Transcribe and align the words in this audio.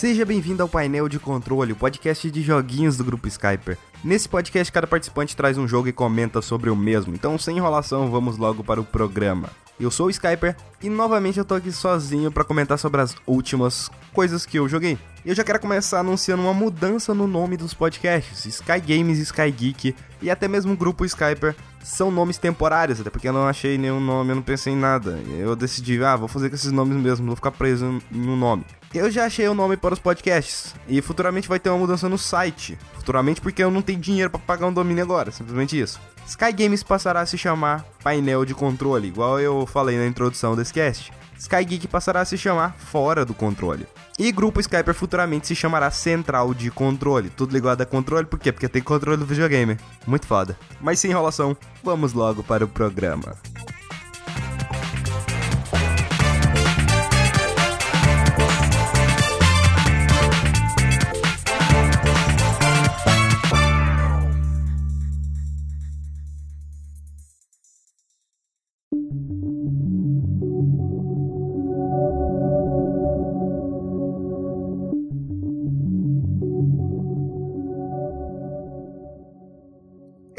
Seja 0.00 0.24
bem-vindo 0.24 0.62
ao 0.62 0.68
painel 0.68 1.10
de 1.10 1.18
controle, 1.18 1.74
o 1.74 1.76
podcast 1.76 2.30
de 2.30 2.40
joguinhos 2.40 2.96
do 2.96 3.04
grupo 3.04 3.28
Skyper. 3.28 3.76
Nesse 4.02 4.26
podcast, 4.26 4.72
cada 4.72 4.86
participante 4.86 5.36
traz 5.36 5.58
um 5.58 5.68
jogo 5.68 5.88
e 5.88 5.92
comenta 5.92 6.40
sobre 6.40 6.70
o 6.70 6.74
mesmo, 6.74 7.14
então 7.14 7.36
sem 7.36 7.58
enrolação, 7.58 8.10
vamos 8.10 8.38
logo 8.38 8.64
para 8.64 8.80
o 8.80 8.84
programa. 8.84 9.50
Eu 9.78 9.90
sou 9.90 10.06
o 10.06 10.10
Skyper 10.10 10.56
e 10.82 10.88
novamente 10.88 11.38
eu 11.38 11.44
tô 11.44 11.54
aqui 11.54 11.70
sozinho 11.70 12.32
para 12.32 12.44
comentar 12.44 12.78
sobre 12.78 13.02
as 13.02 13.14
últimas 13.26 13.90
coisas 14.14 14.46
que 14.46 14.58
eu 14.58 14.66
joguei. 14.66 14.96
Eu 15.22 15.34
já 15.34 15.44
quero 15.44 15.60
começar 15.60 16.00
anunciando 16.00 16.44
uma 16.44 16.54
mudança 16.54 17.12
no 17.12 17.26
nome 17.26 17.58
dos 17.58 17.74
podcasts. 17.74 18.46
Sky 18.46 18.80
Games, 18.80 19.18
Sky 19.18 19.50
Geek 19.50 19.94
e 20.22 20.30
até 20.30 20.48
mesmo 20.48 20.72
o 20.72 20.76
grupo 20.78 21.04
Skyper 21.04 21.54
são 21.82 22.10
nomes 22.10 22.38
temporários, 22.38 23.00
até 23.00 23.10
porque 23.10 23.28
eu 23.28 23.32
não 23.32 23.46
achei 23.46 23.78
nenhum 23.78 24.00
nome, 24.00 24.30
eu 24.30 24.36
não 24.36 24.42
pensei 24.42 24.72
em 24.72 24.76
nada. 24.76 25.18
Eu 25.38 25.56
decidi, 25.56 26.02
ah, 26.04 26.16
vou 26.16 26.28
fazer 26.28 26.48
com 26.48 26.54
esses 26.54 26.72
nomes 26.72 26.96
mesmo, 26.96 27.26
vou 27.26 27.36
ficar 27.36 27.50
preso 27.50 28.00
em 28.12 28.28
um 28.28 28.36
nome. 28.36 28.64
Eu 28.92 29.10
já 29.10 29.26
achei 29.26 29.46
o 29.46 29.54
nome 29.54 29.76
para 29.76 29.94
os 29.94 30.00
podcasts 30.00 30.74
e 30.88 31.00
futuramente 31.00 31.48
vai 31.48 31.60
ter 31.60 31.70
uma 31.70 31.78
mudança 31.78 32.08
no 32.08 32.18
site. 32.18 32.76
Futuramente 32.94 33.40
porque 33.40 33.62
eu 33.62 33.70
não 33.70 33.82
tenho 33.82 34.00
dinheiro 34.00 34.30
para 34.30 34.40
pagar 34.40 34.66
um 34.66 34.72
domínio 34.72 35.04
agora, 35.04 35.30
simplesmente 35.30 35.78
isso. 35.78 36.00
Sky 36.26 36.52
Games 36.52 36.82
passará 36.82 37.20
a 37.20 37.26
se 37.26 37.38
chamar 37.38 37.84
Painel 38.02 38.44
de 38.44 38.54
Controle, 38.54 39.08
igual 39.08 39.40
eu 39.40 39.66
falei 39.66 39.96
na 39.96 40.06
introdução 40.06 40.56
desse 40.56 40.72
cast. 40.72 41.12
Sky 41.40 41.64
Geek 41.64 41.88
passará 41.88 42.20
a 42.20 42.24
se 42.26 42.36
chamar 42.36 42.76
Fora 42.76 43.24
do 43.24 43.32
Controle. 43.32 43.86
E 44.18 44.30
Grupo 44.30 44.60
Skyper 44.60 44.92
futuramente 44.92 45.46
se 45.46 45.56
chamará 45.56 45.90
Central 45.90 46.52
de 46.52 46.70
Controle. 46.70 47.30
Tudo 47.30 47.54
ligado 47.54 47.80
a 47.80 47.86
controle, 47.86 48.26
por 48.26 48.38
quê? 48.38 48.52
Porque 48.52 48.68
tem 48.68 48.82
controle 48.82 49.16
do 49.16 49.24
videogame. 49.24 49.78
Muito 50.06 50.26
foda. 50.26 50.54
Mas 50.82 51.00
sem 51.00 51.10
enrolação, 51.10 51.56
vamos 51.82 52.12
logo 52.12 52.42
para 52.42 52.66
o 52.66 52.68
programa. 52.68 53.34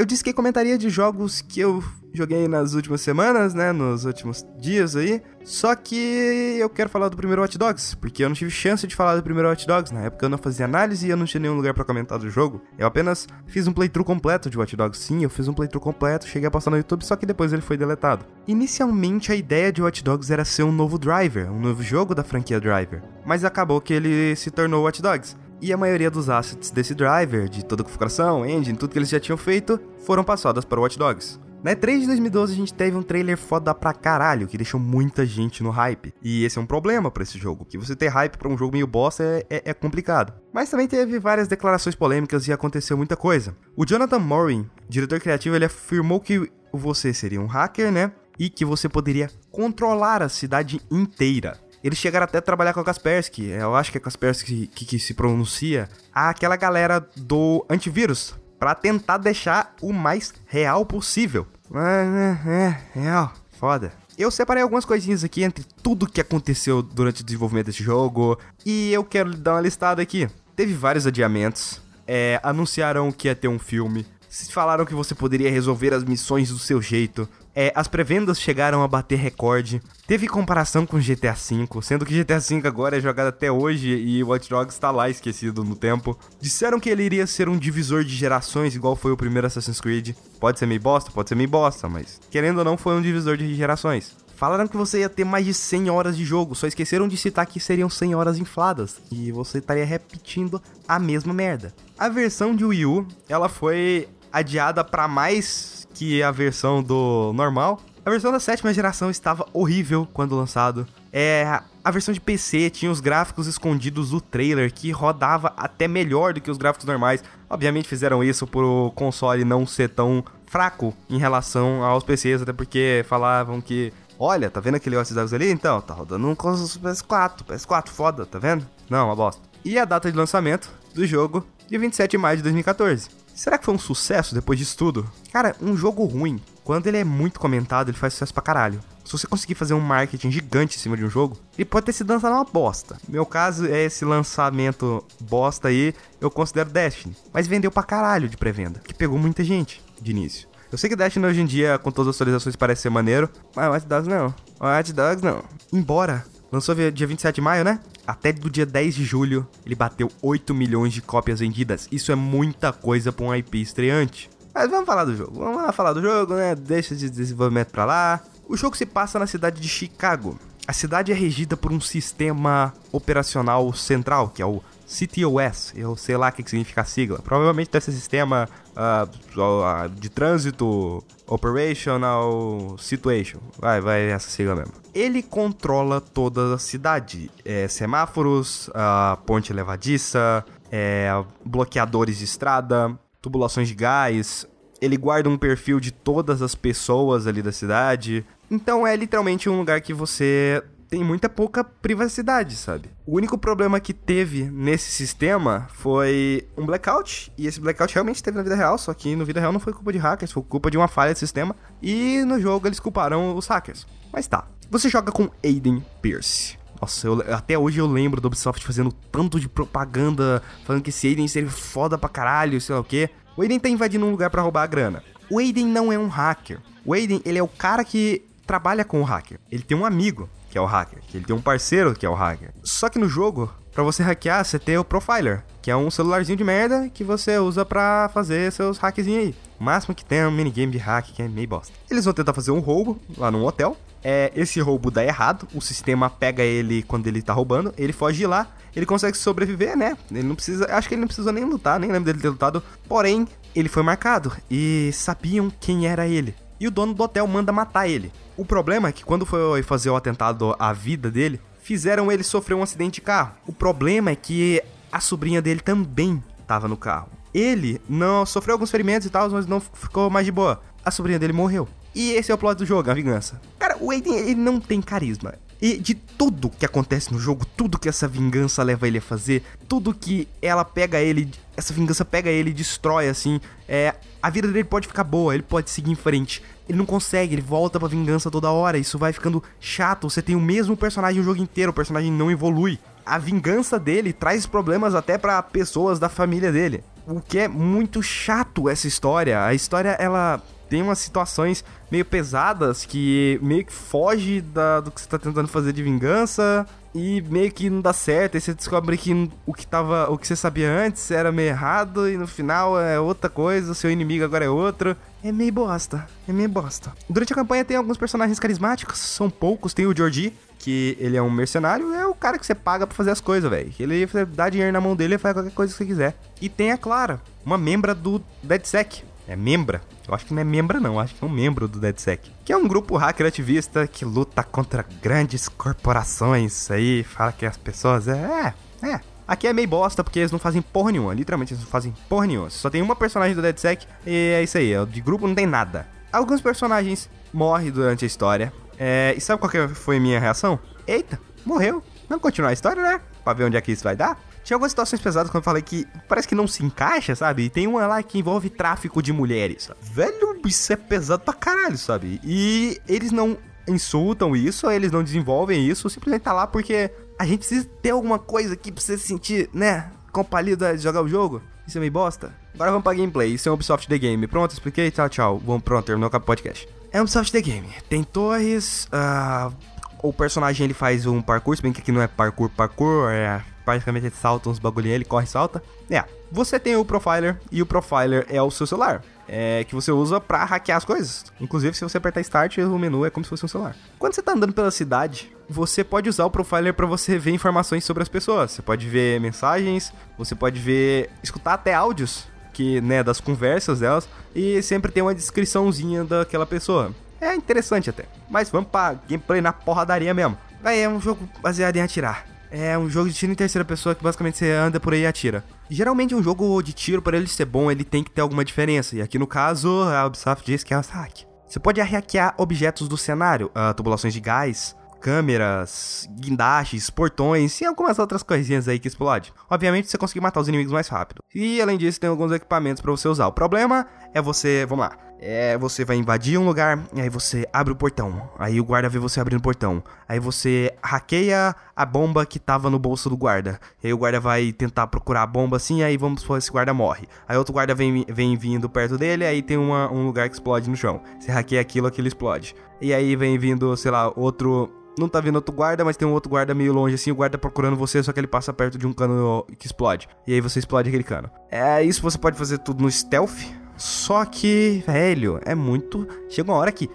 Eu 0.01 0.05
disse 0.05 0.23
que 0.23 0.33
comentaria 0.33 0.79
de 0.79 0.89
jogos 0.89 1.41
que 1.41 1.59
eu 1.59 1.83
joguei 2.11 2.47
nas 2.47 2.73
últimas 2.73 3.01
semanas, 3.01 3.53
né? 3.53 3.71
Nos 3.71 4.03
últimos 4.03 4.43
dias 4.59 4.95
aí. 4.95 5.21
Só 5.43 5.75
que 5.75 6.57
eu 6.59 6.67
quero 6.71 6.89
falar 6.89 7.07
do 7.07 7.15
primeiro 7.15 7.39
Watch 7.39 7.55
Dogs, 7.55 7.95
porque 7.97 8.23
eu 8.23 8.27
não 8.27 8.35
tive 8.35 8.49
chance 8.49 8.87
de 8.87 8.95
falar 8.95 9.15
do 9.15 9.21
primeiro 9.21 9.47
Watch 9.47 9.67
Dogs. 9.67 9.93
Na 9.93 10.01
época 10.01 10.25
eu 10.25 10.29
não 10.31 10.39
fazia 10.39 10.65
análise 10.65 11.05
e 11.05 11.11
eu 11.11 11.15
não 11.15 11.27
tinha 11.27 11.39
nenhum 11.39 11.53
lugar 11.53 11.75
para 11.75 11.83
comentar 11.83 12.17
do 12.17 12.27
jogo. 12.31 12.63
Eu 12.79 12.87
apenas 12.87 13.27
fiz 13.45 13.67
um 13.67 13.73
playthrough 13.73 14.03
completo 14.03 14.49
de 14.49 14.57
Watch 14.57 14.75
Dogs. 14.75 14.97
Sim, 14.97 15.21
eu 15.21 15.29
fiz 15.29 15.47
um 15.47 15.53
playthrough 15.53 15.83
completo, 15.83 16.25
cheguei 16.27 16.47
a 16.47 16.51
postar 16.51 16.71
no 16.71 16.77
YouTube, 16.77 17.05
só 17.05 17.15
que 17.15 17.27
depois 17.27 17.53
ele 17.53 17.61
foi 17.61 17.77
deletado. 17.77 18.25
Inicialmente 18.47 19.31
a 19.31 19.35
ideia 19.35 19.71
de 19.71 19.83
Watch 19.83 20.03
Dogs 20.03 20.33
era 20.33 20.43
ser 20.43 20.63
um 20.63 20.71
novo 20.71 20.97
driver, 20.97 21.51
um 21.51 21.59
novo 21.59 21.83
jogo 21.83 22.15
da 22.15 22.23
franquia 22.23 22.59
Driver. 22.59 23.03
Mas 23.23 23.45
acabou 23.45 23.79
que 23.79 23.93
ele 23.93 24.35
se 24.35 24.49
tornou 24.49 24.83
Watch 24.85 24.99
Dogs. 24.99 25.37
E 25.61 25.71
a 25.71 25.77
maioria 25.77 26.09
dos 26.09 26.27
assets 26.27 26.71
desse 26.71 26.95
driver, 26.95 27.47
de 27.47 27.63
toda 27.63 27.83
a 27.83 27.85
configuração, 27.85 28.43
engine, 28.43 28.75
tudo 28.75 28.91
que 28.91 28.97
eles 28.97 29.09
já 29.09 29.19
tinham 29.19 29.37
feito, 29.37 29.79
foram 29.99 30.23
passadas 30.23 30.65
para 30.65 30.79
o 30.79 30.81
Watch 30.81 30.97
Dogs. 30.97 31.39
Na 31.63 31.75
E3 31.75 31.99
de 31.99 32.07
2012 32.07 32.53
a 32.53 32.55
gente 32.55 32.73
teve 32.73 32.97
um 32.97 33.03
trailer 33.03 33.37
foda 33.37 33.71
pra 33.75 33.93
caralho, 33.93 34.47
que 34.47 34.57
deixou 34.57 34.79
muita 34.79 35.23
gente 35.23 35.61
no 35.61 35.69
hype. 35.69 36.11
E 36.19 36.43
esse 36.43 36.57
é 36.57 36.61
um 36.61 36.65
problema 36.65 37.11
para 37.11 37.21
esse 37.21 37.37
jogo, 37.37 37.63
que 37.63 37.77
você 37.77 37.95
ter 37.95 38.07
hype 38.07 38.37
para 38.37 38.49
um 38.49 38.57
jogo 38.57 38.73
meio 38.73 38.87
bosta 38.87 39.23
é, 39.23 39.45
é, 39.47 39.61
é, 39.65 39.73
complicado. 39.75 40.33
Mas 40.51 40.71
também 40.71 40.87
teve 40.87 41.19
várias 41.19 41.47
declarações 41.47 41.93
polêmicas 41.93 42.47
e 42.47 42.51
aconteceu 42.51 42.97
muita 42.97 43.15
coisa. 43.15 43.55
O 43.77 43.85
Jonathan 43.85 44.17
Morin, 44.17 44.67
diretor 44.89 45.19
criativo, 45.19 45.55
ele 45.55 45.65
afirmou 45.65 46.19
que 46.19 46.51
você 46.73 47.13
seria 47.13 47.39
um 47.39 47.45
hacker, 47.45 47.91
né? 47.91 48.11
E 48.39 48.49
que 48.49 48.65
você 48.65 48.89
poderia 48.89 49.29
controlar 49.51 50.23
a 50.23 50.29
cidade 50.29 50.81
inteira. 50.89 51.59
Eles 51.83 51.97
chegaram 51.97 52.25
até 52.25 52.37
a 52.37 52.41
trabalhar 52.41 52.73
com 52.73 52.79
a 52.79 52.83
Kaspersky, 52.83 53.47
eu 53.47 53.75
acho 53.75 53.91
que 53.91 53.97
é 53.97 54.01
Kaspersky 54.01 54.67
que, 54.67 54.85
que 54.85 54.99
se 54.99 55.13
pronuncia, 55.13 55.89
aquela 56.13 56.55
galera 56.55 57.05
do 57.15 57.65
antivírus, 57.69 58.35
para 58.59 58.75
tentar 58.75 59.17
deixar 59.17 59.75
o 59.81 59.91
mais 59.91 60.33
real 60.45 60.85
possível. 60.85 61.47
É, 61.73 62.49
é, 62.49 62.51
é, 62.51 62.99
real, 62.99 63.33
foda. 63.59 63.91
Eu 64.17 64.29
separei 64.29 64.61
algumas 64.61 64.85
coisinhas 64.85 65.23
aqui 65.23 65.41
entre 65.41 65.65
tudo 65.81 66.05
que 66.05 66.21
aconteceu 66.21 66.83
durante 66.83 67.21
o 67.21 67.25
desenvolvimento 67.25 67.67
desse 67.67 67.83
jogo 67.83 68.37
e 68.63 68.93
eu 68.93 69.03
quero 69.03 69.35
dar 69.35 69.53
uma 69.55 69.61
listada 69.61 70.01
aqui. 70.01 70.27
Teve 70.55 70.73
vários 70.73 71.07
adiamentos, 71.07 71.81
é, 72.05 72.39
anunciaram 72.43 73.11
que 73.11 73.27
ia 73.27 73.35
ter 73.35 73.47
um 73.47 73.57
filme, 73.57 74.05
falaram 74.49 74.85
que 74.85 74.93
você 74.93 75.13
poderia 75.13 75.51
resolver 75.51 75.93
as 75.93 76.05
missões 76.05 76.49
do 76.49 76.57
seu 76.57 76.81
jeito, 76.81 77.27
é, 77.53 77.73
as 77.75 77.89
pré-vendas 77.89 78.39
chegaram 78.39 78.81
a 78.81 78.87
bater 78.87 79.17
recorde. 79.17 79.81
Teve 80.07 80.25
comparação 80.25 80.85
com 80.85 80.99
GTA 80.99 81.33
V, 81.33 81.67
sendo 81.81 82.05
que 82.05 82.17
GTA 82.17 82.39
V 82.39 82.65
agora 82.65 82.97
é 82.97 83.01
jogado 83.01 83.27
até 83.27 83.51
hoje 83.51 83.89
e 83.89 84.23
Watch 84.23 84.49
Dogs 84.49 84.73
está 84.73 84.89
lá 84.89 85.09
esquecido 85.09 85.65
no 85.65 85.75
tempo. 85.75 86.17
Disseram 86.39 86.79
que 86.79 86.89
ele 86.89 87.03
iria 87.03 87.27
ser 87.27 87.49
um 87.49 87.57
divisor 87.57 88.05
de 88.05 88.15
gerações, 88.15 88.73
igual 88.73 88.95
foi 88.95 89.11
o 89.11 89.17
primeiro 89.17 89.47
Assassin's 89.47 89.81
Creed. 89.81 90.15
Pode 90.39 90.59
ser 90.59 90.65
meio 90.65 90.79
bosta, 90.79 91.11
pode 91.11 91.27
ser 91.27 91.35
meio 91.35 91.49
bosta, 91.49 91.89
mas 91.89 92.21
querendo 92.31 92.59
ou 92.59 92.63
não, 92.63 92.77
foi 92.77 92.95
um 92.95 93.01
divisor 93.01 93.35
de 93.35 93.53
gerações. 93.53 94.15
Falaram 94.41 94.67
que 94.67 94.77
você 94.77 95.01
ia 95.01 95.09
ter 95.09 95.23
mais 95.23 95.45
de 95.45 95.53
100 95.53 95.89
horas 95.89 96.17
de 96.17 96.25
jogo, 96.25 96.55
só 96.55 96.65
esqueceram 96.65 97.07
de 97.07 97.15
citar 97.15 97.45
que 97.45 97.59
seriam 97.59 97.89
100 97.89 98.15
horas 98.15 98.39
infladas 98.39 98.99
e 99.11 99.31
você 99.31 99.59
estaria 99.59 99.85
repetindo 99.85 100.59
a 100.87 100.97
mesma 100.97 101.31
merda. 101.31 101.71
A 101.99 102.09
versão 102.09 102.55
de 102.55 102.65
Wii 102.65 102.85
U, 102.87 103.07
ela 103.29 103.47
foi 103.47 104.09
adiada 104.31 104.83
para 104.83 105.07
mais 105.07 105.87
que 105.93 106.21
a 106.23 106.31
versão 106.31 106.81
do 106.81 107.31
normal. 107.33 107.79
A 108.03 108.09
versão 108.09 108.31
da 108.31 108.39
sétima 108.39 108.73
geração 108.73 109.09
estava 109.11 109.45
horrível 109.53 110.07
quando 110.11 110.35
lançado. 110.35 110.87
É, 111.13 111.61
a 111.83 111.91
versão 111.91 112.13
de 112.13 112.19
PC 112.19 112.69
tinha 112.69 112.91
os 112.91 112.99
gráficos 112.99 113.45
escondidos 113.45 114.09
do 114.09 114.19
trailer 114.19 114.73
que 114.73 114.89
rodava 114.91 115.53
até 115.55 115.87
melhor 115.87 116.33
do 116.33 116.41
que 116.41 116.49
os 116.49 116.57
gráficos 116.57 116.87
normais. 116.87 117.23
Obviamente 117.49 117.87
fizeram 117.87 118.23
isso 118.23 118.47
pro 118.47 118.91
console 118.95 119.45
não 119.45 119.67
ser 119.67 119.89
tão 119.89 120.23
fraco 120.47 120.95
em 121.09 121.17
relação 121.17 121.83
aos 121.83 122.03
PCs, 122.03 122.41
até 122.41 122.53
porque 122.53 123.05
falavam 123.07 123.61
que 123.61 123.93
Olha, 124.23 124.51
tá 124.51 124.59
vendo 124.59 124.75
aquele 124.75 124.95
Dogs 124.95 125.33
ali? 125.33 125.49
Então, 125.49 125.81
tá 125.81 125.95
rodando 125.95 126.27
um 126.27 126.35
PS4, 126.35 127.43
PS4 127.43 127.89
foda, 127.89 128.23
tá 128.23 128.37
vendo? 128.37 128.67
Não, 128.87 129.07
uma 129.07 129.15
bosta. 129.15 129.41
E 129.65 129.79
a 129.79 129.83
data 129.83 130.11
de 130.11 130.15
lançamento 130.15 130.69
do 130.93 131.07
jogo, 131.07 131.43
de 131.67 131.75
27 131.75 132.11
de 132.11 132.17
maio 132.19 132.37
de 132.37 132.43
2014. 132.43 133.09
Será 133.41 133.57
que 133.57 133.65
foi 133.65 133.73
um 133.73 133.79
sucesso 133.79 134.35
depois 134.35 134.59
disso 134.59 134.77
tudo? 134.77 135.11
Cara, 135.33 135.55
um 135.59 135.75
jogo 135.75 136.05
ruim, 136.05 136.39
quando 136.63 136.85
ele 136.85 136.99
é 136.99 137.03
muito 137.03 137.39
comentado, 137.39 137.89
ele 137.89 137.97
faz 137.97 138.13
sucesso 138.13 138.31
pra 138.31 138.43
caralho. 138.43 138.79
Se 139.03 139.13
você 139.13 139.25
conseguir 139.25 139.55
fazer 139.55 139.73
um 139.73 139.79
marketing 139.79 140.29
gigante 140.29 140.77
em 140.77 140.79
cima 140.79 140.95
de 140.95 141.03
um 141.03 141.09
jogo, 141.09 141.35
ele 141.57 141.65
pode 141.65 141.87
ter 141.87 141.91
sido 141.91 142.13
lançado 142.13 142.35
uma 142.35 142.45
bosta. 142.45 142.99
Meu 143.09 143.25
caso 143.25 143.65
é 143.65 143.85
esse 143.85 144.05
lançamento 144.05 145.03
bosta 145.19 145.69
aí, 145.69 145.91
eu 146.19 146.29
considero 146.29 146.69
Destiny. 146.69 147.15
Mas 147.33 147.47
vendeu 147.47 147.71
pra 147.71 147.81
caralho 147.81 148.29
de 148.29 148.37
pré-venda, 148.37 148.79
que 148.85 148.93
pegou 148.93 149.17
muita 149.17 149.43
gente 149.43 149.81
de 149.99 150.11
início. 150.11 150.47
Eu 150.71 150.77
sei 150.77 150.87
que 150.87 150.95
Destiny 150.95 151.25
hoje 151.25 151.41
em 151.41 151.45
dia, 151.47 151.79
com 151.79 151.89
todas 151.89 152.09
as 152.09 152.17
atualizações, 152.17 152.55
parece 152.55 152.83
ser 152.83 152.91
maneiro, 152.91 153.27
mas 153.55 153.71
Watch 153.71 153.87
Dogs 153.87 154.07
não. 154.07 154.35
Watch 154.59 154.93
Dogs 154.93 155.25
não. 155.25 155.43
Embora, 155.73 156.23
lançou 156.51 156.75
dia 156.75 157.07
27 157.07 157.35
de 157.35 157.41
maio, 157.41 157.63
né? 157.63 157.79
Até 158.05 158.31
do 158.31 158.49
dia 158.49 158.65
10 158.65 158.95
de 158.95 159.05
julho, 159.05 159.47
ele 159.65 159.75
bateu 159.75 160.11
8 160.21 160.53
milhões 160.53 160.93
de 160.93 161.01
cópias 161.01 161.39
vendidas. 161.39 161.87
Isso 161.91 162.11
é 162.11 162.15
muita 162.15 162.73
coisa 162.73 163.11
para 163.11 163.25
um 163.25 163.33
IP 163.33 163.61
estreante. 163.61 164.29
Mas 164.53 164.69
vamos 164.69 164.85
falar 164.85 165.05
do 165.05 165.15
jogo. 165.15 165.39
Vamos 165.39 165.61
lá 165.61 165.71
falar 165.71 165.93
do 165.93 166.01
jogo, 166.01 166.35
né? 166.35 166.55
Deixa 166.55 166.95
de 166.95 167.09
desenvolvimento 167.09 167.69
pra 167.69 167.85
lá. 167.85 168.21
O 168.47 168.57
jogo 168.57 168.75
se 168.75 168.85
passa 168.85 169.17
na 169.17 169.27
cidade 169.27 169.61
de 169.61 169.69
Chicago. 169.69 170.37
A 170.67 170.73
cidade 170.73 171.11
é 171.11 171.15
regida 171.15 171.55
por 171.55 171.71
um 171.71 171.79
sistema 171.79 172.73
operacional 172.91 173.71
central, 173.73 174.29
que 174.29 174.41
é 174.41 174.45
o 174.45 174.61
CTOS, 174.91 175.73
eu 175.75 175.95
sei 175.95 176.17
lá 176.17 176.27
o 176.27 176.31
que 176.33 176.47
significa 176.47 176.81
a 176.81 176.83
sigla. 176.83 177.19
Provavelmente 177.19 177.71
deve 177.71 177.85
ser 177.85 177.93
sistema 177.93 178.47
uh, 178.71 179.89
de 179.89 180.09
trânsito 180.09 181.01
Operational 181.25 182.75
Situation. 182.77 183.39
Vai, 183.57 183.79
vai 183.79 184.09
essa 184.09 184.29
sigla 184.29 184.53
mesmo. 184.53 184.73
Ele 184.93 185.23
controla 185.23 186.01
toda 186.01 186.53
a 186.53 186.57
cidade. 186.57 187.31
É, 187.45 187.69
semáforos, 187.69 188.67
uh, 188.67 189.15
ponte 189.25 189.53
levadiça, 189.53 190.43
é, 190.69 191.09
bloqueadores 191.45 192.17
de 192.17 192.25
estrada, 192.25 192.93
tubulações 193.21 193.69
de 193.69 193.75
gás. 193.75 194.45
Ele 194.81 194.97
guarda 194.97 195.29
um 195.29 195.37
perfil 195.37 195.79
de 195.79 195.91
todas 195.91 196.41
as 196.41 196.53
pessoas 196.53 197.27
ali 197.27 197.41
da 197.41 197.53
cidade. 197.53 198.25
Então 198.49 198.85
é 198.85 198.93
literalmente 198.97 199.47
um 199.47 199.57
lugar 199.57 199.79
que 199.79 199.93
você 199.93 200.61
tem 200.91 201.05
muita 201.05 201.29
pouca 201.29 201.63
privacidade, 201.63 202.57
sabe? 202.57 202.89
O 203.07 203.15
único 203.15 203.37
problema 203.37 203.79
que 203.79 203.93
teve 203.93 204.43
nesse 204.43 204.91
sistema 204.91 205.69
foi 205.71 206.45
um 206.57 206.65
blackout, 206.65 207.31
e 207.37 207.47
esse 207.47 207.61
blackout 207.61 207.93
realmente 207.93 208.21
teve 208.21 208.35
na 208.35 208.43
vida 208.43 208.57
real, 208.57 208.77
só 208.77 208.93
que 208.93 209.15
no 209.15 209.25
vida 209.25 209.39
real 209.39 209.53
não 209.53 209.59
foi 209.61 209.71
culpa 209.71 209.93
de 209.93 209.97
hackers, 209.97 210.33
foi 210.33 210.43
culpa 210.43 210.69
de 210.69 210.77
uma 210.77 210.89
falha 210.89 211.13
do 211.13 211.17
sistema, 211.17 211.55
e 211.81 212.25
no 212.25 212.41
jogo 212.41 212.67
eles 212.67 212.77
culparam 212.77 213.37
os 213.37 213.47
hackers. 213.47 213.87
Mas 214.11 214.27
tá. 214.27 214.45
Você 214.69 214.89
joga 214.89 215.13
com 215.13 215.29
Aiden 215.43 215.81
Pierce 216.01 216.57
Nossa, 216.79 217.07
eu, 217.07 217.21
até 217.33 217.57
hoje 217.57 217.79
eu 217.79 217.87
lembro 217.87 218.19
do 218.19 218.25
Ubisoft 218.25 218.65
fazendo 218.65 218.91
tanto 218.91 219.39
de 219.39 219.47
propaganda, 219.47 220.43
falando 220.65 220.81
que 220.81 220.89
esse 220.89 221.07
Aiden 221.07 221.27
seria 221.29 221.49
foda 221.49 221.97
pra 221.97 222.09
caralho, 222.09 222.59
sei 222.59 222.75
lá 222.75 222.81
o 222.81 222.83
quê. 222.83 223.09
O 223.37 223.41
Aiden 223.41 223.61
tá 223.61 223.69
invadindo 223.69 224.05
um 224.05 224.11
lugar 224.11 224.29
para 224.29 224.41
roubar 224.41 224.63
a 224.63 224.67
grana. 224.67 225.01
O 225.29 225.39
Aiden 225.39 225.67
não 225.67 225.89
é 225.89 225.97
um 225.97 226.09
hacker. 226.09 226.59
O 226.85 226.93
Aiden, 226.93 227.21
ele 227.23 227.39
é 227.39 227.43
o 227.43 227.47
cara 227.47 227.85
que 227.85 228.25
trabalha 228.45 228.83
com 228.83 228.99
o 228.99 229.05
hacker. 229.05 229.39
Ele 229.49 229.63
tem 229.63 229.77
um 229.77 229.85
amigo 229.85 230.29
que 230.51 230.57
é 230.57 230.61
o 230.61 230.65
hacker. 230.65 230.99
Ele 231.13 231.23
tem 231.23 231.35
um 231.35 231.41
parceiro 231.41 231.93
que 231.95 232.05
é 232.05 232.09
o 232.09 232.13
hacker. 232.13 232.51
Só 232.61 232.89
que 232.89 232.99
no 232.99 233.07
jogo, 233.07 233.51
para 233.71 233.83
você 233.83 234.03
hackear, 234.03 234.43
você 234.43 234.59
tem 234.59 234.77
o 234.77 234.83
Profiler, 234.83 235.43
que 235.61 235.71
é 235.71 235.75
um 235.75 235.89
celularzinho 235.89 236.37
de 236.37 236.43
merda 236.43 236.89
que 236.89 237.03
você 237.03 237.37
usa 237.37 237.65
para 237.65 238.09
fazer 238.13 238.51
seus 238.51 238.77
hackzinhos 238.77 239.27
aí. 239.27 239.35
O 239.59 239.63
máximo 239.63 239.95
que 239.95 240.03
tem 240.03 240.19
é 240.19 240.27
um 240.27 240.31
minigame 240.31 240.73
de 240.73 240.77
hack 240.77 241.13
que 241.13 241.21
é 241.21 241.27
meio 241.27 241.47
bosta. 241.47 241.73
Eles 241.89 242.03
vão 242.03 242.13
tentar 242.13 242.33
fazer 242.33 242.51
um 242.51 242.59
roubo 242.59 242.99
lá 243.17 243.31
num 243.31 243.45
hotel. 243.45 243.77
É, 244.03 244.31
esse 244.35 244.59
roubo 244.59 244.91
dá 244.91 245.05
errado, 245.05 245.47
o 245.53 245.61
sistema 245.61 246.09
pega 246.09 246.43
ele 246.43 246.83
quando 246.83 247.07
ele 247.07 247.21
tá 247.21 247.33
roubando, 247.33 247.73
ele 247.77 247.93
foge 247.93 248.17
de 248.17 248.25
lá, 248.25 248.47
ele 248.75 248.85
consegue 248.85 249.15
sobreviver, 249.15 249.77
né? 249.77 249.95
Ele 250.09 250.23
não 250.23 250.35
precisa, 250.35 250.65
acho 250.75 250.87
que 250.87 250.95
ele 250.95 251.01
não 251.01 251.07
precisou 251.07 251.31
nem 251.31 251.45
lutar, 251.45 251.79
nem 251.79 251.91
lembro 251.91 252.05
dele 252.11 252.21
ter 252.21 252.29
lutado. 252.29 252.63
Porém, 252.89 253.27
ele 253.55 253.69
foi 253.69 253.83
marcado 253.83 254.33
e 254.49 254.89
sabiam 254.91 255.51
quem 255.61 255.87
era 255.87 256.07
ele. 256.07 256.35
E 256.59 256.67
o 256.67 256.71
dono 256.71 256.93
do 256.93 257.03
hotel 257.03 257.25
manda 257.27 257.51
matar 257.51 257.87
ele. 257.87 258.11
O 258.41 258.45
problema 258.45 258.89
é 258.89 258.91
que 258.91 259.05
quando 259.05 259.23
foi 259.23 259.61
fazer 259.61 259.91
o 259.91 259.95
atentado 259.95 260.55
à 260.57 260.73
vida 260.73 261.11
dele, 261.11 261.39
fizeram 261.61 262.11
ele 262.11 262.23
sofrer 262.23 262.55
um 262.55 262.63
acidente 262.63 262.95
de 262.95 263.01
carro. 263.01 263.35
O 263.45 263.53
problema 263.53 264.09
é 264.09 264.15
que 264.15 264.59
a 264.91 264.99
sobrinha 264.99 265.39
dele 265.43 265.59
também 265.59 266.23
estava 266.39 266.67
no 266.67 266.75
carro. 266.75 267.07
Ele 267.35 267.79
não 267.87 268.25
sofreu 268.25 268.55
alguns 268.55 268.71
ferimentos 268.71 269.05
e 269.05 269.11
tal, 269.11 269.29
mas 269.29 269.45
não 269.45 269.59
ficou 269.59 270.09
mais 270.09 270.25
de 270.25 270.31
boa. 270.31 270.59
A 270.83 270.89
sobrinha 270.89 271.19
dele 271.19 271.33
morreu. 271.33 271.69
E 271.93 272.13
esse 272.13 272.31
é 272.31 272.33
o 272.33 272.37
plot 272.37 272.57
do 272.57 272.65
jogo, 272.65 272.89
a 272.89 272.95
vingança. 272.95 273.39
Cara, 273.59 273.77
o 273.79 273.91
Aiden, 273.91 274.17
ele 274.17 274.33
não 274.33 274.59
tem 274.59 274.81
carisma. 274.81 275.35
E 275.61 275.77
de 275.77 275.93
tudo 275.93 276.49
que 276.49 276.65
acontece 276.65 277.13
no 277.13 277.19
jogo, 277.19 277.45
tudo 277.45 277.77
que 277.77 277.87
essa 277.87 278.07
vingança 278.07 278.63
leva 278.63 278.87
ele 278.87 278.97
a 278.97 279.01
fazer, 279.01 279.43
tudo 279.67 279.93
que 279.93 280.27
ela 280.41 280.65
pega 280.65 280.99
ele, 280.99 281.29
essa 281.55 281.71
vingança 281.71 282.03
pega 282.03 282.31
ele 282.31 282.49
e 282.49 282.53
destrói, 282.53 283.07
assim, 283.07 283.39
é, 283.67 283.93
a 284.21 284.29
vida 284.29 284.47
dele 284.47 284.63
pode 284.63 284.87
ficar 284.87 285.03
boa, 285.03 285.33
ele 285.33 285.43
pode 285.43 285.69
seguir 285.69 285.91
em 285.91 285.95
frente. 285.95 286.41
Ele 286.67 286.77
não 286.77 286.85
consegue, 286.85 287.35
ele 287.35 287.41
volta 287.41 287.79
pra 287.79 287.87
vingança 287.87 288.31
toda 288.31 288.49
hora, 288.49 288.77
isso 288.77 288.97
vai 288.97 289.13
ficando 289.13 289.43
chato. 289.59 290.09
Você 290.09 290.21
tem 290.21 290.35
o 290.35 290.41
mesmo 290.41 290.75
personagem 290.75 291.21
o 291.21 291.23
jogo 291.23 291.41
inteiro, 291.41 291.71
o 291.71 291.75
personagem 291.75 292.11
não 292.11 292.31
evolui. 292.31 292.79
A 293.05 293.17
vingança 293.17 293.79
dele 293.79 294.13
traz 294.13 294.45
problemas 294.45 294.95
até 294.95 295.17
para 295.17 295.41
pessoas 295.43 295.99
da 295.99 296.09
família 296.09 296.51
dele. 296.51 296.83
O 297.05 297.19
que 297.19 297.39
é 297.39 297.47
muito 297.47 298.01
chato 298.01 298.69
essa 298.69 298.87
história. 298.87 299.43
A 299.43 299.53
história, 299.53 299.97
ela 299.99 300.41
tem 300.71 300.81
umas 300.81 300.99
situações 300.99 301.65
meio 301.91 302.05
pesadas 302.05 302.85
que 302.85 303.37
meio 303.41 303.65
que 303.65 303.73
foge 303.73 304.39
da, 304.39 304.79
do 304.79 304.89
que 304.89 305.01
você 305.01 305.07
tá 305.09 305.19
tentando 305.19 305.49
fazer 305.49 305.73
de 305.73 305.83
vingança 305.83 306.65
e 306.95 307.21
meio 307.23 307.51
que 307.51 307.69
não 307.69 307.81
dá 307.81 307.91
certo. 307.91 308.35
Aí 308.35 308.41
você 308.41 308.53
descobre 308.53 308.97
que 308.97 309.29
o 309.45 309.53
que 309.53 309.67
tava, 309.67 310.09
o 310.09 310.17
que 310.17 310.25
você 310.25 310.33
sabia 310.33 310.71
antes 310.71 311.11
era 311.11 311.29
meio 311.29 311.49
errado 311.49 312.09
e 312.09 312.17
no 312.17 312.25
final 312.25 312.79
é 312.79 312.97
outra 312.97 313.29
coisa, 313.29 313.73
o 313.73 313.75
seu 313.75 313.91
inimigo 313.91 314.23
agora 314.23 314.45
é 314.45 314.49
outro. 314.49 314.95
É 315.21 315.29
meio 315.29 315.51
bosta, 315.51 316.07
é 316.25 316.31
meio 316.31 316.47
bosta. 316.47 316.93
Durante 317.09 317.33
a 317.33 317.35
campanha 317.35 317.65
tem 317.65 317.75
alguns 317.75 317.97
personagens 317.97 318.39
carismáticos, 318.39 318.97
são 318.97 319.29
poucos. 319.29 319.73
Tem 319.73 319.85
o 319.85 319.95
Georgie, 319.95 320.33
que 320.57 320.95
ele 321.01 321.17
é 321.17 321.21
um 321.21 321.29
mercenário, 321.29 321.93
é 321.93 322.07
o 322.07 322.15
cara 322.15 322.39
que 322.39 322.45
você 322.45 322.55
paga 322.55 322.87
para 322.87 322.95
fazer 322.95 323.11
as 323.11 323.19
coisas, 323.19 323.49
velho. 323.49 323.73
Ele 323.77 324.07
dá 324.33 324.47
dinheiro 324.47 324.71
na 324.71 324.79
mão 324.79 324.95
dele 324.95 325.15
e 325.15 325.17
faz 325.17 325.33
qualquer 325.33 325.51
coisa 325.51 325.73
que 325.73 325.77
você 325.77 325.85
quiser. 325.85 326.15
E 326.39 326.47
tem 326.47 326.71
a 326.71 326.77
Clara, 326.77 327.21
uma 327.45 327.57
membra 327.57 327.93
do 327.93 328.21
DeadSec. 328.41 329.10
É 329.27 329.35
membra? 329.35 329.81
Eu 330.07 330.13
acho 330.13 330.25
que 330.25 330.33
não 330.33 330.41
é 330.41 330.45
membro, 330.45 330.79
não. 330.79 330.99
Acho 330.99 331.15
que 331.15 331.23
é 331.23 331.27
um 331.27 331.31
membro 331.31 331.67
do 331.67 331.79
DeadSec. 331.79 332.31
Que 332.43 332.51
é 332.51 332.57
um 332.57 332.67
grupo 332.67 332.97
hacker 332.97 333.27
ativista 333.27 333.87
que 333.87 334.03
luta 334.03 334.43
contra 334.43 334.85
grandes 335.01 335.47
corporações. 335.47 336.69
Aí 336.71 337.03
fala 337.03 337.31
que 337.31 337.45
as 337.45 337.57
pessoas. 337.57 338.07
É, 338.07 338.53
é. 338.83 338.99
Aqui 339.27 339.47
é 339.47 339.53
meio 339.53 339.67
bosta 339.67 340.03
porque 340.03 340.19
eles 340.19 340.31
não 340.31 340.39
fazem 340.39 340.61
porra 340.61 340.91
nenhuma. 340.91 341.13
Literalmente, 341.13 341.53
eles 341.53 341.63
não 341.63 341.69
fazem 341.69 341.93
porra 342.09 342.27
nenhuma. 342.27 342.49
Só 342.49 342.69
tem 342.69 342.81
uma 342.81 342.95
personagem 342.95 343.35
do 343.35 343.41
DeadSec 343.41 343.85
e 344.05 344.33
é 344.35 344.43
isso 344.43 344.57
aí. 344.57 344.73
De 344.87 344.99
grupo 344.99 345.27
não 345.27 345.35
tem 345.35 345.45
nada. 345.45 345.87
Alguns 346.11 346.41
personagens 346.41 347.09
morrem 347.31 347.71
durante 347.71 348.03
a 348.03 348.07
história. 348.07 348.51
É, 348.77 349.13
e 349.15 349.21
sabe 349.21 349.39
qual 349.39 349.49
que 349.49 349.67
foi 349.69 349.99
minha 349.99 350.19
reação? 350.19 350.59
Eita, 350.85 351.19
morreu. 351.45 351.81
Vamos 352.09 352.21
continuar 352.21 352.49
a 352.49 352.53
história, 352.53 352.81
né? 352.81 352.99
Pra 353.23 353.31
ver 353.31 353.45
onde 353.45 353.55
é 353.55 353.61
que 353.61 353.71
isso 353.71 353.83
vai 353.83 353.95
dar. 353.95 354.19
Tinha 354.51 354.57
algumas 354.57 354.73
situações 354.73 355.01
pesadas 355.01 355.31
quando 355.31 355.39
eu 355.39 355.45
falei 355.45 355.61
que 355.61 355.87
parece 356.09 356.27
que 356.27 356.35
não 356.35 356.45
se 356.45 356.61
encaixa, 356.61 357.15
sabe? 357.15 357.43
E 357.43 357.49
tem 357.49 357.67
uma 357.67 357.87
lá 357.87 358.03
que 358.03 358.19
envolve 358.19 358.49
tráfico 358.49 359.01
de 359.01 359.13
mulheres. 359.13 359.71
Velho, 359.81 360.41
isso 360.45 360.73
é 360.73 360.75
pesado 360.75 361.23
pra 361.23 361.33
caralho, 361.33 361.77
sabe? 361.77 362.19
E 362.21 362.77
eles 362.85 363.13
não 363.13 363.37
insultam 363.65 364.35
isso, 364.35 364.69
eles 364.69 364.91
não 364.91 365.05
desenvolvem 365.05 365.65
isso, 365.65 365.89
simplesmente 365.89 366.23
tá 366.23 366.33
lá 366.33 366.45
porque 366.45 366.91
a 367.17 367.25
gente 367.25 367.37
precisa 367.37 367.65
ter 367.81 367.91
alguma 367.91 368.19
coisa 368.19 368.55
aqui 368.55 368.73
pra 368.73 368.83
você 368.83 368.97
se 368.97 369.07
sentir, 369.07 369.49
né? 369.53 369.89
Compalido 370.11 370.65
a 370.65 370.75
jogar 370.75 371.01
o 371.01 371.07
jogo. 371.07 371.41
Isso 371.65 371.77
é 371.77 371.79
meio 371.79 371.93
bosta. 371.93 372.35
Agora 372.53 372.71
vamos 372.71 372.83
pra 372.83 372.93
gameplay. 372.93 373.33
Isso 373.33 373.47
é 373.47 373.51
um 373.53 373.55
Ubisoft 373.55 373.87
The 373.87 373.97
Game. 373.97 374.27
Pronto, 374.27 374.51
expliquei. 374.51 374.91
Tchau, 374.91 375.07
tchau. 375.07 375.41
Vamos, 375.45 375.63
pronto, 375.63 375.85
terminou 375.85 376.09
o 376.13 376.19
podcast. 376.19 376.67
É 376.91 376.99
um 376.99 377.03
Ubisoft 377.03 377.31
The 377.31 377.39
Game. 377.39 377.69
Tem 377.87 378.03
torres. 378.03 378.85
Uh, 378.87 379.55
o 380.03 380.11
personagem 380.11 380.65
ele 380.65 380.73
faz 380.73 381.05
um 381.05 381.21
parkour, 381.21 381.55
se 381.55 381.61
bem 381.61 381.71
que 381.71 381.79
aqui 381.79 381.93
não 381.93 382.01
é 382.01 382.07
parkour, 382.07 382.49
parkour, 382.49 383.09
é 383.11 383.41
praticamente 383.65 384.09
salta 384.15 384.49
uns 384.49 384.59
bagulhinhos, 384.59 384.95
ele 384.95 385.05
corre 385.05 385.25
e 385.25 385.29
salta. 385.29 385.63
É, 385.89 386.03
você 386.31 386.59
tem 386.59 386.75
o 386.75 386.85
Profiler 386.85 387.39
e 387.51 387.61
o 387.61 387.65
Profiler 387.65 388.25
é 388.29 388.41
o 388.41 388.51
seu 388.51 388.65
celular. 388.65 389.03
É, 389.27 389.63
que 389.63 389.73
você 389.73 389.93
usa 389.93 390.19
para 390.19 390.43
hackear 390.43 390.77
as 390.77 390.83
coisas. 390.83 391.25
Inclusive, 391.39 391.73
se 391.73 391.83
você 391.83 391.97
apertar 391.97 392.19
Start, 392.19 392.57
o 392.57 392.77
menu 392.77 393.05
é 393.05 393.09
como 393.09 393.23
se 393.23 393.29
fosse 393.29 393.45
um 393.45 393.47
celular. 393.47 393.75
Quando 393.97 394.13
você 394.13 394.21
tá 394.21 394.33
andando 394.33 394.51
pela 394.51 394.69
cidade, 394.71 395.31
você 395.47 395.85
pode 395.85 396.09
usar 396.09 396.25
o 396.25 396.29
Profiler 396.29 396.73
para 396.73 396.85
você 396.85 397.17
ver 397.17 397.31
informações 397.31 397.85
sobre 397.85 398.03
as 398.03 398.09
pessoas. 398.09 398.51
Você 398.51 398.61
pode 398.61 398.89
ver 398.89 399.21
mensagens, 399.21 399.93
você 400.17 400.35
pode 400.35 400.59
ver, 400.59 401.09
escutar 401.23 401.53
até 401.53 401.73
áudios 401.73 402.27
que, 402.51 402.81
né, 402.81 403.03
das 403.03 403.21
conversas 403.21 403.79
delas 403.79 404.09
e 404.35 404.61
sempre 404.61 404.91
tem 404.91 405.01
uma 405.01 405.15
descriçãozinha 405.15 406.03
daquela 406.03 406.45
pessoa. 406.45 406.93
É 407.19 407.35
interessante 407.35 407.89
até. 407.89 408.05
Mas 408.29 408.49
vamos 408.49 408.69
pra 408.69 408.95
gameplay 409.07 409.41
na 409.41 409.53
porradaria 409.53 410.13
mesmo. 410.13 410.37
Aí 410.63 410.79
é 410.79 410.89
um 410.89 410.99
jogo 410.99 411.27
baseado 411.41 411.77
em 411.77 411.81
atirar. 411.81 412.25
É 412.51 412.77
um 412.77 412.89
jogo 412.89 413.07
de 413.07 413.15
tiro 413.15 413.31
em 413.31 413.35
terceira 413.35 413.63
pessoa 413.63 413.95
que 413.95 414.03
basicamente 414.03 414.37
você 414.37 414.51
anda 414.51 414.77
por 414.77 414.93
aí 414.93 415.03
e 415.03 415.07
atira. 415.07 415.41
Geralmente 415.69 416.13
um 416.13 416.21
jogo 416.21 416.61
de 416.61 416.73
tiro, 416.73 417.01
para 417.01 417.15
ele 417.15 417.27
ser 417.27 417.45
bom, 417.45 417.71
ele 417.71 417.85
tem 417.85 418.03
que 418.03 418.11
ter 418.11 418.19
alguma 418.19 418.43
diferença. 418.43 418.97
E 418.97 419.01
aqui 419.01 419.17
no 419.17 419.25
caso, 419.25 419.83
a 419.83 420.05
Ubisoft 420.05 420.45
diz 420.45 420.61
que 420.61 420.73
é 420.73 420.77
o 420.77 420.81
hack. 420.81 421.21
Você 421.47 421.59
pode 421.59 421.79
hackear 421.79 422.35
objetos 422.37 422.89
do 422.89 422.97
cenário, 422.97 423.49
uh, 423.55 423.73
tubulações 423.73 424.13
de 424.13 424.19
gás, 424.19 424.75
câmeras, 425.01 426.07
guindastes, 426.19 426.89
portões 426.89 427.59
e 427.59 427.65
algumas 427.65 427.97
outras 427.99 428.21
coisinhas 428.21 428.67
aí 428.67 428.79
que 428.79 428.87
explode. 428.87 429.33
Obviamente 429.49 429.89
você 429.89 429.97
consegue 429.97 430.21
matar 430.21 430.39
os 430.41 430.47
inimigos 430.47 430.71
mais 430.71 430.87
rápido. 430.87 431.23
E 431.33 431.61
além 431.61 431.77
disso, 431.77 431.99
tem 431.99 432.09
alguns 432.09 432.31
equipamentos 432.31 432.81
para 432.81 432.91
você 432.91 433.07
usar. 433.07 433.27
O 433.27 433.31
problema 433.31 433.87
é 434.13 434.21
você, 434.21 434.65
vamos 434.67 434.85
lá, 434.85 434.97
é, 435.21 435.55
você 435.57 435.85
vai 435.85 435.97
invadir 435.97 436.39
um 436.39 436.45
lugar, 436.45 436.83
e 436.93 436.99
aí 436.99 437.09
você 437.09 437.47
abre 437.53 437.71
o 437.71 437.75
portão. 437.75 438.29
Aí 438.39 438.59
o 438.59 438.65
guarda 438.65 438.89
vê 438.89 438.97
você 438.97 439.19
abrindo 439.19 439.39
o 439.39 439.43
portão. 439.43 439.83
Aí 440.09 440.19
você 440.19 440.73
hackeia 440.81 441.55
a 441.75 441.85
bomba 441.85 442.25
que 442.25 442.39
tava 442.39 442.69
no 442.69 442.79
bolso 442.79 443.09
do 443.09 443.15
guarda. 443.15 443.59
E 443.83 443.87
aí 443.87 443.93
o 443.93 443.97
guarda 443.97 444.19
vai 444.19 444.51
tentar 444.51 444.87
procurar 444.87 445.21
a 445.21 445.27
bomba 445.27 445.57
assim, 445.57 445.83
aí 445.83 445.95
vamos 445.95 446.21
supor 446.21 446.39
esse 446.39 446.51
guarda 446.51 446.73
morre. 446.73 447.07
Aí 447.27 447.37
outro 447.37 447.53
guarda 447.53 447.75
vem, 447.75 448.03
vem 448.09 448.35
vindo 448.35 448.67
perto 448.67 448.97
dele, 448.97 449.23
aí 449.23 449.43
tem 449.43 449.57
uma, 449.57 449.91
um 449.91 450.07
lugar 450.07 450.27
que 450.27 450.35
explode 450.35 450.69
no 450.69 450.75
chão. 450.75 451.01
Você 451.19 451.31
hackeia 451.31 451.61
aquilo, 451.61 451.85
aquilo 451.85 452.07
explode. 452.07 452.55
E 452.81 452.93
aí 452.93 453.15
vem 453.15 453.37
vindo, 453.37 453.77
sei 453.77 453.91
lá, 453.91 454.11
outro 454.15 454.71
não 454.97 455.07
tá 455.07 455.21
vendo 455.21 455.35
outro 455.35 455.53
guarda, 455.53 455.85
mas 455.85 455.95
tem 455.95 456.07
um 456.07 456.11
outro 456.11 456.29
guarda 456.29 456.53
meio 456.53 456.73
longe 456.73 456.95
assim, 456.95 457.11
o 457.11 457.15
guarda 457.15 457.37
procurando 457.37 457.77
você, 457.77 458.03
só 458.03 458.11
que 458.11 458.19
ele 458.19 458.27
passa 458.27 458.51
perto 458.51 458.77
de 458.77 458.85
um 458.85 458.93
cano 458.93 459.45
que 459.57 459.65
explode. 459.65 460.09
E 460.27 460.33
aí 460.33 460.41
você 460.41 460.59
explode 460.59 460.89
aquele 460.89 461.03
cano. 461.03 461.29
É 461.49 461.81
isso 461.83 462.01
você 462.01 462.17
pode 462.17 462.37
fazer 462.37 462.57
tudo 462.57 462.83
no 462.83 462.91
stealth. 462.91 463.60
Só 463.81 464.25
que, 464.25 464.83
velho, 464.85 465.39
é 465.43 465.55
muito. 465.55 466.07
Chega 466.29 466.51
uma 466.51 466.59
hora 466.59 466.71
que 466.71 466.87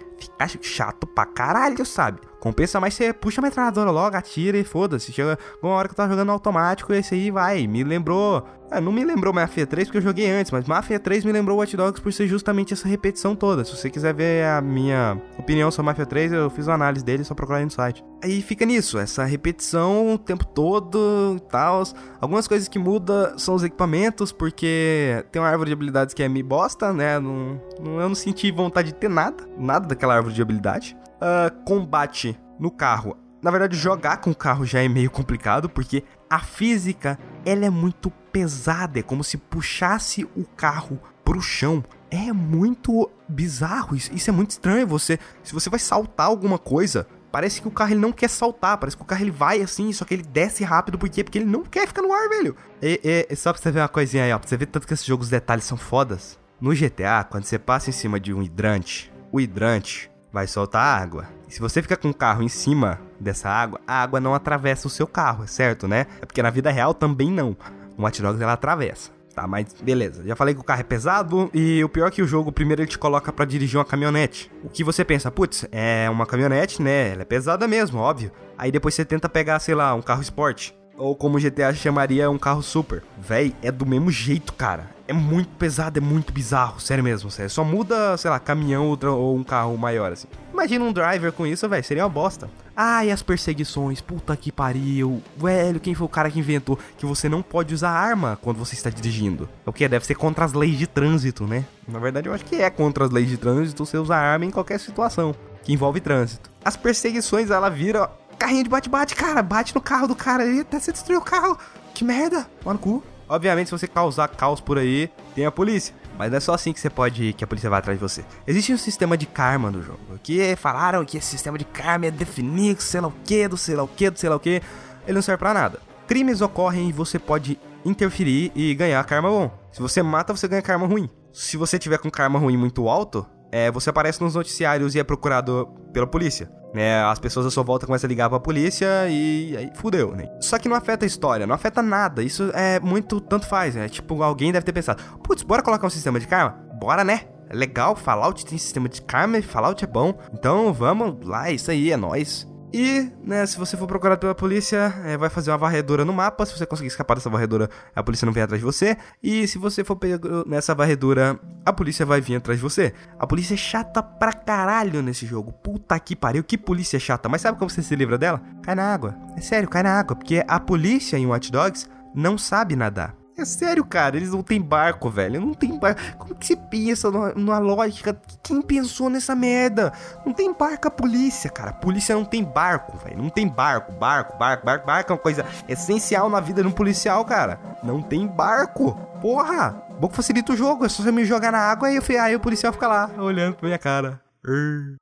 fica 0.45 0.63
chato 0.63 1.07
pra 1.07 1.25
caralho, 1.25 1.85
sabe? 1.85 2.19
Compensa 2.39 2.79
mais 2.79 2.93
você 2.93 3.11
puxa 3.11 3.41
a 3.41 3.43
metralhadora 3.43 3.89
logo, 3.89 4.15
atira 4.15 4.57
e 4.57 4.63
foda-se. 4.63 5.11
Chega 5.11 5.39
uma 5.61 5.73
hora 5.73 5.87
que 5.87 5.93
eu 5.93 5.97
tava 5.97 6.09
jogando 6.09 6.31
automático 6.31 6.93
e 6.93 6.97
esse 6.97 7.15
aí 7.15 7.31
vai. 7.31 7.65
Me 7.65 7.83
lembrou 7.83 8.45
é, 8.69 8.81
não 8.81 8.91
me 8.91 9.03
lembrou 9.03 9.33
Mafia 9.33 9.65
3 9.65 9.87
porque 9.87 9.97
eu 9.97 10.01
joguei 10.01 10.29
antes, 10.29 10.51
mas 10.51 10.65
Mafia 10.65 10.99
3 10.99 11.23
me 11.23 11.31
lembrou 11.31 11.57
Watch 11.57 11.75
Dogs 11.77 12.01
por 12.01 12.11
ser 12.11 12.27
justamente 12.27 12.73
essa 12.73 12.87
repetição 12.87 13.33
toda. 13.35 13.63
Se 13.63 13.75
você 13.75 13.89
quiser 13.89 14.13
ver 14.13 14.45
a 14.45 14.61
minha 14.61 15.21
opinião 15.37 15.71
sobre 15.71 15.87
Mafia 15.87 16.05
3, 16.05 16.33
eu 16.33 16.49
fiz 16.49 16.67
uma 16.67 16.75
análise 16.75 17.03
dele, 17.03 17.23
só 17.23 17.33
procurar 17.33 17.59
aí 17.59 17.65
no 17.65 17.71
site. 17.71 18.03
Aí 18.21 18.41
fica 18.41 18.65
nisso, 18.65 18.97
essa 18.97 19.23
repetição 19.23 20.13
o 20.13 20.17
tempo 20.17 20.45
todo 20.45 21.35
e 21.37 21.39
tal. 21.49 21.83
Algumas 22.19 22.47
coisas 22.47 22.67
que 22.67 22.77
muda 22.77 23.37
são 23.37 23.55
os 23.55 23.63
equipamentos, 23.63 24.33
porque 24.33 25.23
tem 25.31 25.41
uma 25.41 25.47
árvore 25.47 25.69
de 25.69 25.73
habilidades 25.73 26.13
que 26.13 26.21
é 26.21 26.27
me 26.27 26.43
bosta, 26.43 26.91
né? 26.91 27.19
Não, 27.19 27.61
não, 27.79 28.01
eu 28.01 28.09
não 28.09 28.15
senti 28.15 28.51
vontade 28.51 28.89
de 28.89 28.95
ter 28.95 29.09
nada, 29.09 29.47
nada 29.57 29.87
daquela 29.87 30.15
árvore 30.15 30.26
de 30.33 30.41
habilidade. 30.41 30.97
Uh, 31.15 31.63
combate 31.63 32.39
no 32.59 32.71
carro. 32.71 33.17
Na 33.41 33.51
verdade, 33.51 33.77
jogar 33.77 34.17
com 34.17 34.31
o 34.31 34.35
carro 34.35 34.65
já 34.65 34.81
é 34.81 34.87
meio 34.87 35.11
complicado, 35.11 35.69
porque 35.69 36.03
a 36.29 36.39
física 36.39 37.19
ela 37.45 37.65
é 37.65 37.69
muito 37.69 38.09
pesada, 38.31 38.99
é 38.99 39.03
como 39.03 39.23
se 39.23 39.37
puxasse 39.37 40.25
o 40.35 40.43
carro 40.55 40.99
pro 41.23 41.41
chão. 41.41 41.83
É 42.09 42.31
muito 42.31 43.09
bizarro, 43.27 43.95
isso, 43.95 44.13
isso 44.13 44.29
é 44.29 44.33
muito 44.33 44.51
estranho. 44.51 44.87
Você, 44.87 45.19
se 45.43 45.53
você 45.53 45.69
vai 45.69 45.79
saltar 45.79 46.27
alguma 46.27 46.57
coisa, 46.57 47.07
parece 47.31 47.61
que 47.61 47.67
o 47.67 47.71
carro 47.71 47.91
ele 47.91 47.99
não 47.99 48.11
quer 48.11 48.29
saltar, 48.29 48.77
parece 48.77 48.95
que 48.95 49.03
o 49.03 49.05
carro 49.05 49.23
ele 49.23 49.31
vai 49.31 49.61
assim, 49.61 49.91
só 49.93 50.05
que 50.05 50.13
ele 50.13 50.23
desce 50.23 50.63
rápido, 50.63 50.97
por 50.97 51.09
quê? 51.09 51.23
Porque 51.23 51.37
ele 51.37 51.45
não 51.45 51.63
quer 51.63 51.87
ficar 51.87 52.01
no 52.01 52.13
ar, 52.13 52.29
velho. 52.29 52.55
E, 52.81 53.27
e, 53.29 53.35
só 53.35 53.53
pra 53.53 53.61
você 53.61 53.71
ver 53.71 53.81
uma 53.81 53.87
coisinha 53.87 54.23
aí, 54.23 54.33
ó, 54.33 54.39
pra 54.39 54.47
você 54.47 54.57
ver 54.57 54.65
tanto 54.67 54.87
que 54.87 54.93
esses 54.93 55.05
jogos, 55.05 55.27
os 55.27 55.31
detalhes 55.31 55.65
são 55.65 55.77
fodas. 55.77 56.39
No 56.59 56.73
GTA, 56.73 57.23
quando 57.29 57.43
você 57.43 57.59
passa 57.59 57.89
em 57.89 57.93
cima 57.93 58.19
de 58.19 58.33
um 58.33 58.41
hidrante, 58.41 59.13
o 59.31 59.39
hidrante 59.39 60.09
vai 60.37 60.45
soltar 60.45 61.01
água. 61.01 61.25
E 61.47 61.53
se 61.53 61.59
você 61.59 61.81
fica 61.81 61.97
com 61.97 62.11
o 62.11 62.13
carro 62.13 62.43
em 62.43 62.47
cima 62.47 63.01
dessa 63.19 63.49
água, 63.49 63.81
a 63.87 64.03
água 64.03 64.19
não 64.19 64.35
atravessa 64.35 64.85
o 64.85 64.89
seu 64.89 65.07
carro, 65.07 65.47
certo, 65.47 65.87
né? 65.87 66.05
É 66.21 66.27
porque 66.27 66.43
na 66.43 66.51
vida 66.51 66.69
real 66.69 66.93
também 66.93 67.31
não. 67.31 67.57
No 67.97 68.03
Watch 68.03 68.21
ela 68.23 68.53
atravessa. 68.53 69.09
Tá, 69.33 69.47
mas 69.47 69.73
beleza. 69.81 70.23
Já 70.23 70.35
falei 70.35 70.53
que 70.53 70.61
o 70.61 70.63
carro 70.63 70.81
é 70.81 70.83
pesado 70.83 71.49
e 71.55 71.83
o 71.83 71.89
pior 71.89 72.07
é 72.07 72.11
que 72.11 72.21
o 72.21 72.27
jogo, 72.27 72.51
primeiro 72.51 72.83
ele 72.83 72.89
te 72.89 72.99
coloca 72.99 73.33
para 73.33 73.45
dirigir 73.45 73.79
uma 73.79 73.85
caminhonete. 73.85 74.51
O 74.63 74.69
que 74.69 74.83
você 74.83 75.03
pensa, 75.03 75.31
putz, 75.31 75.65
é 75.71 76.07
uma 76.07 76.27
caminhonete, 76.27 76.83
né? 76.83 77.13
Ela 77.13 77.23
é 77.23 77.25
pesada 77.25 77.67
mesmo, 77.67 77.99
óbvio. 77.99 78.31
Aí 78.55 78.71
depois 78.71 78.93
você 78.93 79.03
tenta 79.03 79.27
pegar, 79.27 79.57
sei 79.57 79.73
lá, 79.73 79.95
um 79.95 80.03
carro 80.03 80.21
esporte. 80.21 80.77
Ou 80.97 81.15
como 81.15 81.37
o 81.37 81.39
GTA 81.39 81.73
chamaria, 81.75 82.29
um 82.29 82.39
carro 82.39 82.63
super. 82.63 83.03
Véi, 83.17 83.55
é 83.61 83.71
do 83.71 83.85
mesmo 83.85 84.09
jeito, 84.09 84.51
cara. 84.51 84.89
É 85.07 85.13
muito 85.13 85.49
pesado, 85.49 85.99
é 85.99 86.01
muito 86.01 86.33
bizarro, 86.33 86.81
sério 86.81 87.03
mesmo, 87.03 87.29
sério. 87.29 87.49
Só 87.49 87.63
muda, 87.63 88.17
sei 88.17 88.29
lá, 88.29 88.39
caminhão 88.39 88.97
ou 89.03 89.37
um 89.37 89.43
carro 89.43 89.77
maior, 89.77 90.11
assim. 90.11 90.27
Imagina 90.51 90.83
um 90.83 90.91
driver 90.91 91.31
com 91.31 91.45
isso, 91.45 91.69
velho, 91.69 91.83
seria 91.83 92.03
uma 92.03 92.09
bosta. 92.09 92.49
Ah, 92.75 93.05
e 93.05 93.11
as 93.11 93.21
perseguições, 93.21 94.01
puta 94.01 94.35
que 94.35 94.51
pariu. 94.51 95.21
Velho, 95.37 95.79
quem 95.79 95.93
foi 95.93 96.05
o 96.05 96.09
cara 96.09 96.29
que 96.29 96.39
inventou 96.39 96.77
que 96.97 97.05
você 97.05 97.29
não 97.29 97.41
pode 97.41 97.73
usar 97.73 97.91
arma 97.91 98.37
quando 98.41 98.57
você 98.57 98.73
está 98.73 98.89
dirigindo? 98.89 99.47
É 99.65 99.69
o 99.69 99.73
que? 99.73 99.87
Deve 99.87 100.05
ser 100.05 100.15
contra 100.15 100.43
as 100.43 100.53
leis 100.53 100.77
de 100.77 100.87
trânsito, 100.87 101.45
né? 101.45 101.63
Na 101.87 101.99
verdade, 101.99 102.27
eu 102.27 102.33
acho 102.33 102.43
que 102.43 102.55
é 102.55 102.69
contra 102.69 103.05
as 103.05 103.11
leis 103.11 103.29
de 103.29 103.37
trânsito 103.37 103.85
você 103.85 103.97
usar 103.97 104.17
arma 104.17 104.45
em 104.45 104.51
qualquer 104.51 104.79
situação 104.79 105.33
que 105.63 105.71
envolve 105.71 106.01
trânsito. 106.01 106.49
As 106.65 106.75
perseguições, 106.75 107.49
ela 107.49 107.69
vira 107.69 108.09
carrinho 108.37 108.63
de 108.63 108.69
bate-bate, 108.69 109.15
cara. 109.15 109.41
Bate 109.41 109.73
no 109.73 109.81
carro 109.81 110.07
do 110.07 110.15
cara 110.15 110.43
ali 110.43 110.61
até 110.61 110.79
você 110.79 110.91
destruir 110.91 111.17
o 111.17 111.21
carro. 111.21 111.57
Que 111.93 112.03
merda. 112.03 112.47
Mano, 112.63 112.79
cu. 112.79 113.03
Obviamente, 113.29 113.67
se 113.67 113.71
você 113.71 113.87
causar 113.87 114.27
caos 114.29 114.61
por 114.61 114.77
aí, 114.77 115.11
tem 115.35 115.45
a 115.45 115.51
polícia. 115.51 115.93
Mas 116.17 116.31
não 116.31 116.37
é 116.37 116.39
só 116.39 116.53
assim 116.53 116.73
que 116.73 116.79
você 116.79 116.89
pode 116.89 117.33
que 117.33 117.43
a 117.43 117.47
polícia 117.47 117.69
vai 117.69 117.79
atrás 117.79 117.99
de 117.99 118.01
você. 118.01 118.25
Existe 118.47 118.73
um 118.73 118.77
sistema 118.77 119.17
de 119.17 119.25
karma 119.25 119.69
no 119.69 119.83
jogo. 119.83 119.99
Que 120.23 120.55
falaram 120.55 121.03
que 121.05 121.17
esse 121.17 121.27
sistema 121.27 121.57
de 121.57 121.65
karma 121.65 122.07
é 122.07 122.11
definir 122.11 122.81
sei 122.81 123.01
lá 123.01 123.07
o 123.09 123.13
que, 123.23 123.47
do 123.47 123.57
sei 123.57 123.75
lá 123.75 123.83
o 123.83 123.87
que, 123.87 124.09
do 124.09 124.17
sei 124.17 124.29
lá 124.29 124.35
o 124.35 124.39
que. 124.39 124.61
Ele 125.05 125.15
não 125.15 125.21
serve 125.21 125.39
pra 125.39 125.53
nada. 125.53 125.79
Crimes 126.07 126.41
ocorrem 126.41 126.89
e 126.89 126.93
você 126.93 127.19
pode 127.19 127.59
interferir 127.83 128.51
e 128.55 128.73
ganhar 128.73 129.03
karma 129.03 129.29
bom. 129.29 129.51
Se 129.71 129.81
você 129.81 130.01
mata, 130.01 130.35
você 130.35 130.47
ganha 130.47 130.61
karma 130.61 130.87
ruim. 130.87 131.09
Se 131.33 131.57
você 131.57 131.77
tiver 131.77 131.99
com 131.99 132.09
karma 132.09 132.39
ruim 132.39 132.57
muito 132.57 132.87
alto, 132.89 133.25
é, 133.51 133.71
você 133.71 133.89
aparece 133.89 134.21
nos 134.21 134.35
noticiários 134.35 134.95
e 134.95 134.99
é 134.99 135.03
procurado 135.03 135.67
pela 135.93 136.07
polícia. 136.07 136.49
Né? 136.73 137.01
As 137.03 137.17
pessoas 137.17 137.45
à 137.45 137.51
sua 137.51 137.63
volta 137.63 137.85
começam 137.85 138.07
a 138.07 138.09
ligar 138.09 138.29
pra 138.29 138.39
polícia 138.39 139.07
e 139.09 139.55
aí 139.57 139.71
fudeu, 139.75 140.13
né? 140.15 140.29
Só 140.39 140.59
que 140.59 140.67
não 140.67 140.75
afeta 140.75 141.05
a 141.05 141.07
história, 141.07 141.47
não 141.47 141.55
afeta 141.55 141.81
nada. 141.81 142.21
Isso 142.21 142.51
é 142.53 142.79
muito 142.79 143.19
tanto 143.21 143.47
faz, 143.47 143.75
né? 143.75 143.87
Tipo, 143.89 144.21
alguém 144.21 144.51
deve 144.51 144.65
ter 144.65 144.73
pensado, 144.73 145.01
putz, 145.23 145.43
bora 145.43 145.63
colocar 145.63 145.87
um 145.87 145.89
sistema 145.89 146.19
de 146.19 146.27
karma? 146.27 146.59
Bora, 146.79 147.03
né? 147.03 147.21
É 147.49 147.55
legal, 147.55 147.95
Fallout 147.95 148.45
tem 148.45 148.57
sistema 148.57 148.89
de 148.89 149.01
karma, 149.01 149.41
Fallout 149.41 149.83
é 149.83 149.87
bom. 149.87 150.13
Então 150.33 150.73
vamos 150.73 151.25
lá, 151.25 151.49
isso 151.49 151.71
aí, 151.71 151.91
é 151.91 151.97
nóis. 151.97 152.47
E, 152.73 153.09
né, 153.23 153.45
se 153.45 153.57
você 153.57 153.77
for 153.77 153.87
procurado 153.87 154.19
pela 154.19 154.35
polícia, 154.35 154.93
é, 155.05 155.17
vai 155.17 155.29
fazer 155.29 155.51
uma 155.51 155.57
varredura 155.57 156.03
no 156.03 156.11
mapa. 156.11 156.45
Se 156.45 156.57
você 156.57 156.65
conseguir 156.65 156.87
escapar 156.87 157.15
dessa 157.15 157.29
varredura, 157.29 157.69
a 157.95 158.03
polícia 158.03 158.25
não 158.25 158.33
vem 158.33 158.43
atrás 158.43 158.59
de 158.59 158.65
você. 158.65 158.97
E 159.23 159.47
se 159.47 159.57
você 159.57 159.83
for 159.83 159.95
pego 159.95 160.47
nessa 160.47 160.75
varredura, 160.75 161.39
a 161.65 161.71
polícia 161.71 162.05
vai 162.05 162.19
vir 162.19 162.35
atrás 162.35 162.59
de 162.59 162.63
você. 162.63 162.93
A 163.17 163.25
polícia 163.25 163.53
é 163.53 163.57
chata 163.57 164.03
pra 164.03 164.33
caralho 164.33 165.01
nesse 165.01 165.25
jogo. 165.25 165.53
Puta 165.53 165.97
que 165.99 166.15
pariu, 166.15 166.43
que 166.43 166.57
polícia 166.57 166.99
chata. 166.99 167.29
Mas 167.29 167.41
sabe 167.41 167.57
como 167.57 167.69
você 167.69 167.81
se 167.81 167.95
livra 167.95 168.17
dela? 168.17 168.41
Cai 168.61 168.75
na 168.75 168.93
água. 168.93 169.15
É 169.35 169.41
sério, 169.41 169.69
cai 169.69 169.83
na 169.83 169.97
água. 169.97 170.15
Porque 170.15 170.43
a 170.47 170.59
polícia 170.59 171.17
em 171.17 171.25
Watch 171.25 171.51
Dogs 171.51 171.89
não 172.13 172.37
sabe 172.37 172.75
nadar. 172.75 173.16
É 173.39 173.45
sério, 173.45 173.85
cara, 173.85 174.17
eles 174.17 174.31
não 174.31 174.41
tem 174.41 174.59
barco, 174.59 175.11
velho. 175.11 175.39
Não 175.39 175.53
tem 175.53 175.77
barco. 175.77 176.01
Como 176.17 176.33
que 176.33 176.43
você 176.43 176.55
pensa 176.55 177.11
numa, 177.11 177.59
lógica? 177.59 178.19
Quem 178.41 178.63
pensou 178.63 179.11
nessa 179.11 179.35
merda? 179.35 179.93
Não 180.25 180.33
tem 180.33 180.51
barco 180.51 180.87
a 180.87 180.91
polícia, 180.91 181.47
cara. 181.47 181.69
A 181.69 181.73
polícia 181.73 182.15
não 182.15 182.25
tem 182.25 182.43
barco, 182.43 182.97
velho. 182.97 183.21
Não 183.21 183.29
tem 183.29 183.47
barco. 183.47 183.91
Barco, 183.91 184.35
barco, 184.39 184.65
barco, 184.65 184.87
barco 184.87 185.11
é 185.11 185.13
uma 185.13 185.21
coisa 185.21 185.45
essencial 185.69 186.31
na 186.31 186.39
vida 186.39 186.63
de 186.63 186.67
um 186.67 186.71
policial, 186.71 187.23
cara. 187.25 187.59
Não 187.83 188.01
tem 188.01 188.25
barco. 188.25 188.93
Porra! 189.21 189.83
Bom 189.99 190.07
que 190.07 190.15
facilita 190.15 190.53
o 190.53 190.57
jogo. 190.57 190.85
É 190.85 190.89
só 190.89 191.03
você 191.03 191.11
me 191.11 191.23
jogar 191.23 191.51
na 191.51 191.59
água 191.59 191.91
e 191.91 191.97
eu, 191.97 192.03
aí 192.19 192.35
o 192.35 192.39
policial 192.39 192.73
fica 192.73 192.87
lá 192.87 193.07
olhando 193.19 193.53
pra 193.53 193.67
minha 193.67 193.77
cara. 193.77 194.19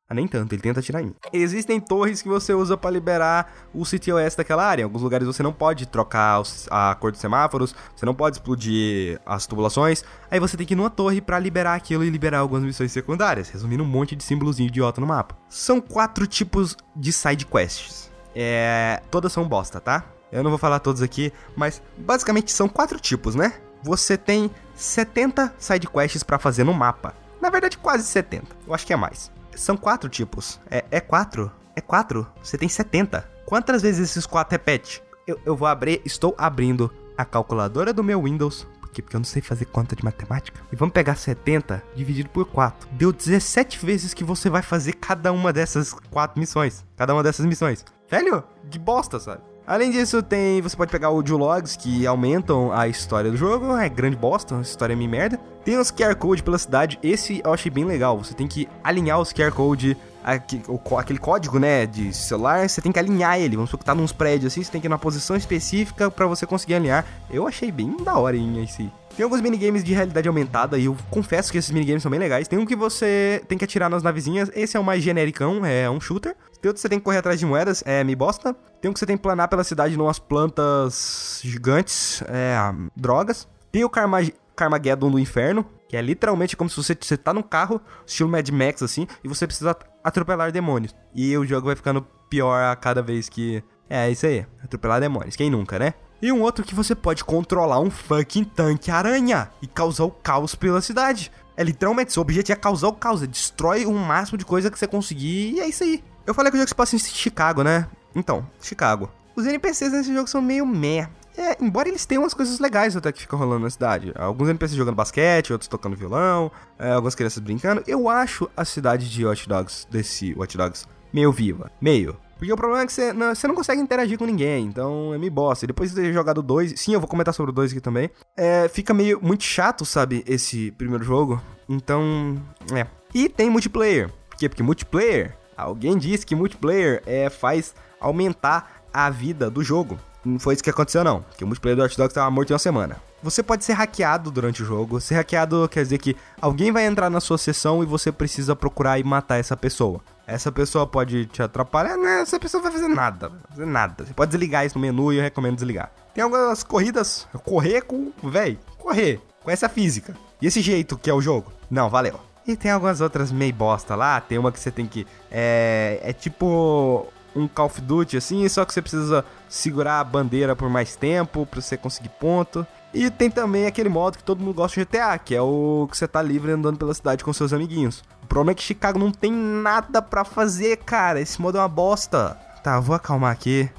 Ah, 0.10 0.14
nem 0.14 0.28
tanto, 0.28 0.54
ele 0.54 0.62
tenta 0.62 0.80
atirar 0.80 1.02
em 1.02 1.08
mim. 1.08 1.16
Existem 1.32 1.80
torres 1.80 2.22
que 2.22 2.28
você 2.28 2.54
usa 2.54 2.76
para 2.76 2.90
liberar 2.90 3.54
o 3.74 3.84
CTOS 3.84 4.36
daquela 4.36 4.66
área. 4.66 4.82
Em 4.82 4.86
alguns 4.86 5.02
lugares 5.02 5.28
você 5.28 5.44
não 5.44 5.54
pode 5.54 5.86
trocar 5.86 6.42
a 6.72 6.96
cor 6.96 7.12
dos 7.12 7.22
semáforos, 7.22 7.76
você 7.96 8.06
não 8.06 8.16
pode 8.16 8.38
explodir 8.38 9.20
as 9.26 9.46
tubulações. 9.46 10.04
Aí 10.32 10.40
você 10.40 10.58
tem 10.58 10.66
que 10.66 10.74
ir 10.74 10.78
numa 10.78 10.90
torre 10.90 11.22
para 11.22 11.38
liberar 11.38 11.76
aquilo 11.76 12.04
e 12.04 12.10
liberar 12.10 12.40
algumas 12.40 12.64
missões 12.64 12.92
secundárias, 12.92 13.50
resumindo 13.50 13.84
um 13.84 13.88
monte 13.88 14.16
de 14.16 14.24
símbolozinho 14.24 14.68
idiota 14.68 15.00
no 15.00 15.08
mapa. 15.08 15.38
São 15.48 15.80
quatro 15.80 16.26
tipos 16.26 16.76
de 16.96 17.12
side 17.12 17.46
quests. 17.46 18.12
É, 18.34 19.02
todas 19.12 19.32
são 19.32 19.48
bosta, 19.48 19.80
tá? 19.80 20.06
Eu 20.32 20.44
não 20.44 20.50
vou 20.50 20.60
falar 20.60 20.80
todos 20.80 21.02
aqui, 21.02 21.32
mas 21.56 21.82
basicamente 21.98 22.52
são 22.52 22.68
quatro 22.68 23.00
tipos, 23.00 23.36
né? 23.36 23.54
Você 23.84 24.18
tem 24.18 24.50
70 24.76 25.54
side 25.58 25.88
quests 25.88 26.24
para 26.24 26.40
fazer 26.40 26.64
no 26.64 26.74
mapa. 26.74 27.14
Na 27.40 27.50
verdade, 27.50 27.78
quase 27.78 28.04
70. 28.06 28.48
Eu 28.68 28.74
acho 28.74 28.86
que 28.86 28.92
é 28.92 28.96
mais. 28.96 29.32
São 29.56 29.78
quatro 29.78 30.10
tipos. 30.10 30.60
É, 30.70 30.84
é 30.92 31.00
quatro? 31.00 31.52
É 31.76 31.82
quatro? 31.82 32.28
Você 32.42 32.58
tem 32.58 32.70
70. 32.70 33.28
Quantas 33.46 33.82
vezes 33.82 34.10
esses 34.10 34.26
quatro 34.26 34.52
repete? 34.52 35.02
Eu, 35.26 35.40
eu 35.46 35.56
vou 35.56 35.68
abrir, 35.68 36.02
estou 36.06 36.36
abrindo 36.38 36.92
a 37.18 37.26
calculadora 37.26 37.94
do 37.94 38.04
meu 38.04 38.24
Windows. 38.24 38.68
Porque 38.82 39.02
eu 39.14 39.20
não 39.20 39.26
sei 39.26 39.42
fazer 39.42 39.66
conta 39.66 39.96
de 39.96 40.06
matemática. 40.06 40.60
E 40.72 40.76
vamos 40.76 40.94
pegar 40.94 41.16
70 41.16 41.84
dividido 41.96 42.30
por 42.30 42.46
4. 42.46 42.88
Deu 42.92 43.12
17 43.12 43.86
vezes 43.86 44.14
que 44.14 44.24
você 44.24 44.50
vai 44.50 44.62
fazer 44.62 44.94
cada 44.94 45.34
uma 45.34 45.52
dessas 45.52 45.94
quatro 46.10 46.40
missões. 46.40 46.86
Cada 46.96 47.14
uma 47.14 47.22
dessas 47.22 47.46
missões. 47.46 47.84
Velho, 48.10 48.44
de 48.64 48.80
bosta, 48.80 49.20
sabe? 49.20 49.42
Além 49.68 49.90
disso, 49.90 50.22
tem. 50.22 50.62
Você 50.62 50.78
pode 50.78 50.92
pegar 50.92 51.08
audio 51.08 51.38
logs 51.38 51.76
que 51.76 52.06
aumentam 52.06 52.72
a 52.72 52.88
história 52.88 53.32
do 53.32 53.38
jogo. 53.38 53.76
É 53.76 53.90
grande 53.90 54.16
bosta, 54.16 54.60
história 54.62 54.94
é 54.94 54.96
meio 54.96 55.10
merda. 55.10 55.40
Tem 55.64 55.78
os 55.80 55.90
QR 55.90 56.16
Code 56.16 56.44
pela 56.44 56.58
cidade. 56.60 57.00
Esse 57.02 57.42
eu 57.44 57.52
achei 57.52 57.72
bem 57.72 57.84
legal. 57.84 58.18
Você 58.24 58.36
tem 58.36 58.48
que 58.48 58.70
alinhar 58.84 59.20
os 59.20 59.34
QR 59.34 59.52
Code. 59.52 59.98
Aquele 60.24 61.20
código, 61.20 61.60
né, 61.60 61.86
de 61.86 62.12
celular, 62.12 62.68
você 62.68 62.82
tem 62.82 62.92
que 62.92 62.98
alinhar 62.98 63.40
ele. 63.40 63.56
Vamos 63.56 63.70
supor 63.70 63.80
que 63.80 63.86
tá 63.86 63.94
nos 63.94 64.12
prédios 64.12 64.52
assim, 64.52 64.64
você 64.64 64.72
tem 64.72 64.82
que 64.82 64.88
ir 64.88 64.90
numa 64.90 64.98
posição 64.98 65.36
específica 65.36 66.10
para 66.10 66.26
você 66.26 66.48
conseguir 66.48 66.74
alinhar. 66.76 67.06
Eu 67.30 67.48
achei 67.48 67.72
bem 67.72 67.96
da 68.04 68.18
hora 68.18 68.36
esse, 68.36 68.92
tem 69.16 69.24
alguns 69.24 69.40
minigames 69.40 69.84
de 69.84 69.94
realidade 69.94 70.28
aumentada 70.28 70.78
e 70.78 70.86
eu 70.86 70.98
confesso 71.10 71.52
que 71.52 71.58
esses 71.58 71.72
minigames 71.72 72.04
são 72.04 72.12
bem 72.12 72.20
legais. 72.20 72.48
Tem 72.48 72.60
um 72.60 72.66
que 72.66 72.76
você 72.76 73.42
tem 73.48 73.58
que 73.58 73.64
atirar 73.64 73.90
nas 73.90 74.04
navezinhas, 74.04 74.52
esse 74.54 74.76
é 74.76 74.80
o 74.80 74.84
mais 74.84 75.02
genericão, 75.02 75.66
é 75.66 75.90
um 75.90 76.02
shooter. 76.02 76.36
Tem 76.62 76.70
outro 76.70 76.74
que 76.74 76.80
você 76.82 76.90
tem 76.90 77.00
que 77.00 77.06
correr 77.06 77.20
atrás 77.20 77.40
de 77.40 77.46
moedas, 77.46 77.82
é 77.86 78.04
me 78.04 78.16
bosta. 78.16 78.54
Tem 78.82 78.92
um 78.92 78.94
que 78.94 79.00
você 79.00 79.06
tem 79.06 79.16
que 79.16 79.24
planar 79.24 79.48
pela 79.48 79.64
cidade 79.64 79.96
numas 79.96 80.20
plantas 80.20 81.40
gigantes, 81.44 82.22
é 82.28 82.58
drogas. 82.96 83.48
Tem 83.72 83.86
o 83.86 83.90
Carmageddon 83.90 85.10
do 85.10 85.18
inferno, 85.18 85.66
que 85.88 85.96
é 85.96 86.02
literalmente 86.02 86.58
como 86.58 86.70
se 86.70 86.76
você, 86.76 86.98
você 87.00 87.16
tá 87.16 87.34
num 87.34 87.42
carro, 87.42 87.80
estilo 88.06 88.30
Mad 88.30 88.50
Max 88.50 88.84
assim, 88.84 89.08
e 89.24 89.28
você 89.30 89.48
precisa 89.48 89.78
atropelar 90.04 90.52
demônios. 90.52 90.94
E 91.14 91.38
o 91.38 91.46
jogo 91.46 91.68
vai 91.68 91.76
ficando 91.76 92.06
pior 92.30 92.62
a 92.64 92.76
cada 92.76 93.02
vez 93.02 93.30
que... 93.30 93.64
É, 93.90 94.10
isso 94.10 94.26
aí, 94.26 94.46
atropelar 94.64 95.00
demônios. 95.00 95.36
Quem 95.36 95.50
nunca, 95.50 95.78
né? 95.78 95.94
E 96.22 96.32
um 96.32 96.42
outro 96.42 96.64
que 96.64 96.74
você 96.74 96.96
pode 96.96 97.24
controlar 97.24 97.80
um 97.80 97.90
fucking 97.90 98.44
tanque 98.44 98.90
aranha 98.90 99.50
e 99.62 99.68
causar 99.68 100.06
o 100.06 100.12
caos 100.12 100.56
pela 100.56 100.82
cidade. 100.82 101.32
É 101.58 101.64
literalmente, 101.64 102.14
seu 102.14 102.22
objetivo 102.22 102.58
é 102.58 102.62
causar 102.62 102.88
o 102.88 102.94
caos, 102.94 103.24
é 103.24 103.28
destrói 103.28 103.86
o 103.86 103.94
máximo 103.94 104.38
de 104.38 104.46
coisa 104.46 104.70
que 104.70 104.78
você 104.78 104.88
conseguir 104.88 105.54
e 105.54 105.60
é 105.60 105.68
isso 105.68 105.84
aí. 105.84 106.04
Eu 106.26 106.34
falei 106.34 106.52
que 106.52 106.58
o 106.58 106.60
jogo 106.60 106.70
se 106.70 106.76
passa 106.76 106.96
em 106.96 107.00
Chicago, 107.00 107.64
né? 107.64 107.88
Então, 108.16 108.46
Chicago. 108.62 109.10
Os 109.36 109.46
NPCs 109.46 109.92
nesse 109.92 110.14
jogo 110.14 110.28
são 110.28 110.42
meio 110.42 110.66
meh. 110.66 111.08
É, 111.38 111.58
embora 111.62 111.90
eles 111.90 112.06
tenham 112.06 112.24
umas 112.24 112.34
coisas 112.34 112.60
legais 112.60 112.96
até 112.96 113.12
que 113.12 113.22
ficam 113.22 113.38
rolando 113.38 113.64
na 113.64 113.70
cidade. 113.70 114.14
Alguns 114.16 114.48
NPCs 114.48 114.78
jogando 114.78 114.96
basquete, 114.96 115.52
outros 115.52 115.68
tocando 115.68 115.96
violão, 115.96 116.50
é, 116.80 116.92
algumas 116.92 117.14
crianças 117.14 117.40
brincando. 117.40 117.84
Eu 117.86 118.08
acho 118.10 118.50
a 118.56 118.64
cidade 118.64 119.10
de 119.10 119.26
Watch 119.26 119.48
Dogs, 119.48 119.86
desse 119.92 120.34
Watch 120.34 120.58
Dogs, 120.58 120.86
meio 121.14 121.32
viva. 121.32 121.70
Meio. 121.82 122.18
Porque 122.38 122.52
o 122.52 122.56
problema 122.56 122.84
é 122.84 122.86
que 122.86 122.94
você 122.94 123.14
não, 123.14 123.34
você 123.34 123.48
não 123.48 123.56
consegue 123.56 123.82
interagir 123.82 124.18
com 124.18 124.26
ninguém, 124.26 124.66
então 124.66 125.14
é 125.14 125.18
meio 125.18 125.32
bosta. 125.32 125.66
Depois 125.66 125.92
de 125.92 126.02
ter 126.02 126.14
jogado 126.14 126.42
dois, 126.42 126.74
sim, 126.80 126.94
eu 126.94 127.00
vou 127.00 127.08
comentar 127.08 127.34
sobre 127.34 127.52
o 127.52 127.54
dois 127.54 127.72
aqui 127.72 127.80
também. 127.80 128.10
É, 128.36 128.68
fica 128.68 128.94
meio 128.94 129.20
muito 129.22 129.44
chato, 129.44 129.86
sabe, 129.86 130.24
esse 130.28 130.72
primeiro 130.72 131.04
jogo. 131.04 131.42
Então, 131.68 132.42
é. 132.74 132.86
E 133.14 133.30
tem 133.30 133.50
multiplayer. 133.50 134.10
Por 134.30 134.38
quê? 134.38 134.50
Porque 134.50 134.64
multiplayer, 134.64 135.36
alguém 135.56 135.98
disse 135.98 136.26
que 136.26 136.36
multiplayer 136.36 137.02
é, 137.06 137.30
faz 137.30 137.74
aumentar 138.00 138.84
a 138.94 139.10
vida 139.10 139.50
do 139.50 139.64
jogo. 139.64 139.98
Não 140.24 140.40
foi 140.40 140.56
isso 140.56 140.64
que 140.64 140.70
aconteceu, 140.70 141.04
não. 141.04 141.24
Que 141.38 141.44
o 141.44 141.48
multiplayer 141.48 141.78
do 141.78 141.84
Hot 141.84 141.96
Dogs 141.96 142.12
estava 142.12 142.32
morto 142.32 142.50
em 142.50 142.54
uma 142.54 142.60
semana. 142.60 142.98
Você 143.22 143.42
pode 143.42 143.64
ser 143.64 143.74
hackeado 143.74 144.30
durante 144.30 144.62
o 144.62 144.66
jogo. 144.66 145.00
Ser 145.00 145.16
hackeado 145.16 145.68
quer 145.70 145.84
dizer 145.84 145.98
que 145.98 146.16
alguém 146.42 146.72
vai 146.72 146.86
entrar 146.86 147.10
na 147.10 147.20
sua 147.20 147.38
sessão 147.38 147.82
e 147.82 147.86
você 147.86 148.12
precisa 148.12 148.56
procurar 148.56 149.00
e 149.00 149.04
matar 149.04 149.38
essa 149.38 149.56
pessoa. 149.56 150.02
Essa 150.28 150.52
pessoa 150.52 150.88
pode 150.88 151.26
te 151.28 151.42
atrapalhar, 151.42 151.98
né? 151.98 152.22
Essa 152.22 152.40
pessoa 152.40 152.62
vai 152.62 152.72
fazer 152.72 152.88
nada, 152.88 153.30
vai 153.30 153.40
fazer 153.50 153.66
nada. 153.66 154.06
Você 154.06 154.14
pode 154.14 154.32
desligar 154.32 154.66
isso 154.66 154.78
no 154.78 154.82
menu 154.82 155.14
e 155.14 155.18
eu 155.18 155.22
recomendo 155.22 155.56
desligar. 155.56 155.92
Tem 156.14 156.24
algumas 156.24 156.64
corridas, 156.64 157.28
correr 157.44 157.82
com, 157.82 158.12
véi, 158.24 158.58
correr, 158.78 159.22
com 159.44 159.52
essa 159.52 159.70
física. 159.70 160.16
E 160.42 160.48
esse 160.48 160.62
jeito 160.62 160.98
que 160.98 161.10
é 161.10 161.14
o 161.14 161.22
jogo? 161.22 161.52
Não, 161.70 161.90
valeu. 161.90 162.20
E 162.48 162.56
tem 162.56 162.72
algumas 162.72 163.02
outras 163.02 163.32
meio 163.32 163.54
bosta 163.54 163.96
lá, 163.96 164.22
tem 164.22 164.38
uma 164.38 164.52
que 164.52 164.60
você 164.60 164.72
tem 164.72 164.86
que, 164.86 165.06
é, 165.32 166.00
é 166.04 166.14
tipo 166.14 167.08
um 167.36 167.48
Call 167.48 167.66
of 167.66 167.82
Duty 167.82 168.18
assim, 168.18 168.48
só 168.48 168.64
que 168.64 168.74
você 168.74 168.82
precisa 168.82 169.26
segurar 169.50 170.00
a 170.00 170.04
bandeira 170.04 170.56
por 170.56 170.70
mais 170.70 170.96
tempo 170.96 171.46
pra 171.46 171.60
você 171.60 171.76
conseguir 171.76 172.10
ponto. 172.10 172.66
E 172.96 173.10
tem 173.10 173.30
também 173.30 173.66
aquele 173.66 173.90
modo 173.90 174.18
que 174.18 174.24
todo 174.24 174.40
mundo 174.40 174.56
gosta 174.56 174.80
de 174.80 174.86
GTA, 174.86 175.20
que 175.20 175.36
é 175.36 175.42
o 175.42 175.86
que 175.92 175.98
você 175.98 176.08
tá 176.08 176.22
livre 176.22 176.54
andando 176.54 176.78
pela 176.78 176.94
cidade 176.94 177.26
com 177.26 177.34
seus 177.34 177.52
amiguinhos. 177.52 178.02
O 178.24 178.26
problema 178.26 178.54
é 178.54 178.56
que 178.56 178.64
Chicago 178.64 178.98
não 178.98 179.12
tem 179.12 179.34
nada 179.34 180.02
para 180.02 180.24
fazer, 180.24 180.78
cara. 180.78 181.20
Esse 181.20 181.42
modo 181.42 181.58
é 181.58 181.62
uma 181.62 181.68
bosta. 181.68 182.38
Tá, 182.64 182.80
vou 182.80 182.96
acalmar 182.96 183.34
aqui. 183.34 183.70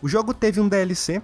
O 0.00 0.08
jogo 0.08 0.32
teve 0.32 0.60
um 0.60 0.68
DLC, 0.68 1.20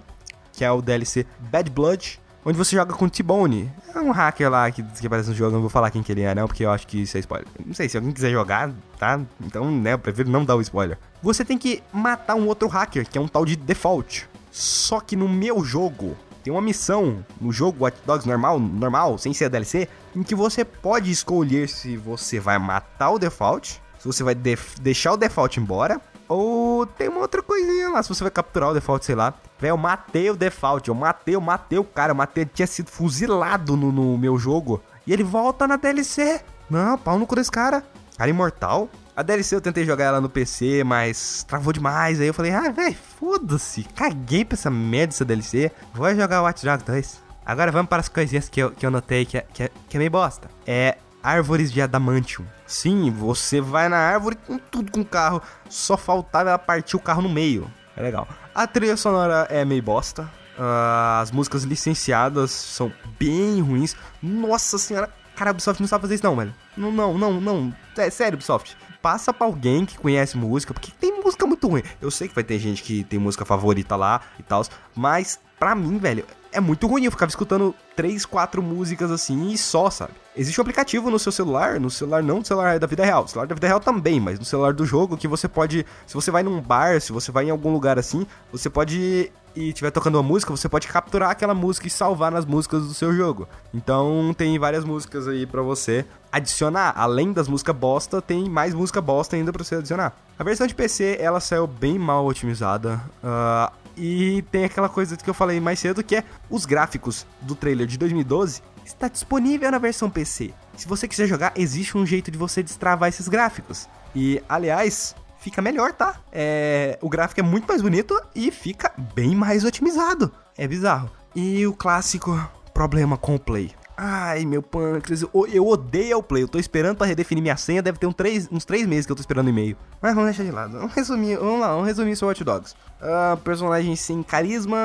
que 0.51 0.65
é 0.65 0.69
o 0.69 0.81
DLC 0.81 1.25
Bad 1.39 1.69
Blood, 1.69 2.19
onde 2.43 2.57
você 2.57 2.75
joga 2.75 2.93
com 2.93 3.07
T-Bone. 3.07 3.71
É 3.95 3.99
um 4.01 4.11
hacker 4.11 4.49
lá 4.49 4.69
que, 4.69 4.83
que 4.83 5.07
aparece 5.07 5.29
no 5.29 5.35
jogo, 5.35 5.53
não 5.53 5.61
vou 5.61 5.69
falar 5.69 5.89
quem 5.89 6.03
que 6.03 6.11
ele 6.11 6.23
é 6.23 6.35
não, 6.35 6.47
porque 6.47 6.65
eu 6.65 6.69
acho 6.69 6.85
que 6.85 7.03
isso 7.03 7.15
é 7.15 7.21
spoiler. 7.21 7.47
Não 7.65 7.73
sei, 7.73 7.87
se 7.87 7.95
alguém 7.95 8.11
quiser 8.11 8.31
jogar, 8.31 8.71
tá? 8.99 9.21
Então, 9.39 9.71
né, 9.71 9.93
eu 9.93 9.99
prefiro 9.99 10.29
não 10.29 10.43
dar 10.43 10.57
o 10.57 10.61
spoiler. 10.61 10.97
Você 11.23 11.45
tem 11.45 11.57
que 11.57 11.81
matar 11.93 12.35
um 12.35 12.45
outro 12.45 12.67
hacker, 12.67 13.07
que 13.09 13.17
é 13.17 13.21
um 13.21 13.27
tal 13.27 13.45
de 13.45 13.55
Default. 13.55 14.27
Só 14.51 14.99
que 14.99 15.15
no 15.15 15.29
meu 15.29 15.63
jogo, 15.63 16.17
tem 16.43 16.51
uma 16.51 16.61
missão 16.61 17.25
no 17.39 17.51
jogo 17.51 17.83
Watch 17.83 17.97
Dogs 18.05 18.27
normal, 18.27 18.59
normal, 18.59 19.17
sem 19.17 19.33
ser 19.33 19.49
DLC, 19.49 19.87
em 20.15 20.23
que 20.23 20.35
você 20.35 20.65
pode 20.65 21.11
escolher 21.11 21.69
se 21.69 21.97
você 21.97 22.39
vai 22.39 22.57
matar 22.57 23.11
o 23.11 23.19
default, 23.19 23.81
se 23.99 24.07
você 24.07 24.23
vai 24.23 24.35
deixar 24.35 25.13
o 25.13 25.17
default 25.17 25.59
embora, 25.59 26.01
ou 26.27 26.85
tem 26.85 27.09
uma 27.09 27.19
outra 27.19 27.41
coisinha 27.41 27.89
lá, 27.89 28.01
se 28.01 28.09
você 28.09 28.23
vai 28.23 28.31
capturar 28.31 28.69
o 28.69 28.73
default, 28.73 29.05
sei 29.05 29.15
lá. 29.15 29.33
Velho, 29.59 29.73
eu 29.73 29.77
matei 29.77 30.29
o 30.29 30.35
default, 30.35 30.87
eu 30.87 30.95
matei, 30.95 31.35
eu 31.35 31.41
matei 31.41 31.77
o 31.77 31.83
cara, 31.83 32.11
eu 32.11 32.15
matei, 32.15 32.45
tinha 32.45 32.65
sido 32.65 32.89
fuzilado 32.89 33.75
no, 33.75 33.91
no 33.91 34.17
meu 34.17 34.37
jogo. 34.37 34.81
E 35.05 35.11
ele 35.11 35.23
volta 35.23 35.67
na 35.67 35.75
DLC. 35.75 36.41
Não, 36.69 36.97
pau 36.97 37.19
no 37.19 37.27
cu 37.27 37.35
desse 37.35 37.51
cara. 37.51 37.83
Cara 38.17 38.29
imortal. 38.29 38.89
A 39.15 39.23
DLC 39.23 39.55
eu 39.55 39.61
tentei 39.61 39.85
jogar 39.85 40.05
ela 40.05 40.21
no 40.21 40.29
PC, 40.29 40.83
mas 40.85 41.43
travou 41.43 41.73
demais. 41.73 42.21
Aí 42.21 42.27
eu 42.27 42.33
falei, 42.33 42.51
ah, 42.53 42.71
velho, 42.71 42.95
foda-se. 43.19 43.83
Caguei 43.83 44.45
pra 44.45 44.55
essa 44.55 44.69
merda 44.69 45.07
dessa 45.07 45.25
DLC. 45.25 45.69
Vou 45.93 46.13
jogar 46.15 46.41
Watch 46.41 46.65
Dogs 46.65 46.85
2. 46.85 47.21
Agora 47.45 47.71
vamos 47.71 47.89
para 47.89 47.99
as 47.99 48.07
coisinhas 48.07 48.47
que 48.47 48.61
eu, 48.61 48.71
que 48.71 48.85
eu 48.85 48.91
notei 48.91 49.25
que 49.25 49.37
é, 49.37 49.45
que, 49.53 49.63
é, 49.63 49.71
que 49.89 49.97
é 49.97 49.99
meio 49.99 50.11
bosta. 50.11 50.49
É 50.65 50.97
árvores 51.21 51.71
de 51.73 51.81
adamantium. 51.81 52.45
Sim, 52.65 53.11
você 53.11 53.59
vai 53.59 53.89
na 53.89 53.97
árvore 53.97 54.37
com 54.47 54.57
tudo 54.57 54.91
com 54.91 55.01
o 55.01 55.05
carro. 55.05 55.41
Só 55.69 55.97
faltava 55.97 56.49
ela 56.49 56.59
partir 56.59 56.95
o 56.95 56.99
carro 56.99 57.21
no 57.21 57.29
meio. 57.29 57.69
É 57.97 58.01
legal. 58.01 58.27
A 58.55 58.65
trilha 58.65 58.95
sonora 58.95 59.45
é 59.49 59.65
meio 59.65 59.83
bosta. 59.83 60.23
Uh, 60.57 61.21
as 61.21 61.31
músicas 61.31 61.63
licenciadas 61.63 62.51
são 62.51 62.93
bem 63.19 63.59
ruins. 63.61 63.93
Nossa 64.23 64.77
senhora, 64.77 65.09
cara, 65.35 65.49
a 65.49 65.51
Ubisoft 65.51 65.81
não 65.81 65.87
sabe 65.87 66.03
fazer 66.03 66.15
isso 66.15 66.23
não, 66.23 66.35
velho. 66.35 66.53
Não, 66.77 66.91
não, 66.91 67.17
não, 67.17 67.41
não. 67.41 67.75
É 67.97 68.09
sério, 68.09 68.35
Ubisoft 68.35 68.77
passa 69.01 69.33
pra 69.33 69.47
alguém 69.47 69.85
que 69.85 69.97
conhece 69.97 70.37
música, 70.37 70.73
porque 70.73 70.91
tem 70.99 71.21
música 71.21 71.45
muito 71.45 71.67
ruim. 71.67 71.83
Eu 72.01 72.11
sei 72.11 72.27
que 72.27 72.35
vai 72.35 72.43
ter 72.43 72.59
gente 72.59 72.83
que 72.83 73.03
tem 73.03 73.19
música 73.19 73.45
favorita 73.45 73.95
lá 73.95 74.21
e 74.39 74.43
tal, 74.43 74.63
mas 74.95 75.39
pra 75.59 75.75
mim, 75.75 75.97
velho, 75.97 76.25
é 76.51 76.59
muito 76.59 76.87
ruim. 76.87 77.05
Eu 77.05 77.11
ficava 77.11 77.29
escutando 77.29 77.73
três, 77.95 78.25
quatro 78.25 78.61
músicas 78.61 79.11
assim 79.11 79.51
e 79.51 79.57
só, 79.57 79.89
sabe? 79.89 80.13
Existe 80.35 80.59
um 80.59 80.63
aplicativo 80.63 81.09
no 81.09 81.19
seu 81.19 81.31
celular, 81.31 81.79
no 81.79 81.89
celular 81.89 82.23
não 82.23 82.39
no 82.39 82.45
celular 82.45 82.79
da 82.79 82.87
vida 82.87 83.03
real, 83.03 83.27
celular 83.27 83.47
da 83.47 83.55
vida 83.55 83.67
real 83.67 83.79
também, 83.79 84.19
mas 84.19 84.39
no 84.39 84.45
celular 84.45 84.73
do 84.73 84.85
jogo 84.85 85.17
que 85.17 85.27
você 85.27 85.47
pode, 85.47 85.85
se 86.07 86.13
você 86.13 86.31
vai 86.31 86.41
num 86.41 86.61
bar, 86.61 87.01
se 87.01 87.11
você 87.11 87.31
vai 87.31 87.45
em 87.45 87.49
algum 87.49 87.71
lugar 87.71 87.99
assim, 87.99 88.25
você 88.51 88.69
pode 88.69 89.31
e 89.55 89.69
estiver 89.69 89.91
tocando 89.91 90.15
uma 90.15 90.23
música, 90.23 90.51
você 90.51 90.69
pode 90.69 90.87
capturar 90.87 91.29
aquela 91.29 91.53
música 91.53 91.87
e 91.87 91.89
salvar 91.89 92.31
nas 92.31 92.45
músicas 92.45 92.87
do 92.87 92.93
seu 92.93 93.13
jogo. 93.13 93.47
Então 93.73 94.33
tem 94.37 94.57
várias 94.57 94.85
músicas 94.85 95.27
aí 95.27 95.45
para 95.45 95.61
você 95.61 96.05
adicionar. 96.31 96.93
Além 96.95 97.33
das 97.33 97.47
músicas 97.47 97.75
bosta, 97.75 98.21
tem 98.21 98.49
mais 98.49 98.73
música 98.73 99.01
bosta 99.01 99.35
ainda 99.35 99.51
para 99.51 99.63
você 99.63 99.75
adicionar. 99.75 100.13
A 100.39 100.43
versão 100.43 100.65
de 100.65 100.73
PC 100.73 101.17
ela 101.19 101.39
saiu 101.39 101.67
bem 101.67 101.99
mal 101.99 102.25
otimizada. 102.25 103.01
Uh, 103.21 103.80
e 103.97 104.43
tem 104.51 104.65
aquela 104.65 104.89
coisa 104.89 105.17
que 105.17 105.29
eu 105.29 105.33
falei 105.33 105.59
mais 105.59 105.79
cedo 105.79 106.03
que 106.03 106.15
é 106.15 106.23
os 106.49 106.65
gráficos 106.65 107.25
do 107.41 107.55
trailer 107.55 107.87
de 107.87 107.97
2012 107.97 108.61
está 108.85 109.07
disponível 109.07 109.71
na 109.71 109.77
versão 109.77 110.09
PC. 110.09 110.53
Se 110.75 110.87
você 110.87 111.07
quiser 111.07 111.27
jogar, 111.27 111.53
existe 111.55 111.97
um 111.97 112.05
jeito 112.05 112.31
de 112.31 112.37
você 112.37 112.63
destravar 112.63 113.09
esses 113.09 113.27
gráficos. 113.27 113.87
E 114.15 114.41
aliás, 114.49 115.15
fica 115.39 115.61
melhor, 115.61 115.93
tá? 115.93 116.15
É, 116.31 116.97
o 117.01 117.09
gráfico 117.09 117.39
é 117.39 117.43
muito 117.43 117.67
mais 117.67 117.81
bonito 117.81 118.19
e 118.35 118.51
fica 118.51 118.91
bem 119.13 119.35
mais 119.35 119.63
otimizado. 119.63 120.31
É 120.57 120.67
bizarro. 120.67 121.09
E 121.35 121.65
o 121.65 121.73
clássico 121.73 122.39
problema 122.73 123.17
com 123.17 123.35
o 123.35 123.39
Play. 123.39 123.71
Ai, 124.03 124.45
meu 124.45 124.63
pâncreas, 124.63 125.21
eu 125.21 125.67
odeio 125.67 126.17
o 126.17 126.23
Play. 126.23 126.41
Eu 126.41 126.47
tô 126.47 126.57
esperando 126.57 126.97
pra 126.97 127.05
redefinir 127.05 127.39
minha 127.39 127.55
senha, 127.55 127.83
deve 127.83 127.99
ter 127.99 128.07
um 128.07 128.11
três, 128.11 128.49
uns 128.51 128.65
três 128.65 128.87
meses 128.87 129.05
que 129.05 129.11
eu 129.11 129.15
tô 129.15 129.19
esperando 129.19 129.47
e-mail. 129.47 129.77
Mas 130.01 130.15
vamos 130.15 130.31
deixar 130.31 130.43
de 130.43 130.49
lado. 130.49 130.73
Vamos 130.73 130.95
resumir, 130.95 131.37
vamos 131.37 131.59
lá, 131.59 131.67
vamos 131.67 131.85
resumir 131.85 132.15
sobre 132.15 132.31
Watch 132.31 132.43
Dogs. 132.43 132.75
Uh, 132.99 133.37
personagem 133.37 133.95
sem 133.95 134.23
carisma, 134.23 134.75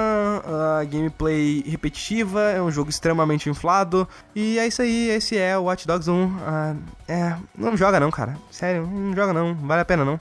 uh, 0.44 0.86
gameplay 0.86 1.62
repetitiva, 1.66 2.42
é 2.42 2.60
um 2.60 2.70
jogo 2.70 2.90
extremamente 2.90 3.48
inflado. 3.48 4.06
E 4.34 4.58
é 4.58 4.66
isso 4.66 4.82
aí, 4.82 5.08
esse 5.08 5.38
é 5.38 5.56
o 5.56 5.62
Watch 5.62 5.86
Dogs 5.86 6.10
1. 6.10 6.12
Uh, 6.12 6.30
ah, 6.46 6.76
é, 7.08 7.36
não 7.56 7.74
joga 7.74 7.98
não, 7.98 8.10
cara. 8.10 8.36
Sério, 8.50 8.86
não 8.86 9.16
joga 9.16 9.32
não, 9.32 9.54
vale 9.54 9.80
a 9.80 9.86
pena 9.86 10.04
não. 10.04 10.20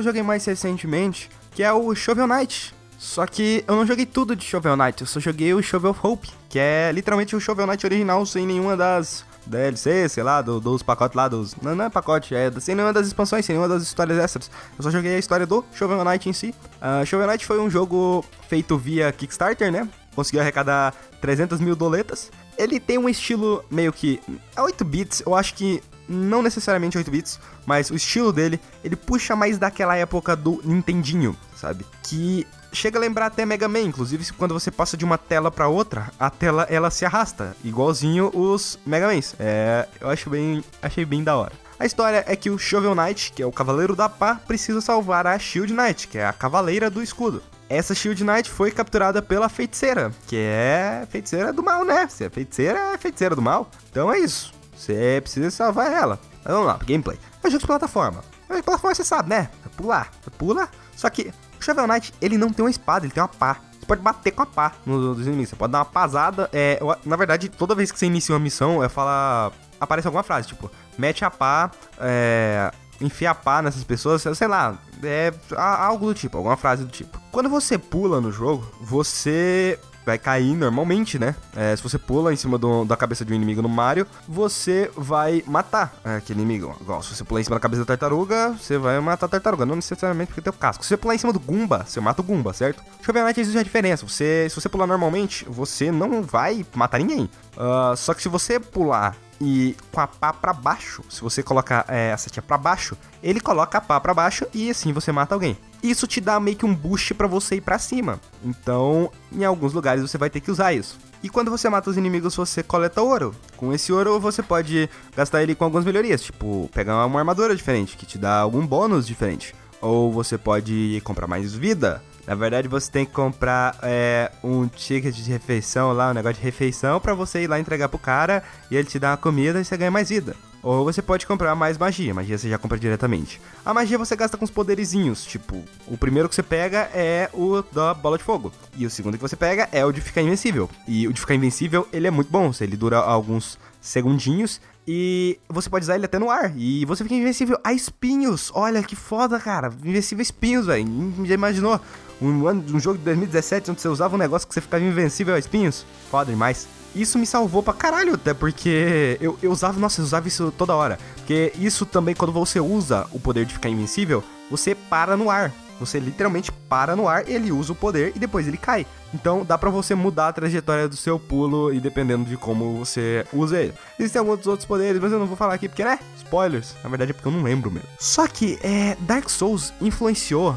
Eu 0.00 0.04
joguei 0.04 0.22
mais 0.22 0.44
recentemente, 0.44 1.30
que 1.52 1.62
é 1.62 1.72
o 1.72 1.94
Shovel 1.94 2.26
Knight. 2.26 2.74
Só 2.98 3.26
que 3.26 3.64
eu 3.66 3.76
não 3.76 3.86
joguei 3.86 4.04
tudo 4.04 4.34
de 4.34 4.44
Shovel 4.44 4.76
Knight, 4.76 5.00
eu 5.00 5.06
só 5.06 5.20
joguei 5.20 5.54
o 5.54 5.62
Shovel 5.62 5.96
Hope, 6.02 6.28
que 6.48 6.58
é 6.58 6.90
literalmente 6.92 7.34
o 7.34 7.40
Shovel 7.40 7.66
Knight 7.66 7.86
original 7.86 8.26
sem 8.26 8.46
nenhuma 8.46 8.76
das 8.76 9.24
DLC, 9.46 10.08
sei 10.08 10.22
lá, 10.22 10.42
do, 10.42 10.60
dos 10.60 10.82
pacotes 10.82 11.16
lá, 11.16 11.28
dos. 11.28 11.56
Não, 11.56 11.74
não 11.74 11.86
é 11.86 11.90
pacote, 11.90 12.34
é 12.34 12.50
sem 12.60 12.74
nenhuma 12.74 12.92
das 12.92 13.06
expansões, 13.06 13.44
sem 13.44 13.54
nenhuma 13.54 13.68
das 13.68 13.82
histórias 13.82 14.18
extras. 14.18 14.50
Eu 14.76 14.82
só 14.82 14.90
joguei 14.90 15.14
a 15.14 15.18
história 15.18 15.46
do 15.46 15.64
Shovel 15.74 16.04
Knight 16.04 16.28
em 16.28 16.32
si. 16.32 16.54
Uh, 16.76 17.04
Shovel 17.06 17.26
Knight 17.26 17.46
foi 17.46 17.58
um 17.58 17.70
jogo 17.70 18.24
feito 18.48 18.76
via 18.76 19.10
Kickstarter, 19.12 19.72
né? 19.72 19.88
Conseguiu 20.14 20.40
arrecadar 20.40 20.94
300 21.20 21.60
mil 21.60 21.74
doletas. 21.74 22.30
Ele 22.58 22.78
tem 22.78 22.98
um 22.98 23.08
estilo 23.08 23.64
meio 23.70 23.92
que. 23.92 24.20
É 24.54 24.60
8 24.60 24.84
bits, 24.84 25.22
eu 25.24 25.34
acho 25.34 25.54
que 25.54 25.82
não 26.10 26.42
necessariamente 26.42 26.98
8 26.98 27.10
bits, 27.10 27.40
mas 27.64 27.90
o 27.90 27.94
estilo 27.94 28.32
dele, 28.32 28.60
ele 28.82 28.96
puxa 28.96 29.36
mais 29.36 29.56
daquela 29.56 29.96
época 29.96 30.34
do 30.34 30.60
Nintendinho, 30.64 31.36
sabe? 31.54 31.86
Que 32.02 32.46
chega 32.72 32.98
a 32.98 33.00
lembrar 33.00 33.26
até 33.26 33.46
Mega 33.46 33.68
Man, 33.68 33.80
inclusive 33.80 34.32
quando 34.32 34.52
você 34.52 34.70
passa 34.70 34.96
de 34.96 35.04
uma 35.04 35.16
tela 35.16 35.50
para 35.50 35.68
outra, 35.68 36.10
a 36.18 36.28
tela 36.28 36.66
ela 36.68 36.90
se 36.90 37.04
arrasta, 37.04 37.56
igualzinho 37.64 38.30
os 38.34 38.78
Mega 38.84 39.06
Mans. 39.06 39.34
É, 39.38 39.88
eu 40.00 40.10
acho 40.10 40.28
bem, 40.28 40.64
achei 40.82 41.04
bem 41.04 41.22
da 41.22 41.36
hora. 41.36 41.52
A 41.78 41.86
história 41.86 42.22
é 42.26 42.36
que 42.36 42.50
o 42.50 42.58
Shovel 42.58 42.94
Knight, 42.94 43.32
que 43.32 43.42
é 43.42 43.46
o 43.46 43.52
cavaleiro 43.52 43.96
da 43.96 44.06
pá, 44.06 44.34
precisa 44.46 44.82
salvar 44.82 45.26
a 45.26 45.38
Shield 45.38 45.72
Knight, 45.72 46.08
que 46.08 46.18
é 46.18 46.26
a 46.26 46.32
cavaleira 46.32 46.90
do 46.90 47.02
escudo. 47.02 47.42
Essa 47.70 47.94
Shield 47.94 48.22
Knight 48.22 48.50
foi 48.50 48.70
capturada 48.70 49.22
pela 49.22 49.48
feiticeira, 49.48 50.12
que 50.26 50.36
é 50.36 51.06
feiticeira 51.08 51.52
do 51.52 51.62
mal, 51.62 51.84
né? 51.84 52.06
Se 52.08 52.24
é 52.24 52.28
feiticeira, 52.28 52.78
é 52.92 52.98
feiticeira 52.98 53.34
do 53.34 53.40
mal. 53.40 53.70
Então 53.90 54.12
é 54.12 54.18
isso. 54.18 54.52
Você 54.80 55.20
precisa 55.20 55.50
salvar 55.50 55.92
ela. 55.92 56.18
Mas 56.42 56.54
vamos 56.54 56.66
lá, 56.66 56.78
gameplay. 56.86 57.18
É 57.42 57.50
jogo 57.50 57.60
de 57.60 57.66
plataforma. 57.66 58.24
É 58.48 58.56
de 58.56 58.62
plataforma 58.62 58.94
você 58.94 59.04
sabe, 59.04 59.28
né? 59.28 59.50
Pular, 59.76 60.10
você 60.22 60.30
pula. 60.30 60.68
Só 60.96 61.08
que 61.10 61.32
o 61.58 61.62
Shovel 61.62 61.86
Knight, 61.86 62.14
ele 62.20 62.38
não 62.38 62.50
tem 62.50 62.64
uma 62.64 62.70
espada, 62.70 63.04
ele 63.04 63.12
tem 63.12 63.22
uma 63.22 63.28
pá. 63.28 63.60
Você 63.78 63.86
pode 63.86 64.00
bater 64.00 64.30
com 64.30 64.42
a 64.42 64.46
pá 64.46 64.72
nos 64.86 65.26
inimigos. 65.26 65.50
Você 65.50 65.56
pode 65.56 65.72
dar 65.72 65.80
uma 65.80 65.84
pasada. 65.84 66.48
É, 66.52 66.80
na 67.04 67.16
verdade, 67.16 67.50
toda 67.50 67.74
vez 67.74 67.92
que 67.92 67.98
você 67.98 68.06
inicia 68.06 68.34
uma 68.34 68.40
missão, 68.40 68.82
eu 68.82 68.88
falo. 68.88 69.52
Aparece 69.78 70.06
alguma 70.06 70.22
frase, 70.22 70.48
tipo, 70.48 70.70
mete 70.98 71.24
a 71.24 71.30
pá, 71.30 71.70
é, 71.98 72.70
enfia 73.00 73.30
a 73.30 73.34
pá 73.34 73.62
nessas 73.62 73.82
pessoas, 73.82 74.22
sei 74.36 74.46
lá, 74.46 74.78
é 75.02 75.32
algo 75.56 76.06
do 76.06 76.14
tipo, 76.14 76.36
alguma 76.36 76.56
frase 76.56 76.84
do 76.84 76.90
tipo. 76.90 77.18
Quando 77.32 77.48
você 77.48 77.78
pula 77.78 78.20
no 78.20 78.30
jogo, 78.30 78.70
você 78.78 79.78
vai 80.04 80.18
cair 80.18 80.56
normalmente, 80.56 81.18
né? 81.18 81.34
É, 81.54 81.74
se 81.74 81.82
você 81.82 81.98
pula 81.98 82.32
em 82.32 82.36
cima 82.36 82.58
do, 82.58 82.84
da 82.84 82.96
cabeça 82.96 83.24
de 83.24 83.32
um 83.32 83.36
inimigo 83.36 83.62
no 83.62 83.68
Mario, 83.68 84.06
você 84.26 84.90
vai 84.96 85.42
matar 85.46 85.94
aquele 86.04 86.40
inimigo. 86.40 86.76
Igual, 86.80 87.02
se 87.02 87.14
você 87.14 87.24
pular 87.24 87.40
em 87.40 87.44
cima 87.44 87.56
da 87.56 87.60
cabeça 87.60 87.82
da 87.82 87.86
tartaruga, 87.86 88.50
você 88.50 88.78
vai 88.78 88.98
matar 89.00 89.26
a 89.26 89.28
tartaruga. 89.28 89.66
Não 89.66 89.76
necessariamente 89.76 90.28
porque 90.28 90.40
tem 90.40 90.52
o 90.52 90.56
casco. 90.56 90.82
Se 90.82 90.88
você 90.88 90.96
pular 90.96 91.14
em 91.14 91.18
cima 91.18 91.32
do 91.32 91.40
Goomba, 91.40 91.84
você 91.86 92.00
mata 92.00 92.20
o 92.20 92.24
Goomba, 92.24 92.52
certo? 92.52 92.82
Shovel 93.02 93.24
Knight 93.24 93.40
existe 93.40 93.58
a 93.58 93.62
diferença. 93.62 94.06
Você, 94.06 94.46
se 94.48 94.60
você 94.60 94.68
pular 94.68 94.86
normalmente, 94.86 95.44
você 95.48 95.90
não 95.90 96.22
vai 96.22 96.64
matar 96.74 96.98
ninguém. 96.98 97.28
Uh, 97.56 97.96
só 97.96 98.14
que 98.14 98.22
se 98.22 98.28
você 98.28 98.58
pular 98.58 99.16
e 99.40 99.74
com 99.90 100.00
a 100.00 100.06
pá 100.06 100.32
pra 100.32 100.52
baixo, 100.52 101.02
se 101.08 101.22
você 101.22 101.42
colocar 101.42 101.84
é, 101.88 102.12
a 102.12 102.16
setinha 102.16 102.42
pra 102.42 102.58
baixo, 102.58 102.96
ele 103.22 103.40
coloca 103.40 103.78
a 103.78 103.80
pá 103.80 103.98
pra 103.98 104.12
baixo 104.12 104.46
e 104.52 104.70
assim 104.70 104.92
você 104.92 105.10
mata 105.10 105.34
alguém. 105.34 105.56
Isso 105.82 106.06
te 106.06 106.20
dá 106.20 106.38
meio 106.38 106.56
que 106.56 106.66
um 106.66 106.74
boost 106.74 107.14
para 107.14 107.26
você 107.26 107.56
ir 107.56 107.62
para 107.62 107.78
cima. 107.78 108.20
Então, 108.44 109.10
em 109.32 109.44
alguns 109.44 109.72
lugares 109.72 110.02
você 110.02 110.18
vai 110.18 110.28
ter 110.28 110.40
que 110.40 110.50
usar 110.50 110.74
isso. 110.74 110.98
E 111.22 111.28
quando 111.28 111.50
você 111.50 111.68
mata 111.68 111.88
os 111.88 111.96
inimigos, 111.96 112.34
você 112.36 112.62
coleta 112.62 113.02
ouro. 113.02 113.34
Com 113.56 113.72
esse 113.72 113.92
ouro, 113.92 114.20
você 114.20 114.42
pode 114.42 114.88
gastar 115.16 115.42
ele 115.42 115.54
com 115.54 115.64
algumas 115.64 115.84
melhorias, 115.84 116.22
tipo 116.22 116.68
pegar 116.74 117.04
uma 117.06 117.18
armadura 117.18 117.56
diferente, 117.56 117.96
que 117.96 118.06
te 118.06 118.18
dá 118.18 118.40
algum 118.40 118.66
bônus 118.66 119.06
diferente. 119.06 119.54
Ou 119.80 120.12
você 120.12 120.36
pode 120.36 121.00
comprar 121.04 121.26
mais 121.26 121.54
vida, 121.54 122.02
na 122.30 122.36
verdade, 122.36 122.68
você 122.68 122.88
tem 122.88 123.04
que 123.04 123.10
comprar 123.10 123.76
é, 123.82 124.30
um 124.40 124.68
ticket 124.68 125.12
de 125.12 125.28
refeição 125.28 125.92
lá, 125.92 126.12
um 126.12 126.14
negócio 126.14 126.36
de 126.36 126.44
refeição, 126.44 127.00
para 127.00 127.12
você 127.12 127.42
ir 127.42 127.48
lá 127.48 127.58
entregar 127.58 127.88
pro 127.88 127.98
cara 127.98 128.44
e 128.70 128.76
ele 128.76 128.86
te 128.86 129.00
dá 129.00 129.10
uma 129.10 129.16
comida 129.16 129.60
e 129.60 129.64
você 129.64 129.76
ganha 129.76 129.90
mais 129.90 130.10
vida. 130.10 130.36
Ou 130.62 130.84
você 130.84 131.02
pode 131.02 131.26
comprar 131.26 131.56
mais 131.56 131.76
magia, 131.76 132.14
magia 132.14 132.38
você 132.38 132.48
já 132.48 132.56
compra 132.56 132.78
diretamente. 132.78 133.40
A 133.66 133.74
magia 133.74 133.98
você 133.98 134.14
gasta 134.14 134.36
com 134.36 134.44
os 134.44 134.50
poderizinhos, 134.52 135.24
tipo, 135.24 135.64
o 135.88 135.98
primeiro 135.98 136.28
que 136.28 136.34
você 136.36 136.42
pega 136.44 136.88
é 136.94 137.28
o 137.32 137.62
da 137.62 137.94
bola 137.94 138.16
de 138.16 138.22
fogo. 138.22 138.52
E 138.76 138.86
o 138.86 138.90
segundo 138.90 139.16
que 139.16 139.22
você 139.22 139.34
pega 139.34 139.68
é 139.72 139.84
o 139.84 139.90
de 139.90 140.00
ficar 140.00 140.22
invencível. 140.22 140.70
E 140.86 141.08
o 141.08 141.12
de 141.12 141.20
ficar 141.20 141.34
invencível, 141.34 141.88
ele 141.92 142.06
é 142.06 142.12
muito 142.12 142.30
bom, 142.30 142.52
ele 142.60 142.76
dura 142.76 142.98
alguns 142.98 143.58
segundinhos 143.80 144.60
e 144.86 145.36
você 145.48 145.68
pode 145.68 145.82
usar 145.84 145.96
ele 145.96 146.04
até 146.04 146.18
no 146.18 146.30
ar. 146.30 146.52
E 146.56 146.84
você 146.84 147.02
fica 147.02 147.16
invencível 147.16 147.58
a 147.64 147.72
espinhos. 147.72 148.52
Olha 148.54 148.84
que 148.84 148.94
foda, 148.94 149.40
cara. 149.40 149.72
Invencível 149.84 150.20
a 150.20 150.22
espinhos, 150.22 150.66
velho. 150.66 150.86
Já 151.24 151.34
imaginou? 151.34 151.80
Um, 152.20 152.46
um 152.46 152.80
jogo 152.80 152.98
de 152.98 153.04
2017 153.04 153.70
onde 153.70 153.80
você 153.80 153.88
usava 153.88 154.14
um 154.14 154.18
negócio 154.18 154.46
que 154.46 154.54
você 154.54 154.60
ficava 154.60 154.84
invencível 154.84 155.34
a 155.34 155.38
espinhos? 155.38 155.86
Foda 156.10 156.30
demais. 156.30 156.68
Isso 156.94 157.18
me 157.18 157.26
salvou 157.26 157.62
pra 157.62 157.72
caralho, 157.72 158.14
até 158.14 158.34
porque 158.34 159.16
eu, 159.20 159.38
eu 159.42 159.52
usava, 159.52 159.78
nossa, 159.78 160.00
eu 160.00 160.04
usava 160.04 160.26
isso 160.26 160.52
toda 160.56 160.74
hora. 160.74 160.98
Porque 161.16 161.52
isso 161.58 161.86
também, 161.86 162.14
quando 162.14 162.32
você 162.32 162.58
usa 162.58 163.06
o 163.12 163.20
poder 163.20 163.44
de 163.44 163.54
ficar 163.54 163.68
invencível, 163.68 164.24
você 164.50 164.74
para 164.74 165.16
no 165.16 165.30
ar. 165.30 165.52
Você 165.78 165.98
literalmente 165.98 166.52
para 166.52 166.94
no 166.94 167.08
ar, 167.08 167.26
ele 167.26 167.50
usa 167.50 167.72
o 167.72 167.76
poder 167.76 168.12
e 168.14 168.18
depois 168.18 168.46
ele 168.46 168.58
cai. 168.58 168.86
Então 169.14 169.44
dá 169.46 169.56
para 169.56 169.70
você 169.70 169.94
mudar 169.94 170.28
a 170.28 170.32
trajetória 170.32 170.86
do 170.86 170.96
seu 170.96 171.18
pulo 171.18 171.72
e 171.72 171.80
dependendo 171.80 172.26
de 172.26 172.36
como 172.36 172.78
você 172.78 173.24
usa 173.32 173.58
ele. 173.58 173.72
Existem 173.98 174.20
alguns 174.20 174.46
outros 174.46 174.66
poderes, 174.66 175.00
mas 175.00 175.10
eu 175.10 175.18
não 175.18 175.26
vou 175.26 175.36
falar 175.36 175.54
aqui 175.54 175.68
porque, 175.68 175.82
né? 175.82 175.98
Spoilers. 176.18 176.74
Na 176.82 176.90
verdade 176.90 177.12
é 177.12 177.14
porque 177.14 177.26
eu 177.26 177.32
não 177.32 177.42
lembro 177.42 177.70
mesmo. 177.70 177.88
Só 177.98 178.26
que 178.26 178.58
é, 178.62 178.94
Dark 179.00 179.30
Souls 179.30 179.72
influenciou 179.80 180.54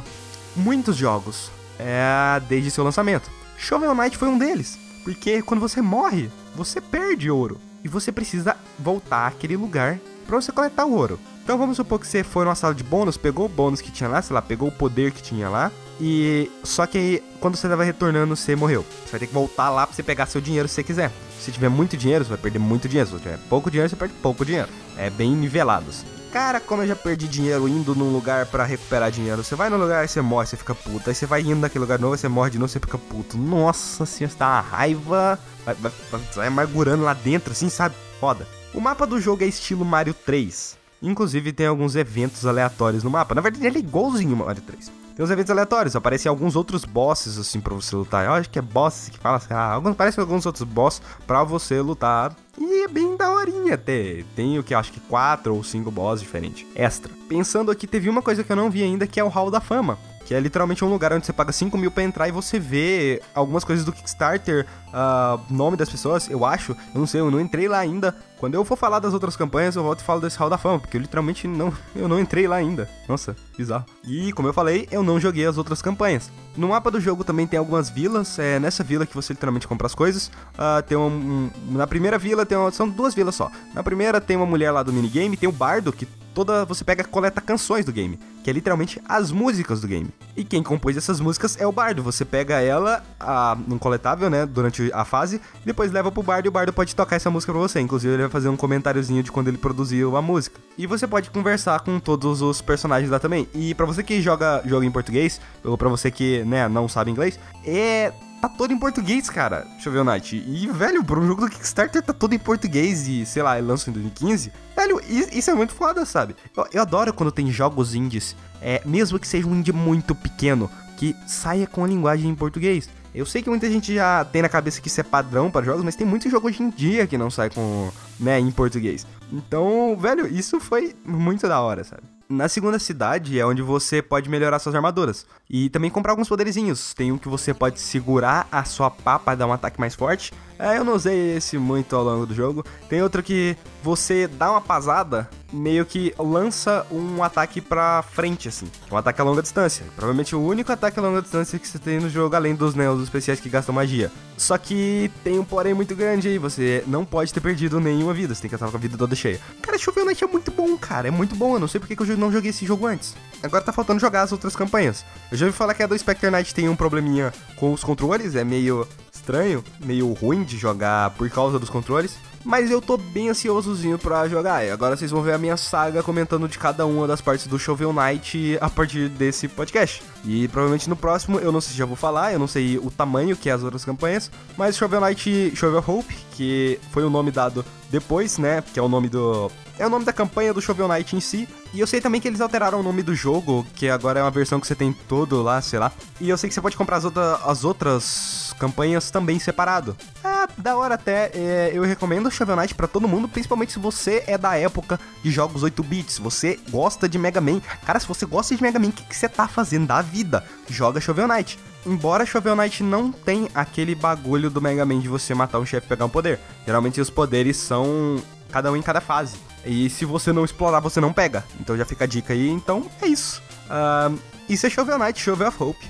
muitos 0.57 0.97
jogos 0.97 1.49
é, 1.79 2.41
desde 2.47 2.71
seu 2.71 2.83
lançamento. 2.83 3.29
Shovel 3.57 3.95
Knight 3.95 4.17
foi 4.17 4.27
um 4.27 4.37
deles. 4.37 4.77
Porque 5.03 5.41
quando 5.41 5.59
você 5.59 5.81
morre, 5.81 6.29
você 6.55 6.79
perde 6.79 7.29
ouro. 7.29 7.59
E 7.83 7.87
você 7.87 8.11
precisa 8.11 8.55
voltar 8.79 9.27
àquele 9.27 9.57
lugar 9.57 9.99
para 10.25 10.39
você 10.39 10.51
coletar 10.51 10.85
o 10.85 10.93
ouro. 10.93 11.19
Então 11.43 11.57
vamos 11.57 11.75
supor 11.75 11.99
que 11.99 12.07
você 12.07 12.23
foi 12.23 12.45
numa 12.45 12.55
sala 12.55 12.73
de 12.73 12.83
bônus, 12.83 13.17
pegou 13.17 13.45
o 13.45 13.49
bônus 13.49 13.81
que 13.81 13.91
tinha 13.91 14.09
lá, 14.09 14.21
sei 14.21 14.33
lá, 14.33 14.41
pegou 14.41 14.69
o 14.69 14.71
poder 14.71 15.11
que 15.11 15.21
tinha 15.21 15.49
lá. 15.49 15.69
E 15.99 16.49
só 16.63 16.85
que 16.85 16.97
aí, 16.97 17.23
quando 17.39 17.57
você 17.57 17.67
tava 17.67 17.83
retornando, 17.83 18.35
você 18.35 18.55
morreu. 18.55 18.85
Você 19.05 19.11
vai 19.11 19.19
ter 19.19 19.27
que 19.27 19.33
voltar 19.33 19.69
lá 19.69 19.85
pra 19.85 19.95
você 19.95 20.01
pegar 20.01 20.25
seu 20.25 20.39
dinheiro 20.39 20.67
se 20.67 20.75
você 20.75 20.83
quiser. 20.83 21.11
Se 21.39 21.51
tiver 21.51 21.69
muito 21.69 21.97
dinheiro, 21.97 22.23
você 22.23 22.29
vai 22.29 22.37
perder 22.37 22.59
muito 22.59 22.87
dinheiro. 22.87 23.09
Se 23.09 23.17
tiver 23.17 23.37
pouco 23.49 23.69
dinheiro, 23.69 23.89
você 23.89 23.95
perde 23.95 24.13
pouco 24.21 24.45
dinheiro. 24.45 24.69
É 24.97 25.09
bem 25.09 25.31
nivelado. 25.31 25.89
Assim. 25.89 26.12
Cara, 26.33 26.59
como 26.59 26.81
eu 26.81 26.87
já 26.87 26.95
perdi 26.95 27.27
dinheiro 27.27 27.67
indo 27.67 27.93
num 27.93 28.11
lugar 28.11 28.47
para 28.47 28.63
recuperar 28.63 29.11
dinheiro. 29.11 29.43
Você 29.43 29.53
vai 29.53 29.69
no 29.69 29.77
lugar, 29.77 30.01
aí 30.01 30.07
você 30.07 30.19
morre, 30.19 30.47
você 30.47 30.57
fica 30.57 30.73
puto. 30.73 31.07
Aí 31.07 31.13
você 31.13 31.27
vai 31.27 31.41
indo 31.41 31.57
naquele 31.57 31.83
lugar 31.83 31.99
novo, 31.99 32.17
você 32.17 32.27
morre 32.27 32.49
de 32.49 32.57
novo, 32.57 32.71
você 32.71 32.79
fica 32.79 32.97
puto. 32.97 33.37
Nossa 33.37 34.03
senhora, 34.03 34.31
você 34.31 34.39
tá 34.39 34.47
uma 34.47 34.61
raiva. 34.61 35.39
Vai, 35.63 35.75
vai, 35.75 35.91
vai 36.33 36.47
amargurando 36.47 37.03
lá 37.03 37.13
dentro, 37.13 37.51
assim, 37.51 37.69
sabe? 37.69 37.93
Foda. 38.19 38.47
O 38.73 38.81
mapa 38.81 39.05
do 39.05 39.21
jogo 39.21 39.43
é 39.43 39.47
estilo 39.47 39.85
Mario 39.85 40.15
3. 40.15 40.75
Inclusive 41.03 41.53
tem 41.53 41.67
alguns 41.67 41.95
eventos 41.95 42.47
aleatórios 42.47 43.03
no 43.03 43.11
mapa. 43.11 43.35
Na 43.35 43.41
verdade, 43.41 43.67
ele 43.67 43.77
é 43.77 43.81
igualzinho 43.81 44.35
Mario 44.35 44.63
3. 44.63 45.02
Tem 45.15 45.23
uns 45.23 45.29
eventos 45.29 45.51
aleatórios, 45.51 45.95
aparecem 45.95 46.29
alguns 46.29 46.55
outros 46.55 46.85
bosses, 46.85 47.37
assim, 47.37 47.61
pra 47.61 47.73
você 47.73 47.95
lutar. 47.95 48.25
Eu 48.25 48.33
acho 48.33 48.49
que 48.49 48.57
é 48.57 48.61
bosses 48.61 49.09
que 49.09 49.17
fala 49.19 49.37
assim, 49.37 49.53
ah, 49.53 49.73
alguns, 49.73 49.95
parece 49.95 50.19
alguns 50.19 50.45
outros 50.45 50.67
bosses 50.67 51.01
pra 51.27 51.43
você 51.43 51.79
lutar. 51.81 52.35
E 52.57 52.83
é 52.83 52.87
bem 52.87 53.15
daorinha 53.15 53.75
até. 53.75 54.23
Tem 54.35 54.57
o 54.57 54.63
que 54.63 54.73
acho 54.73 54.91
que 54.91 54.99
quatro 54.99 55.55
ou 55.55 55.63
cinco 55.63 55.91
bosses 55.91 56.23
diferentes. 56.23 56.65
Extra. 56.75 57.11
Pensando 57.27 57.69
aqui, 57.71 57.85
teve 57.85 58.09
uma 58.09 58.21
coisa 58.21 58.43
que 58.43 58.51
eu 58.51 58.55
não 58.55 58.69
vi 58.69 58.83
ainda, 58.83 59.05
que 59.05 59.19
é 59.19 59.23
o 59.23 59.27
Hall 59.27 59.51
da 59.51 59.59
Fama. 59.59 59.97
Que 60.25 60.33
é 60.33 60.39
literalmente 60.39 60.83
um 60.85 60.89
lugar 60.89 61.11
onde 61.13 61.25
você 61.25 61.33
paga 61.33 61.51
5 61.51 61.77
mil 61.77 61.91
pra 61.91 62.03
entrar 62.03 62.27
e 62.27 62.31
você 62.31 62.59
vê 62.59 63.21
algumas 63.33 63.63
coisas 63.63 63.83
do 63.83 63.91
Kickstarter, 63.91 64.65
uh, 64.89 65.39
nome 65.49 65.75
das 65.75 65.89
pessoas, 65.89 66.29
eu 66.29 66.45
acho. 66.45 66.71
Eu 66.93 66.99
não 66.99 67.07
sei, 67.07 67.21
eu 67.21 67.29
não 67.29 67.39
entrei 67.39 67.67
lá 67.67 67.79
ainda. 67.79 68.15
Quando 68.37 68.55
eu 68.55 68.65
for 68.65 68.77
falar 68.77 68.99
das 68.99 69.13
outras 69.13 69.35
campanhas, 69.35 69.75
eu 69.75 69.83
volto 69.83 70.01
e 70.01 70.03
falo 70.03 70.19
desse 70.19 70.37
Hall 70.37 70.49
da 70.49 70.57
Fama, 70.57 70.79
porque 70.79 70.97
eu 70.97 71.01
literalmente 71.01 71.47
não, 71.47 71.73
eu 71.95 72.07
não 72.07 72.19
entrei 72.19 72.47
lá 72.47 72.57
ainda. 72.57 72.89
Nossa, 73.07 73.35
bizarro. 73.57 73.85
E 74.03 74.33
como 74.33 74.47
eu 74.47 74.53
falei, 74.53 74.87
eu 74.91 75.03
não 75.03 75.19
joguei 75.19 75.45
as 75.45 75.57
outras 75.57 75.81
campanhas. 75.81 76.29
No 76.55 76.69
mapa 76.69 76.91
do 76.91 76.99
jogo 76.99 77.23
também 77.23 77.47
tem 77.47 77.57
algumas 77.57 77.89
vilas, 77.89 78.37
é 78.37 78.59
nessa 78.59 78.83
vila 78.83 79.05
que 79.05 79.15
você 79.15 79.33
literalmente 79.33 79.67
compra 79.67 79.87
as 79.87 79.95
coisas. 79.95 80.27
Uh, 80.27 80.83
tem 80.87 80.97
um, 80.97 81.07
um, 81.07 81.51
na 81.71 81.87
primeira 81.87 82.17
vila 82.17 82.45
tem 82.45 82.57
uma, 82.57 82.71
são 82.71 82.87
duas 82.87 83.13
vilas 83.13 83.35
só. 83.35 83.49
Na 83.73 83.83
primeira 83.83 84.21
tem 84.21 84.37
uma 84.37 84.45
mulher 84.45 84.71
lá 84.71 84.83
do 84.83 84.93
minigame, 84.93 85.37
tem 85.37 85.49
o 85.49 85.51
bardo 85.53 85.91
que 85.91 86.07
toda 86.33 86.65
você 86.65 86.83
pega 86.83 87.03
coleta 87.03 87.39
canções 87.39 87.85
do 87.85 87.91
game, 87.91 88.19
que 88.43 88.49
é 88.49 88.53
literalmente 88.53 89.01
as 89.07 89.31
músicas 89.31 89.81
do 89.81 89.87
game. 89.87 90.09
E 90.35 90.43
quem 90.43 90.63
compôs 90.63 90.97
essas 90.97 91.19
músicas 91.19 91.59
é 91.59 91.67
o 91.67 91.71
bardo. 91.71 92.01
Você 92.03 92.25
pega 92.25 92.59
ela 92.59 93.03
a, 93.19 93.57
num 93.67 93.77
coletável, 93.77 94.29
né, 94.29 94.45
durante 94.45 94.91
a 94.93 95.05
fase, 95.05 95.39
e 95.61 95.65
depois 95.65 95.91
leva 95.91 96.11
pro 96.11 96.23
bardo 96.23 96.45
e 96.45 96.49
o 96.49 96.51
bardo 96.51 96.73
pode 96.73 96.95
tocar 96.95 97.15
essa 97.15 97.29
música 97.29 97.51
pra 97.51 97.61
você. 97.61 97.79
Inclusive 97.79 98.13
ele 98.13 98.23
vai 98.23 98.31
fazer 98.31 98.49
um 98.49 98.57
comentáriozinho 98.57 99.23
de 99.23 99.31
quando 99.31 99.47
ele 99.47 99.57
produziu 99.57 100.17
a 100.17 100.21
música. 100.21 100.59
E 100.77 100.87
você 100.87 101.07
pode 101.07 101.29
conversar 101.29 101.79
com 101.81 101.99
todos 101.99 102.41
os 102.41 102.61
personagens 102.61 103.11
lá 103.11 103.19
também. 103.19 103.47
E 103.53 103.73
para 103.75 103.85
você 103.85 104.03
que 104.03 104.21
joga 104.21 104.61
joga 104.65 104.85
em 104.85 104.91
português, 104.91 105.39
ou 105.63 105.77
para 105.77 105.89
você 105.89 106.09
que, 106.09 106.43
né, 106.43 106.67
não 106.67 106.87
sabe 106.87 107.11
inglês, 107.11 107.39
é 107.65 108.11
tá 108.43 108.49
todo 108.49 108.73
em 108.73 108.77
português, 108.77 109.29
cara. 109.29 109.65
Deixa 109.71 109.87
eu 109.87 109.93
ver 109.93 109.99
o 109.99 110.03
Night. 110.03 110.35
E, 110.35 110.67
velho, 110.67 111.01
por 111.01 111.17
um 111.17 111.25
jogo 111.25 111.45
do 111.45 111.49
Kickstarter 111.49 112.01
tá 112.01 112.11
todo 112.11 112.35
em 112.35 112.39
português 112.39 113.07
e, 113.07 113.25
sei 113.25 113.41
lá, 113.41 113.55
lançou 113.55 113.89
em 113.89 113.93
2015. 113.93 114.51
Velho, 114.75 114.99
isso 115.31 115.49
é 115.49 115.53
muito 115.53 115.73
foda, 115.73 116.05
sabe? 116.05 116.35
Eu, 116.55 116.67
eu 116.73 116.81
adoro 116.81 117.13
quando 117.13 117.31
tem 117.31 117.49
jogos 117.49 117.95
indies, 117.95 118.35
é, 118.61 118.81
mesmo 118.83 119.17
que 119.17 119.25
seja 119.29 119.47
um 119.47 119.55
indie 119.55 119.71
muito 119.71 120.13
pequeno, 120.13 120.69
que 120.97 121.15
saia 121.25 121.65
com 121.65 121.85
a 121.85 121.87
linguagem 121.87 122.29
em 122.29 122.35
português. 122.35 122.89
Eu 123.15 123.25
sei 123.25 123.41
que 123.41 123.49
muita 123.49 123.69
gente 123.69 123.95
já 123.95 124.25
tem 124.25 124.41
na 124.41 124.49
cabeça 124.49 124.81
que 124.81 124.89
isso 124.89 124.99
é 124.99 125.03
padrão 125.03 125.49
para 125.49 125.65
jogos, 125.65 125.81
mas 125.81 125.95
tem 125.95 126.05
muitos 126.05 126.29
jogos 126.29 126.51
hoje 126.51 126.63
em 126.63 126.69
dia 126.69 127.07
que 127.07 127.17
não 127.17 127.29
sai 127.29 127.49
com, 127.49 127.91
né, 128.19 128.39
em 128.39 128.51
português. 128.51 129.07
Então, 129.31 129.95
velho, 129.97 130.27
isso 130.27 130.59
foi 130.59 130.93
muito 131.05 131.47
da 131.47 131.61
hora, 131.61 131.85
sabe? 131.85 132.03
Na 132.29 132.47
segunda 132.47 132.79
cidade 132.79 133.39
é 133.39 133.45
onde 133.45 133.61
você 133.61 134.01
pode 134.01 134.29
melhorar 134.29 134.57
suas 134.59 134.73
armaduras. 134.73 135.25
E 135.49 135.69
também 135.69 135.91
comprar 135.91 136.13
alguns 136.13 136.29
poderizinhos. 136.29 136.93
Tem 136.93 137.11
um 137.11 137.17
que 137.17 137.27
você 137.27 137.53
pode 137.53 137.79
segurar 137.79 138.47
a 138.51 138.63
sua 138.63 138.89
pá 138.89 139.19
para 139.19 139.35
dar 139.35 139.47
um 139.47 139.53
ataque 139.53 139.79
mais 139.79 139.93
forte. 139.93 140.33
É, 140.63 140.77
eu 140.77 140.85
não 140.85 140.93
usei 140.93 141.35
esse 141.35 141.57
muito 141.57 141.93
ao 141.93 142.05
longo 142.05 142.25
do 142.25 142.33
jogo. 142.33 142.63
Tem 142.87 143.03
outro 143.03 143.21
que 143.21 143.57
você 143.83 144.27
dá 144.27 144.49
uma 144.49 144.61
pasada, 144.61 145.29
meio 145.51 145.85
que 145.85 146.15
lança 146.17 146.87
um 146.89 147.21
ataque 147.21 147.59
pra 147.59 148.01
frente, 148.01 148.47
assim. 148.47 148.71
Um 148.89 148.95
ataque 148.95 149.19
a 149.19 149.25
longa 149.25 149.41
distância. 149.41 149.85
Provavelmente 149.93 150.33
o 150.33 150.41
único 150.41 150.71
ataque 150.71 150.97
a 150.97 151.01
longa 151.01 151.21
distância 151.21 151.59
que 151.59 151.67
você 151.67 151.77
tem 151.77 151.99
no 151.99 152.09
jogo, 152.09 152.33
além 152.33 152.55
dos 152.55 152.75
neos 152.75 152.99
né, 152.99 153.03
especiais 153.03 153.41
que 153.41 153.49
gastam 153.49 153.75
magia. 153.75 154.09
Só 154.37 154.57
que 154.57 155.11
tem 155.21 155.37
um 155.37 155.43
porém 155.43 155.73
muito 155.73 155.93
grande 155.97 156.29
aí. 156.29 156.37
Você 156.37 156.81
não 156.87 157.03
pode 157.03 157.33
ter 157.33 157.41
perdido 157.41 157.81
nenhuma 157.81 158.13
vida. 158.13 158.33
Você 158.33 158.43
tem 158.43 158.49
que 158.49 158.55
estar 158.55 158.71
com 158.71 158.77
a 158.77 158.79
vida 158.79 158.97
toda 158.97 159.13
cheia. 159.15 159.41
Cara, 159.61 159.77
Shovel 159.77 160.05
Knight 160.05 160.23
é 160.23 160.27
muito 160.27 160.49
bom, 160.49 160.77
cara. 160.77 161.09
É 161.09 161.11
muito 161.11 161.35
bom. 161.35 161.55
Eu 161.55 161.59
não 161.59 161.67
sei 161.67 161.77
porque 161.77 161.93
que 161.93 162.03
eu 162.03 162.17
não 162.17 162.31
joguei 162.31 162.51
esse 162.51 162.65
jogo 162.65 162.87
antes. 162.87 163.13
Agora 163.43 163.65
tá 163.65 163.73
faltando 163.73 163.99
jogar 163.99 164.21
as 164.21 164.31
outras 164.31 164.55
campanhas. 164.55 165.03
Eu 165.29 165.37
já 165.37 165.45
ouvi 165.45 165.57
falar 165.57 165.73
que 165.73 165.83
a 165.83 165.87
do 165.87 165.99
Spectre 165.99 166.31
Knight 166.31 166.55
tem 166.55 166.69
um 166.69 166.75
probleminha 166.75 167.33
com 167.57 167.73
os 167.73 167.83
controles. 167.83 168.33
É 168.35 168.45
meio 168.45 168.87
estranho, 169.23 169.63
meio 169.79 170.11
ruim 170.11 170.43
de 170.43 170.57
jogar 170.57 171.11
por 171.11 171.29
causa 171.29 171.57
dos 171.57 171.69
controles. 171.69 172.17
mas 172.45 172.69
eu 172.69 172.81
tô 172.81 172.97
bem 172.97 173.29
ansiosozinho 173.29 173.97
pra 173.97 174.27
jogar. 174.27 174.65
E 174.65 174.69
agora 174.69 174.97
vocês 174.97 175.09
vão 175.09 175.21
ver 175.21 175.31
a 175.31 175.37
minha 175.37 175.55
saga 175.55 176.03
comentando 176.03 176.45
de 176.45 176.59
cada 176.59 176.85
uma 176.85 177.07
das 177.07 177.21
partes 177.21 177.47
do 177.47 177.57
Shovel 177.57 177.93
Knight 177.93 178.57
a 178.59 178.69
partir 178.69 179.07
desse 179.07 179.47
podcast. 179.47 180.03
E 180.25 180.49
provavelmente 180.49 180.89
no 180.89 180.95
próximo, 180.97 181.39
eu 181.39 181.53
não 181.53 181.61
sei 181.61 181.71
se 181.71 181.77
já 181.77 181.85
vou 181.85 181.95
falar, 181.95 182.33
eu 182.33 182.39
não 182.39 182.47
sei 182.47 182.77
o 182.77 182.91
tamanho 182.91 183.37
que 183.37 183.49
é 183.49 183.53
as 183.53 183.63
outras 183.63 183.85
campanhas, 183.85 184.29
mas 184.57 184.75
Shovel 184.75 184.99
Knight, 184.99 185.55
Shovel 185.55 185.83
Hope, 185.87 186.13
que 186.31 186.77
foi 186.91 187.05
o 187.05 187.09
nome 187.09 187.31
dado 187.31 187.63
depois, 187.89 188.37
né, 188.37 188.61
que 188.73 188.79
é 188.79 188.81
o 188.83 188.89
nome 188.89 189.07
do 189.07 189.49
é 189.77 189.85
o 189.85 189.89
nome 189.89 190.05
da 190.05 190.13
campanha 190.13 190.53
do 190.53 190.61
Shovel 190.61 190.87
Knight 190.87 191.15
em 191.15 191.19
si. 191.19 191.47
E 191.73 191.79
eu 191.79 191.87
sei 191.87 191.99
também 191.99 192.21
que 192.21 192.27
eles 192.27 192.41
alteraram 192.41 192.79
o 192.79 192.83
nome 192.83 193.01
do 193.01 193.15
jogo, 193.15 193.65
que 193.75 193.89
agora 193.89 194.19
é 194.19 194.23
uma 194.23 194.29
versão 194.31 194.59
que 194.59 194.67
você 194.67 194.75
tem 194.75 194.93
todo 194.93 195.41
lá, 195.41 195.61
sei 195.61 195.79
lá. 195.79 195.91
E 196.21 196.29
eu 196.29 196.37
sei 196.37 196.47
que 196.47 196.53
você 196.53 196.61
pode 196.61 196.77
comprar 196.77 196.97
as, 196.97 197.05
outra, 197.05 197.35
as 197.45 197.63
outras 197.63 198.55
campanhas 198.59 199.09
também 199.09 199.39
separado. 199.39 199.97
É, 200.23 200.61
da 200.61 200.77
hora 200.77 200.95
até. 200.95 201.31
É, 201.33 201.71
eu 201.73 201.83
recomendo 201.83 202.29
Shovel 202.29 202.55
Knight 202.55 202.75
pra 202.75 202.87
todo 202.87 203.07
mundo, 203.07 203.27
principalmente 203.27 203.73
se 203.73 203.79
você 203.79 204.23
é 204.27 204.37
da 204.37 204.55
época 204.55 204.99
de 205.23 205.31
jogos 205.31 205.63
8 205.63 205.81
bits. 205.83 206.19
Você 206.19 206.59
gosta 206.69 207.09
de 207.09 207.17
Mega 207.17 207.41
Man. 207.41 207.59
Cara, 207.85 207.99
se 207.99 208.07
você 208.07 208.25
gosta 208.25 208.55
de 208.55 208.61
Mega 208.61 208.77
Man, 208.77 208.89
o 208.89 208.91
que, 208.91 209.03
que 209.03 209.15
você 209.15 209.27
tá 209.27 209.47
fazendo 209.47 209.87
da 209.87 210.01
vida? 210.01 210.43
Joga 210.69 211.01
Shovel 211.01 211.27
Knight. 211.27 211.57
Embora 211.85 212.25
Shovel 212.25 212.55
Knight 212.55 212.83
não 212.83 213.11
tem 213.11 213.49
aquele 213.53 213.95
bagulho 213.95 214.49
do 214.49 214.61
Mega 214.61 214.85
Man 214.85 214.99
de 214.99 215.09
você 215.09 215.33
matar 215.33 215.59
um 215.59 215.65
chefe 215.65 215.87
e 215.87 215.89
pegar 215.89 216.05
um 216.05 216.09
poder. 216.09 216.39
Geralmente 216.65 217.01
os 217.01 217.09
poderes 217.09 217.57
são 217.57 218.21
cada 218.51 218.71
um 218.71 218.77
em 218.77 218.81
cada 218.81 219.01
fase. 219.01 219.35
E 219.65 219.89
se 219.89 220.05
você 220.05 220.33
não 220.33 220.43
explorar, 220.43 220.79
você 220.79 220.99
não 220.99 221.13
pega. 221.13 221.43
Então 221.59 221.77
já 221.77 221.85
fica 221.85 222.03
a 222.03 222.07
dica 222.07 222.33
aí. 222.33 222.49
Então 222.49 222.89
é 223.01 223.07
isso. 223.07 223.41
Uh, 223.65 224.19
isso 224.49 224.65
é 224.65 224.69
Shovel 224.69 224.99
Knight, 224.99 225.19
Shovel 225.19 225.47
of 225.47 225.63
Hope. 225.63 225.89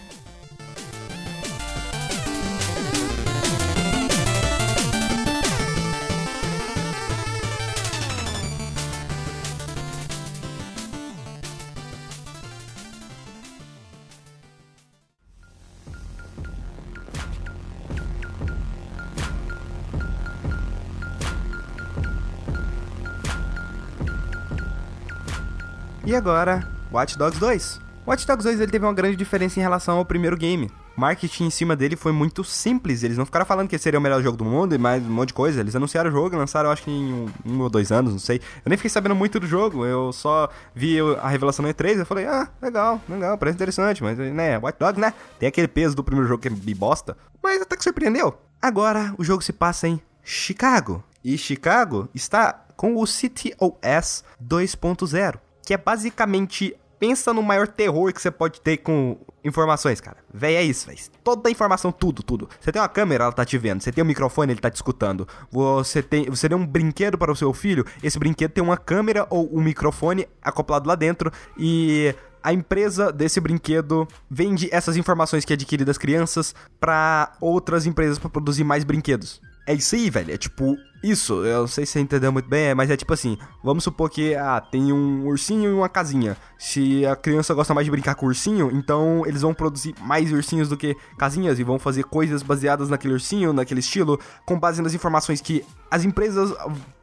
E 26.13 26.15
agora, 26.15 26.69
Watch 26.91 27.17
Dogs 27.17 27.39
2. 27.39 27.81
Watch 28.05 28.27
Dogs 28.27 28.43
2 28.43 28.61
ele 28.61 28.71
teve 28.71 28.85
uma 28.85 28.93
grande 28.93 29.15
diferença 29.15 29.59
em 29.59 29.63
relação 29.63 29.97
ao 29.97 30.05
primeiro 30.05 30.37
game. 30.37 30.69
O 30.95 31.01
marketing 31.01 31.45
em 31.45 31.49
cima 31.49 31.75
dele 31.75 31.95
foi 31.95 32.11
muito 32.11 32.43
simples. 32.43 33.01
Eles 33.01 33.17
não 33.17 33.25
ficaram 33.25 33.47
falando 33.47 33.67
que 33.67 33.75
seria 33.79 33.99
o 33.99 34.01
melhor 34.01 34.21
jogo 34.21 34.37
do 34.37 34.45
mundo 34.45 34.75
e 34.75 34.77
mais 34.77 35.01
um 35.01 35.09
monte 35.09 35.29
de 35.29 35.33
coisa. 35.33 35.59
Eles 35.59 35.75
anunciaram 35.75 36.11
o 36.11 36.13
jogo 36.13 36.35
e 36.35 36.37
lançaram, 36.37 36.69
acho 36.69 36.83
que 36.83 36.91
em 36.91 37.11
um, 37.11 37.29
um, 37.43 37.61
ou 37.61 37.67
dois 37.67 37.91
anos, 37.91 38.11
não 38.11 38.19
sei. 38.19 38.37
Eu 38.63 38.69
nem 38.69 38.77
fiquei 38.77 38.91
sabendo 38.91 39.15
muito 39.15 39.39
do 39.39 39.47
jogo. 39.47 39.87
Eu 39.87 40.13
só 40.13 40.51
vi 40.75 40.99
a 41.19 41.27
revelação 41.27 41.65
no 41.65 41.73
E3 41.73 42.01
e 42.01 42.05
falei, 42.05 42.27
ah, 42.27 42.47
legal, 42.61 43.01
legal, 43.09 43.35
parece 43.35 43.55
interessante. 43.55 44.03
Mas, 44.03 44.15
né, 44.15 44.59
Watch 44.59 44.77
Dogs, 44.77 45.01
né? 45.01 45.15
Tem 45.39 45.49
aquele 45.49 45.67
peso 45.67 45.95
do 45.95 46.03
primeiro 46.03 46.29
jogo 46.29 46.43
que 46.43 46.47
é 46.47 46.75
bosta. 46.75 47.17
Mas 47.41 47.59
até 47.59 47.75
que 47.75 47.83
surpreendeu. 47.83 48.39
Agora, 48.61 49.15
o 49.17 49.23
jogo 49.23 49.41
se 49.41 49.51
passa 49.51 49.87
em 49.87 49.99
Chicago. 50.23 51.03
E 51.23 51.39
Chicago 51.39 52.07
está 52.13 52.53
com 52.77 52.97
o 52.97 53.07
CityOS 53.07 54.23
2.0 54.39 55.39
que 55.65 55.73
é 55.73 55.77
basicamente 55.77 56.75
pensa 56.99 57.33
no 57.33 57.43
maior 57.43 57.67
terror 57.67 58.13
que 58.13 58.21
você 58.21 58.31
pode 58.31 58.61
ter 58.61 58.77
com 58.77 59.17
informações, 59.43 59.99
cara. 59.99 60.17
Véi, 60.33 60.55
é 60.55 60.63
isso, 60.63 60.87
véi. 60.87 60.97
Toda 61.21 61.49
a 61.49 61.51
informação, 61.51 61.91
tudo, 61.91 62.23
tudo. 62.23 62.49
Você 62.61 62.71
tem 62.71 62.81
uma 62.81 62.87
câmera, 62.87 63.25
ela 63.25 63.33
tá 63.33 63.43
te 63.43 63.57
vendo. 63.57 63.81
Você 63.81 63.91
tem 63.91 64.01
um 64.01 64.07
microfone, 64.07 64.53
ele 64.53 64.61
tá 64.61 64.71
te 64.71 64.75
escutando. 64.75 65.27
Você 65.51 66.01
tem, 66.01 66.29
você 66.29 66.47
tem 66.47 66.57
um 66.57 66.65
brinquedo 66.65 67.17
para 67.17 67.29
o 67.29 67.35
seu 67.35 67.51
filho, 67.53 67.85
esse 68.01 68.17
brinquedo 68.17 68.51
tem 68.51 68.63
uma 68.63 68.77
câmera 68.77 69.27
ou 69.29 69.49
um 69.53 69.61
microfone 69.61 70.27
acoplado 70.41 70.87
lá 70.87 70.95
dentro 70.95 71.29
e 71.57 72.15
a 72.41 72.53
empresa 72.53 73.11
desse 73.11 73.39
brinquedo 73.39 74.07
vende 74.29 74.69
essas 74.71 74.97
informações 74.97 75.43
que 75.43 75.53
adquire 75.53 75.85
das 75.85 75.97
crianças 75.97 76.53
para 76.79 77.33
outras 77.41 77.85
empresas 77.85 78.17
para 78.17 78.29
produzir 78.29 78.63
mais 78.63 78.83
brinquedos. 78.83 79.41
É 79.65 79.73
isso 79.73 79.95
aí, 79.95 80.09
velho. 80.09 80.33
É 80.33 80.37
tipo 80.37 80.77
isso. 81.03 81.45
Eu 81.45 81.61
não 81.61 81.67
sei 81.67 81.85
se 81.85 81.93
você 81.93 81.99
entendeu 81.99 82.31
muito 82.31 82.47
bem, 82.47 82.73
mas 82.73 82.89
é 82.89 82.97
tipo 82.97 83.13
assim: 83.13 83.37
vamos 83.63 83.83
supor 83.83 84.09
que 84.09 84.33
ah, 84.35 84.61
tem 84.61 84.91
um 84.91 85.27
ursinho 85.27 85.69
e 85.69 85.73
uma 85.73 85.89
casinha. 85.89 86.37
Se 86.57 87.05
a 87.05 87.15
criança 87.15 87.53
gosta 87.53 87.73
mais 87.73 87.85
de 87.85 87.91
brincar 87.91 88.15
com 88.15 88.25
ursinho, 88.25 88.71
então 88.73 89.23
eles 89.25 89.41
vão 89.41 89.53
produzir 89.53 89.93
mais 90.01 90.31
ursinhos 90.31 90.69
do 90.69 90.77
que 90.77 90.95
casinhas 91.17 91.59
e 91.59 91.63
vão 91.63 91.77
fazer 91.77 92.03
coisas 92.03 92.41
baseadas 92.41 92.89
naquele 92.89 93.13
ursinho, 93.13 93.53
naquele 93.53 93.81
estilo, 93.81 94.19
com 94.45 94.59
base 94.59 94.81
nas 94.81 94.93
informações 94.93 95.41
que 95.41 95.63
as 95.91 96.05
empresas 96.05 96.53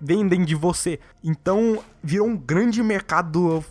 vendem 0.00 0.44
de 0.44 0.54
você. 0.54 0.98
Então 1.22 1.78
virou 2.02 2.26
um 2.26 2.36
grande 2.36 2.82
mercado 2.82 3.62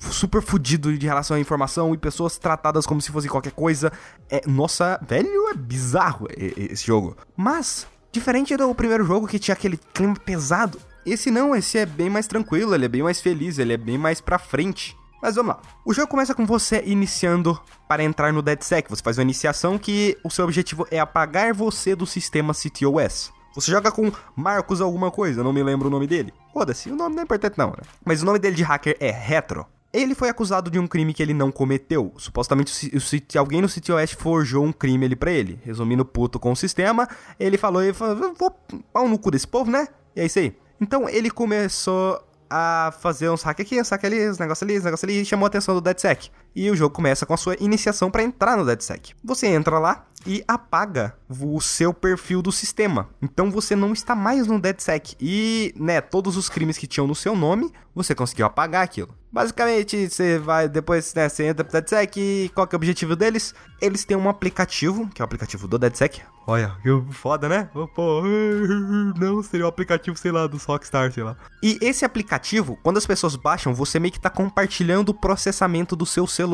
super 0.00 0.42
fudido 0.42 0.96
de 0.96 1.06
relação 1.06 1.36
à 1.36 1.40
informação 1.40 1.94
e 1.94 1.98
pessoas 1.98 2.38
tratadas 2.38 2.86
como 2.86 3.00
se 3.00 3.10
fosse 3.10 3.28
qualquer 3.28 3.52
coisa. 3.52 3.92
É, 4.28 4.42
nossa, 4.46 5.00
velho, 5.06 5.48
é 5.48 5.54
bizarro 5.54 6.26
esse 6.36 6.86
jogo. 6.86 7.16
Mas 7.36 7.86
Diferente 8.16 8.56
do 8.56 8.74
primeiro 8.74 9.04
jogo 9.04 9.26
que 9.26 9.38
tinha 9.38 9.52
aquele 9.52 9.76
clima 9.76 10.16
pesado, 10.16 10.80
esse 11.04 11.30
não, 11.30 11.54
esse 11.54 11.76
é 11.76 11.84
bem 11.84 12.08
mais 12.08 12.26
tranquilo, 12.26 12.74
ele 12.74 12.86
é 12.86 12.88
bem 12.88 13.02
mais 13.02 13.20
feliz, 13.20 13.58
ele 13.58 13.74
é 13.74 13.76
bem 13.76 13.98
mais 13.98 14.22
pra 14.22 14.38
frente. 14.38 14.96
Mas 15.20 15.34
vamos 15.34 15.54
lá. 15.54 15.60
O 15.84 15.92
jogo 15.92 16.08
começa 16.08 16.34
com 16.34 16.46
você 16.46 16.82
iniciando 16.86 17.60
para 17.86 18.02
entrar 18.02 18.32
no 18.32 18.40
DeadSec. 18.40 18.88
Você 18.88 19.02
faz 19.02 19.18
uma 19.18 19.22
iniciação 19.22 19.76
que 19.76 20.16
o 20.24 20.30
seu 20.30 20.46
objetivo 20.46 20.86
é 20.90 20.98
apagar 20.98 21.52
você 21.52 21.94
do 21.94 22.06
sistema 22.06 22.54
CTOS. 22.54 23.30
Você 23.54 23.70
joga 23.70 23.92
com 23.92 24.10
Marcos 24.34 24.80
alguma 24.80 25.10
coisa, 25.10 25.44
não 25.44 25.52
me 25.52 25.62
lembro 25.62 25.88
o 25.88 25.90
nome 25.90 26.06
dele. 26.06 26.32
Foda-se, 26.54 26.90
o 26.90 26.96
nome 26.96 27.16
não 27.16 27.20
é 27.20 27.24
importante 27.24 27.58
não, 27.58 27.68
né? 27.68 27.82
Mas 28.02 28.22
o 28.22 28.24
nome 28.24 28.38
dele 28.38 28.56
de 28.56 28.62
hacker 28.62 28.96
é 28.98 29.10
Retro. 29.10 29.66
Ele 29.92 30.14
foi 30.14 30.28
acusado 30.28 30.70
de 30.70 30.78
um 30.78 30.86
crime 30.86 31.14
que 31.14 31.22
ele 31.22 31.32
não 31.32 31.50
cometeu. 31.50 32.12
Supostamente, 32.18 32.92
alguém 33.36 33.62
no 33.62 33.68
City 33.68 33.92
West 33.92 34.16
forjou 34.16 34.64
um 34.64 34.72
crime 34.72 35.06
ali 35.06 35.16
pra 35.16 35.30
ele. 35.30 35.58
Resumindo, 35.64 36.04
puto 36.04 36.38
com 36.38 36.52
o 36.52 36.56
sistema, 36.56 37.08
ele 37.40 37.56
falou, 37.56 37.82
ele 37.82 37.94
falou, 37.94 38.34
vou 38.34 38.50
pau 38.92 39.08
no 39.08 39.18
cu 39.18 39.30
desse 39.30 39.46
povo, 39.48 39.70
né? 39.70 39.88
E 40.14 40.20
é 40.20 40.26
isso 40.26 40.38
aí. 40.38 40.54
Então 40.80 41.08
ele 41.08 41.30
começou 41.30 42.22
a 42.50 42.92
fazer 43.00 43.30
uns 43.30 43.42
hack 43.42 43.60
aqui, 43.60 43.80
uns 43.80 43.88
hack 43.88 44.04
ali, 44.04 44.28
uns 44.28 44.38
negócios 44.38 44.62
ali, 44.62 44.78
uns 44.78 44.84
negócios 44.84 45.04
ali, 45.04 45.20
e 45.20 45.24
chamou 45.24 45.46
a 45.46 45.48
atenção 45.48 45.74
do 45.74 45.80
DeadSec. 45.80 46.30
E 46.56 46.70
o 46.70 46.74
jogo 46.74 46.94
começa 46.94 47.26
com 47.26 47.34
a 47.34 47.36
sua 47.36 47.54
iniciação 47.60 48.10
para 48.10 48.22
entrar 48.22 48.56
no 48.56 48.64
DeadSec. 48.64 49.12
Você 49.22 49.46
entra 49.46 49.78
lá 49.78 50.06
e 50.26 50.42
apaga 50.48 51.14
o 51.28 51.60
seu 51.60 51.92
perfil 51.92 52.40
do 52.40 52.50
sistema. 52.50 53.08
Então 53.20 53.50
você 53.50 53.76
não 53.76 53.92
está 53.92 54.14
mais 54.14 54.46
no 54.46 54.58
DeadSec. 54.58 55.14
E, 55.20 55.74
né, 55.76 56.00
todos 56.00 56.36
os 56.36 56.48
crimes 56.48 56.78
que 56.78 56.86
tinham 56.86 57.06
no 57.06 57.14
seu 57.14 57.36
nome, 57.36 57.70
você 57.94 58.14
conseguiu 58.14 58.46
apagar 58.46 58.82
aquilo. 58.82 59.14
Basicamente, 59.30 60.08
você 60.08 60.38
vai, 60.38 60.68
depois, 60.68 61.12
né, 61.14 61.28
você 61.28 61.44
entra 61.44 61.62
pro 61.62 61.72
DeadSec 61.72 62.18
e 62.18 62.48
qual 62.54 62.66
que 62.66 62.74
é 62.74 62.76
o 62.76 62.78
objetivo 62.78 63.14
deles? 63.14 63.54
Eles 63.80 64.04
têm 64.04 64.16
um 64.16 64.28
aplicativo, 64.28 65.08
que 65.08 65.20
é 65.20 65.22
o 65.22 65.26
aplicativo 65.26 65.68
do 65.68 65.78
DeadSec. 65.78 66.22
Olha, 66.46 66.76
que 66.82 67.12
foda, 67.12 67.48
né? 67.48 67.68
Não, 69.18 69.42
seria 69.42 69.64
o 69.64 69.66
um 69.66 69.68
aplicativo, 69.68 70.16
sei 70.16 70.30
lá, 70.30 70.46
do 70.46 70.56
Rockstar, 70.56 71.12
sei 71.12 71.24
lá. 71.24 71.36
E 71.62 71.76
esse 71.82 72.04
aplicativo, 72.04 72.78
quando 72.82 72.98
as 72.98 73.06
pessoas 73.06 73.34
baixam, 73.34 73.74
você 73.74 73.98
meio 73.98 74.12
que 74.12 74.20
tá 74.20 74.30
compartilhando 74.30 75.08
o 75.10 75.14
processamento 75.14 75.96
do 75.96 76.06
seu 76.06 76.26
celular 76.26 76.45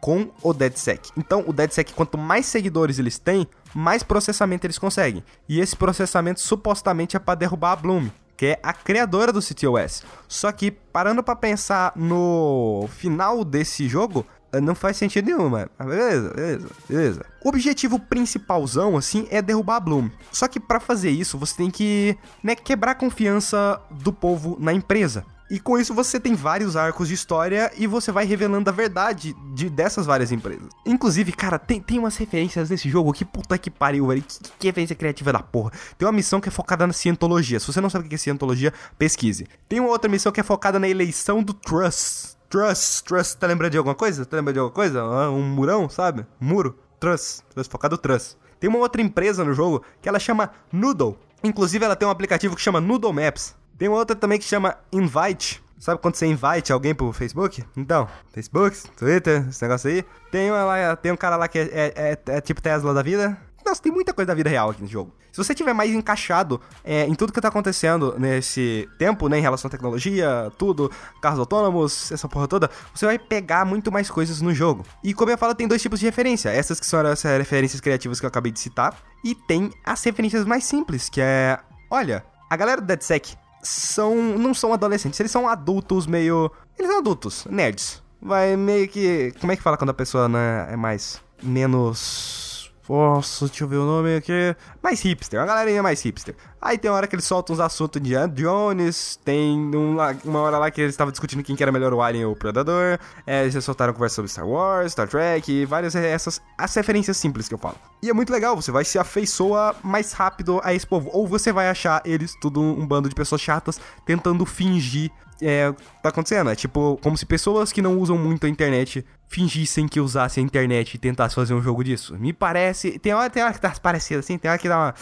com 0.00 0.30
o 0.42 0.52
DeadSec. 0.52 1.10
Então, 1.16 1.44
o 1.46 1.52
DeadSec, 1.52 1.92
quanto 1.94 2.18
mais 2.18 2.46
seguidores 2.46 2.98
eles 2.98 3.18
têm, 3.18 3.46
mais 3.74 4.02
processamento 4.02 4.66
eles 4.66 4.78
conseguem. 4.78 5.24
E 5.48 5.60
esse 5.60 5.76
processamento 5.76 6.40
supostamente 6.40 7.16
é 7.16 7.20
para 7.20 7.34
derrubar 7.34 7.72
a 7.72 7.76
Bloom 7.76 8.10
que 8.40 8.46
é 8.46 8.60
a 8.62 8.72
criadora 8.72 9.34
do 9.34 9.42
CTOS. 9.42 10.02
Só 10.26 10.50
que, 10.50 10.70
parando 10.70 11.22
para 11.22 11.36
pensar 11.36 11.92
no 11.94 12.88
final 12.96 13.44
desse 13.44 13.86
jogo, 13.86 14.24
não 14.62 14.74
faz 14.74 14.96
sentido 14.96 15.26
nenhum, 15.26 15.50
mano. 15.50 15.70
Beleza, 15.78 16.32
beleza, 16.34 16.68
beleza. 16.88 17.26
O 17.44 17.50
objetivo 17.50 17.98
principalzão, 17.98 18.96
assim, 18.96 19.28
é 19.30 19.42
derrubar 19.42 19.76
a 19.76 19.80
Bloom. 19.80 20.10
Só 20.32 20.48
que 20.48 20.58
para 20.58 20.80
fazer 20.80 21.10
isso, 21.10 21.36
você 21.36 21.54
tem 21.54 21.70
que, 21.70 22.16
né, 22.42 22.56
quebrar 22.56 22.92
a 22.92 22.94
confiança 22.94 23.78
do 23.90 24.10
povo 24.10 24.56
na 24.58 24.72
empresa. 24.72 25.22
E 25.50 25.58
com 25.58 25.76
isso 25.76 25.92
você 25.92 26.20
tem 26.20 26.32
vários 26.32 26.76
arcos 26.76 27.08
de 27.08 27.14
história 27.14 27.72
e 27.76 27.84
você 27.84 28.12
vai 28.12 28.24
revelando 28.24 28.70
a 28.70 28.72
verdade 28.72 29.34
de, 29.52 29.68
dessas 29.68 30.06
várias 30.06 30.30
empresas. 30.30 30.68
Inclusive, 30.86 31.32
cara, 31.32 31.58
tem, 31.58 31.80
tem 31.80 31.98
umas 31.98 32.16
referências 32.16 32.70
nesse 32.70 32.88
jogo 32.88 33.12
que 33.12 33.24
puta 33.24 33.58
que 33.58 33.68
pariu, 33.68 34.06
velho. 34.06 34.22
Que, 34.22 34.38
que 34.60 34.66
referência 34.68 34.94
criativa 34.94 35.32
da 35.32 35.40
porra. 35.40 35.72
Tem 35.98 36.06
uma 36.06 36.12
missão 36.12 36.40
que 36.40 36.48
é 36.48 36.52
focada 36.52 36.86
na 36.86 36.92
cientologia. 36.92 37.58
Se 37.58 37.66
você 37.66 37.80
não 37.80 37.90
sabe 37.90 38.06
o 38.06 38.08
que 38.08 38.14
é 38.14 38.18
cientologia, 38.18 38.72
pesquise. 38.96 39.48
Tem 39.68 39.80
uma 39.80 39.88
outra 39.88 40.08
missão 40.08 40.30
que 40.30 40.38
é 40.38 40.44
focada 40.44 40.78
na 40.78 40.88
eleição 40.88 41.42
do 41.42 41.52
Trust. 41.52 42.36
Trust, 42.48 43.02
Trust, 43.02 43.36
tá 43.36 43.48
lembrando 43.48 43.72
de 43.72 43.78
alguma 43.78 43.96
coisa? 43.96 44.24
Tá 44.24 44.36
lembrando 44.36 44.54
de 44.54 44.60
alguma 44.60 44.74
coisa? 44.74 45.02
Ah, 45.02 45.30
um 45.30 45.42
murão, 45.42 45.88
sabe? 45.88 46.24
muro. 46.38 46.78
Trust, 47.00 47.42
Trust, 47.52 47.72
focado 47.72 47.98
Trust. 47.98 48.36
Tem 48.60 48.70
uma 48.70 48.78
outra 48.78 49.02
empresa 49.02 49.44
no 49.44 49.52
jogo 49.52 49.82
que 50.00 50.08
ela 50.08 50.20
chama 50.20 50.52
Noodle. 50.72 51.18
Inclusive, 51.42 51.84
ela 51.84 51.96
tem 51.96 52.06
um 52.06 52.10
aplicativo 52.10 52.54
que 52.54 52.62
chama 52.62 52.80
Noodle 52.80 53.12
Maps. 53.12 53.56
Tem 53.80 53.88
uma 53.88 53.96
outra 53.96 54.14
também 54.14 54.38
que 54.38 54.44
chama 54.44 54.76
Invite. 54.92 55.64
Sabe 55.78 56.02
quando 56.02 56.14
você 56.14 56.26
invite 56.26 56.70
alguém 56.70 56.94
pro 56.94 57.10
Facebook? 57.14 57.64
Então, 57.74 58.06
Facebook, 58.30 58.76
Twitter, 58.94 59.46
esse 59.48 59.62
negócio 59.62 59.88
aí. 59.88 60.04
Tem, 60.30 60.50
uma 60.50 60.62
lá, 60.62 60.96
tem 60.96 61.10
um 61.10 61.16
cara 61.16 61.34
lá 61.34 61.48
que 61.48 61.58
é, 61.58 61.62
é, 61.62 61.92
é, 61.96 62.18
é 62.26 62.40
tipo 62.42 62.60
Tesla 62.60 62.92
da 62.92 63.00
vida. 63.00 63.38
nossa, 63.64 63.80
tem 63.80 63.90
muita 63.90 64.12
coisa 64.12 64.26
da 64.26 64.34
vida 64.34 64.50
real 64.50 64.68
aqui 64.68 64.82
nesse 64.82 64.92
jogo. 64.92 65.14
Se 65.32 65.38
você 65.42 65.54
tiver 65.54 65.72
mais 65.72 65.90
encaixado 65.92 66.60
é, 66.84 67.06
em 67.06 67.14
tudo 67.14 67.32
que 67.32 67.40
tá 67.40 67.48
acontecendo 67.48 68.16
nesse 68.18 68.86
tempo, 68.98 69.30
né, 69.30 69.38
em 69.38 69.40
relação 69.40 69.68
à 69.68 69.70
tecnologia, 69.70 70.52
tudo, 70.58 70.92
carros 71.22 71.38
autônomos, 71.38 72.12
essa 72.12 72.28
porra 72.28 72.46
toda, 72.46 72.70
você 72.94 73.06
vai 73.06 73.18
pegar 73.18 73.64
muito 73.64 73.90
mais 73.90 74.10
coisas 74.10 74.42
no 74.42 74.52
jogo. 74.52 74.84
E 75.02 75.14
como 75.14 75.30
eu 75.30 75.38
falo, 75.38 75.54
tem 75.54 75.66
dois 75.66 75.80
tipos 75.80 75.98
de 76.00 76.04
referência. 76.04 76.50
Essas 76.50 76.78
que 76.78 76.84
são 76.84 77.00
as 77.00 77.22
referências 77.22 77.80
criativas 77.80 78.20
que 78.20 78.26
eu 78.26 78.28
acabei 78.28 78.52
de 78.52 78.60
citar, 78.60 78.94
e 79.24 79.34
tem 79.34 79.70
as 79.86 80.04
referências 80.04 80.44
mais 80.44 80.64
simples, 80.64 81.08
que 81.08 81.22
é, 81.22 81.58
olha, 81.90 82.22
a 82.50 82.56
galera 82.58 82.82
do 82.82 82.86
DeadSec 82.86 83.40
são 83.62 84.14
não 84.38 84.54
são 84.54 84.72
adolescentes, 84.72 85.18
eles 85.20 85.32
são 85.32 85.48
adultos 85.48 86.06
meio, 86.06 86.50
eles 86.78 86.90
são 86.90 87.00
adultos, 87.00 87.46
nerds. 87.50 88.02
Vai 88.22 88.54
meio 88.54 88.86
que, 88.86 89.32
como 89.40 89.50
é 89.50 89.56
que 89.56 89.62
fala 89.62 89.76
quando 89.78 89.90
a 89.90 89.94
pessoa 89.94 90.28
né, 90.28 90.68
é 90.70 90.76
mais 90.76 91.20
menos 91.42 92.49
nossa, 92.90 93.46
deixa 93.46 93.62
eu 93.62 93.68
ver 93.68 93.76
o 93.76 93.86
nome 93.86 94.16
aqui. 94.16 94.56
Mais 94.82 95.00
hipster, 95.00 95.38
uma 95.38 95.46
galerinha 95.46 95.80
mais 95.80 96.02
hipster. 96.02 96.34
Aí 96.60 96.76
tem 96.76 96.90
uma 96.90 96.96
hora 96.96 97.06
que 97.06 97.14
eles 97.14 97.24
soltam 97.24 97.54
uns 97.54 97.60
assuntos 97.60 98.02
de 98.02 98.14
Jones, 98.34 99.14
tem 99.24 99.56
um, 99.76 99.96
uma 100.24 100.40
hora 100.40 100.58
lá 100.58 100.72
que 100.72 100.80
eles 100.80 100.94
estavam 100.94 101.12
discutindo 101.12 101.40
quem 101.44 101.54
que 101.54 101.62
era 101.62 101.70
melhor 101.70 101.94
o 101.94 102.02
Alien 102.02 102.24
ou 102.24 102.32
o 102.32 102.36
Predador. 102.36 102.98
É, 103.24 103.42
eles 103.42 103.64
soltaram 103.64 103.92
conversa 103.92 104.16
sobre 104.16 104.28
Star 104.28 104.44
Wars, 104.44 104.90
Star 104.90 105.06
Trek, 105.06 105.64
várias 105.66 105.94
essas 105.94 106.42
as 106.58 106.74
referências 106.74 107.16
simples 107.16 107.46
que 107.46 107.54
eu 107.54 107.58
falo. 107.58 107.76
E 108.02 108.10
é 108.10 108.12
muito 108.12 108.32
legal, 108.32 108.56
você 108.56 108.72
vai 108.72 108.84
se 108.84 108.98
afeiçoar 108.98 109.76
mais 109.84 110.12
rápido 110.12 110.60
a 110.64 110.74
esse 110.74 110.86
povo. 110.86 111.10
Ou 111.12 111.28
você 111.28 111.52
vai 111.52 111.68
achar 111.68 112.02
eles 112.04 112.34
tudo 112.40 112.60
um 112.60 112.84
bando 112.84 113.08
de 113.08 113.14
pessoas 113.14 113.40
chatas 113.40 113.80
tentando 114.04 114.44
fingir 114.44 115.12
é, 115.42 115.72
tá 116.02 116.08
acontecendo. 116.08 116.50
É 116.50 116.54
tipo, 116.54 116.98
como 117.02 117.16
se 117.16 117.26
pessoas 117.26 117.72
que 117.72 117.82
não 117.82 117.98
usam 117.98 118.16
muito 118.16 118.46
a 118.46 118.48
internet 118.48 119.04
fingissem 119.28 119.86
que 119.86 120.00
usassem 120.00 120.42
a 120.42 120.46
internet 120.46 120.94
e 120.94 120.98
tentassem 120.98 121.34
fazer 121.34 121.54
um 121.54 121.62
jogo 121.62 121.84
disso. 121.84 122.16
Me 122.18 122.32
parece. 122.32 122.98
Tem 122.98 123.14
hora, 123.14 123.30
tem 123.30 123.42
hora 123.42 123.52
que 123.52 123.60
tá 123.60 123.72
parecendo 123.80 124.20
assim, 124.20 124.36
tem 124.36 124.50
hora 124.50 124.58
que 124.58 124.68
dá 124.68 124.76
uma. 124.76 124.94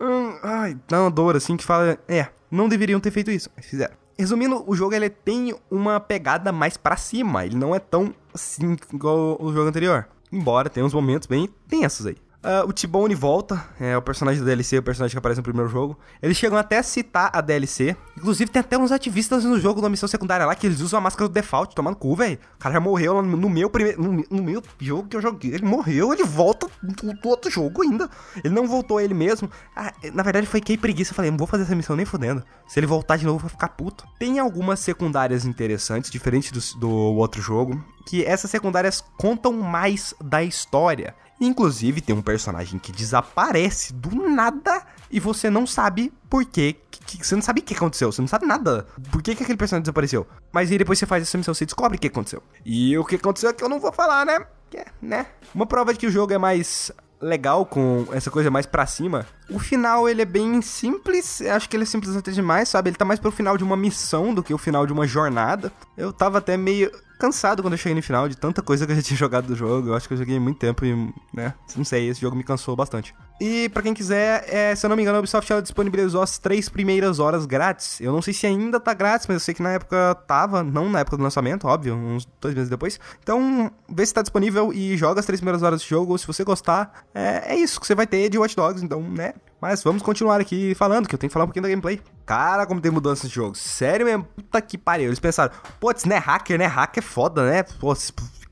Hum, 0.00 0.38
ai, 0.42 0.76
dá 0.88 1.02
uma 1.02 1.10
dor 1.10 1.36
assim 1.36 1.56
que 1.56 1.64
fala. 1.64 1.98
É, 2.08 2.28
não 2.50 2.68
deveriam 2.68 3.00
ter 3.00 3.10
feito 3.10 3.30
isso, 3.30 3.50
mas 3.56 3.66
fizeram. 3.66 3.94
Resumindo, 4.18 4.64
o 4.66 4.76
jogo 4.76 4.94
ele 4.94 5.10
tem 5.10 5.54
uma 5.70 5.98
pegada 5.98 6.52
mais 6.52 6.76
para 6.76 6.96
cima. 6.96 7.44
Ele 7.44 7.56
não 7.56 7.74
é 7.74 7.78
tão 7.78 8.14
assim 8.32 8.76
igual 8.92 9.36
o 9.40 9.52
jogo 9.52 9.68
anterior. 9.68 10.08
Embora 10.32 10.70
tenha 10.70 10.86
uns 10.86 10.94
momentos 10.94 11.26
bem 11.26 11.48
tensos 11.68 12.06
aí. 12.06 12.16
Uh, 12.44 12.68
o 12.68 12.74
T-Bone 12.74 13.14
volta, 13.14 13.64
é 13.80 13.96
o 13.96 14.02
personagem 14.02 14.38
da 14.38 14.46
DLC, 14.46 14.76
o 14.76 14.82
personagem 14.82 15.14
que 15.14 15.18
aparece 15.18 15.38
no 15.38 15.42
primeiro 15.42 15.66
jogo. 15.66 15.98
Eles 16.20 16.36
chegam 16.36 16.58
até 16.58 16.76
a 16.76 16.82
citar 16.82 17.30
a 17.32 17.40
DLC. 17.40 17.96
Inclusive, 18.18 18.50
tem 18.50 18.60
até 18.60 18.76
uns 18.76 18.92
ativistas 18.92 19.44
no 19.44 19.58
jogo, 19.58 19.80
na 19.80 19.88
missão 19.88 20.06
secundária 20.06 20.44
lá, 20.44 20.54
que 20.54 20.66
eles 20.66 20.80
usam 20.80 20.98
a 20.98 21.00
máscara 21.00 21.26
do 21.26 21.32
default, 21.32 21.74
tomando 21.74 21.96
cu, 21.96 22.14
velho. 22.14 22.38
O 22.56 22.58
cara 22.58 22.74
já 22.74 22.80
morreu 22.80 23.22
no 23.22 23.48
meu 23.48 23.70
primeiro. 23.70 24.02
No, 24.02 24.22
no, 24.30 24.42
meu 24.42 24.62
jogo 24.78 25.08
que 25.08 25.16
eu 25.16 25.22
joguei. 25.22 25.54
Ele 25.54 25.64
morreu, 25.64 26.12
ele 26.12 26.22
volta 26.22 26.68
do, 26.82 27.14
do 27.14 27.28
outro 27.30 27.50
jogo 27.50 27.80
ainda. 27.80 28.10
Ele 28.44 28.54
não 28.54 28.66
voltou 28.66 29.00
ele 29.00 29.14
mesmo. 29.14 29.50
Ah, 29.74 29.94
na 30.12 30.22
verdade, 30.22 30.46
foi 30.46 30.60
que 30.60 30.76
preguiça. 30.76 31.12
Eu 31.12 31.16
falei, 31.16 31.30
não 31.30 31.38
vou 31.38 31.46
fazer 31.46 31.62
essa 31.62 31.74
missão 31.74 31.96
nem 31.96 32.04
fodendo. 32.04 32.44
Se 32.68 32.78
ele 32.78 32.86
voltar 32.86 33.16
de 33.16 33.24
novo, 33.24 33.38
vai 33.38 33.48
ficar 33.48 33.68
puto. 33.68 34.06
Tem 34.18 34.38
algumas 34.38 34.80
secundárias 34.80 35.46
interessantes, 35.46 36.10
diferentes 36.10 36.74
do, 36.74 36.78
do 36.78 36.90
outro 36.90 37.40
jogo. 37.40 37.82
Que 38.06 38.22
essas 38.22 38.50
secundárias 38.50 39.02
contam 39.16 39.50
mais 39.54 40.12
da 40.22 40.42
história. 40.42 41.14
Inclusive, 41.40 42.00
tem 42.00 42.14
um 42.14 42.22
personagem 42.22 42.78
que 42.78 42.92
desaparece 42.92 43.92
do 43.92 44.28
nada 44.28 44.82
e 45.10 45.18
você 45.20 45.50
não 45.50 45.66
sabe 45.66 46.12
por 46.30 46.44
quê. 46.44 46.76
Que, 46.90 47.18
que, 47.18 47.26
você 47.26 47.34
não 47.34 47.42
sabe 47.42 47.60
o 47.60 47.62
que 47.62 47.74
aconteceu, 47.74 48.10
você 48.10 48.20
não 48.20 48.28
sabe 48.28 48.46
nada. 48.46 48.86
Por 49.10 49.22
que, 49.22 49.34
que 49.34 49.42
aquele 49.42 49.58
personagem 49.58 49.82
desapareceu? 49.82 50.26
Mas 50.52 50.70
aí 50.70 50.78
depois 50.78 50.98
você 50.98 51.06
faz 51.06 51.22
essa 51.22 51.36
missão, 51.36 51.54
você 51.54 51.64
descobre 51.64 51.96
o 51.96 52.00
que 52.00 52.06
aconteceu. 52.06 52.42
E 52.64 52.96
o 52.96 53.04
que 53.04 53.16
aconteceu 53.16 53.50
é 53.50 53.52
que 53.52 53.62
eu 53.62 53.68
não 53.68 53.80
vou 53.80 53.92
falar, 53.92 54.24
né? 54.24 54.46
Que, 54.70 54.84
né? 55.02 55.26
Uma 55.54 55.66
prova 55.66 55.92
de 55.92 55.98
que 55.98 56.06
o 56.06 56.10
jogo 56.10 56.32
é 56.32 56.38
mais 56.38 56.90
legal 57.20 57.64
com 57.64 58.06
essa 58.12 58.30
coisa 58.30 58.50
mais 58.50 58.66
pra 58.66 58.86
cima. 58.86 59.26
O 59.50 59.58
final, 59.58 60.08
ele 60.08 60.22
é 60.22 60.26
bem 60.26 60.60
simples. 60.62 61.40
Acho 61.42 61.68
que 61.68 61.76
ele 61.76 61.84
é 61.84 61.86
simples 61.86 62.14
até 62.14 62.30
demais, 62.30 62.68
sabe? 62.68 62.90
Ele 62.90 62.96
tá 62.96 63.04
mais 63.04 63.18
pro 63.18 63.32
final 63.32 63.56
de 63.56 63.64
uma 63.64 63.76
missão 63.76 64.34
do 64.34 64.42
que 64.42 64.52
o 64.52 64.58
final 64.58 64.86
de 64.86 64.92
uma 64.92 65.06
jornada. 65.06 65.72
Eu 65.96 66.12
tava 66.12 66.38
até 66.38 66.56
meio 66.56 66.90
cansado 67.24 67.62
quando 67.62 67.72
eu 67.74 67.78
cheguei 67.78 67.94
no 67.94 68.02
final 68.02 68.28
de 68.28 68.36
tanta 68.36 68.60
coisa 68.60 68.84
que 68.84 68.92
eu 68.92 68.96
já 68.96 69.02
tinha 69.02 69.16
jogado 69.18 69.46
do 69.46 69.56
jogo. 69.56 69.88
Eu 69.88 69.94
acho 69.94 70.06
que 70.06 70.14
eu 70.14 70.18
joguei 70.18 70.38
muito 70.38 70.58
tempo 70.58 70.84
e, 70.84 71.12
né? 71.32 71.54
Não 71.76 71.84
sei, 71.84 72.08
esse 72.08 72.20
jogo 72.20 72.36
me 72.36 72.44
cansou 72.44 72.76
bastante. 72.76 73.14
E 73.40 73.68
para 73.70 73.82
quem 73.82 73.92
quiser, 73.92 74.44
é, 74.48 74.74
se 74.74 74.86
eu 74.86 74.88
não 74.88 74.96
me 74.96 75.02
engano, 75.02 75.16
a 75.16 75.18
Ubisoft 75.18 75.50
ela 75.50 75.60
disponibilizou 75.60 76.22
as 76.22 76.38
três 76.38 76.68
primeiras 76.68 77.18
horas 77.18 77.46
grátis. 77.46 78.00
Eu 78.00 78.12
não 78.12 78.22
sei 78.22 78.32
se 78.32 78.46
ainda 78.46 78.78
tá 78.78 78.94
grátis, 78.94 79.26
mas 79.26 79.34
eu 79.34 79.40
sei 79.40 79.54
que 79.54 79.62
na 79.62 79.72
época 79.72 80.14
tava, 80.26 80.62
não 80.62 80.88
na 80.88 81.00
época 81.00 81.16
do 81.16 81.22
lançamento, 81.22 81.66
óbvio, 81.66 81.94
uns 81.94 82.26
dois 82.40 82.54
meses 82.54 82.70
depois. 82.70 82.98
Então, 83.22 83.70
vê 83.88 84.06
se 84.06 84.14
tá 84.14 84.22
disponível 84.22 84.72
e 84.72 84.96
joga 84.96 85.18
as 85.20 85.26
três 85.26 85.40
primeiras 85.40 85.62
horas 85.62 85.82
de 85.82 85.88
jogo. 85.88 86.16
Se 86.16 86.26
você 86.26 86.44
gostar, 86.44 87.04
é, 87.12 87.54
é 87.54 87.56
isso 87.56 87.80
que 87.80 87.86
você 87.86 87.94
vai 87.94 88.06
ter 88.06 88.28
de 88.28 88.38
Watch 88.38 88.54
Dogs, 88.54 88.84
então, 88.84 89.02
né? 89.02 89.34
Mas 89.60 89.82
vamos 89.82 90.02
continuar 90.02 90.40
aqui 90.40 90.74
falando, 90.74 91.08
que 91.08 91.14
eu 91.14 91.18
tenho 91.18 91.30
que 91.30 91.32
falar 91.32 91.44
um 91.44 91.48
pouquinho 91.48 91.62
da 91.62 91.70
gameplay. 91.70 92.00
Cara, 92.26 92.66
como 92.66 92.80
tem 92.80 92.92
mudança 92.92 93.24
nesse 93.24 93.34
jogo. 93.34 93.56
Sério 93.56 94.06
mesmo, 94.06 94.24
puta 94.24 94.60
que 94.60 94.78
pariu. 94.78 95.06
Eles 95.06 95.18
pensaram, 95.18 95.52
putz, 95.80 96.04
né, 96.04 96.18
hacker, 96.18 96.58
né? 96.58 96.66
Hacker 96.66 97.02
é 97.02 97.06
foda, 97.06 97.50
né? 97.50 97.62
Pô, 97.80 97.94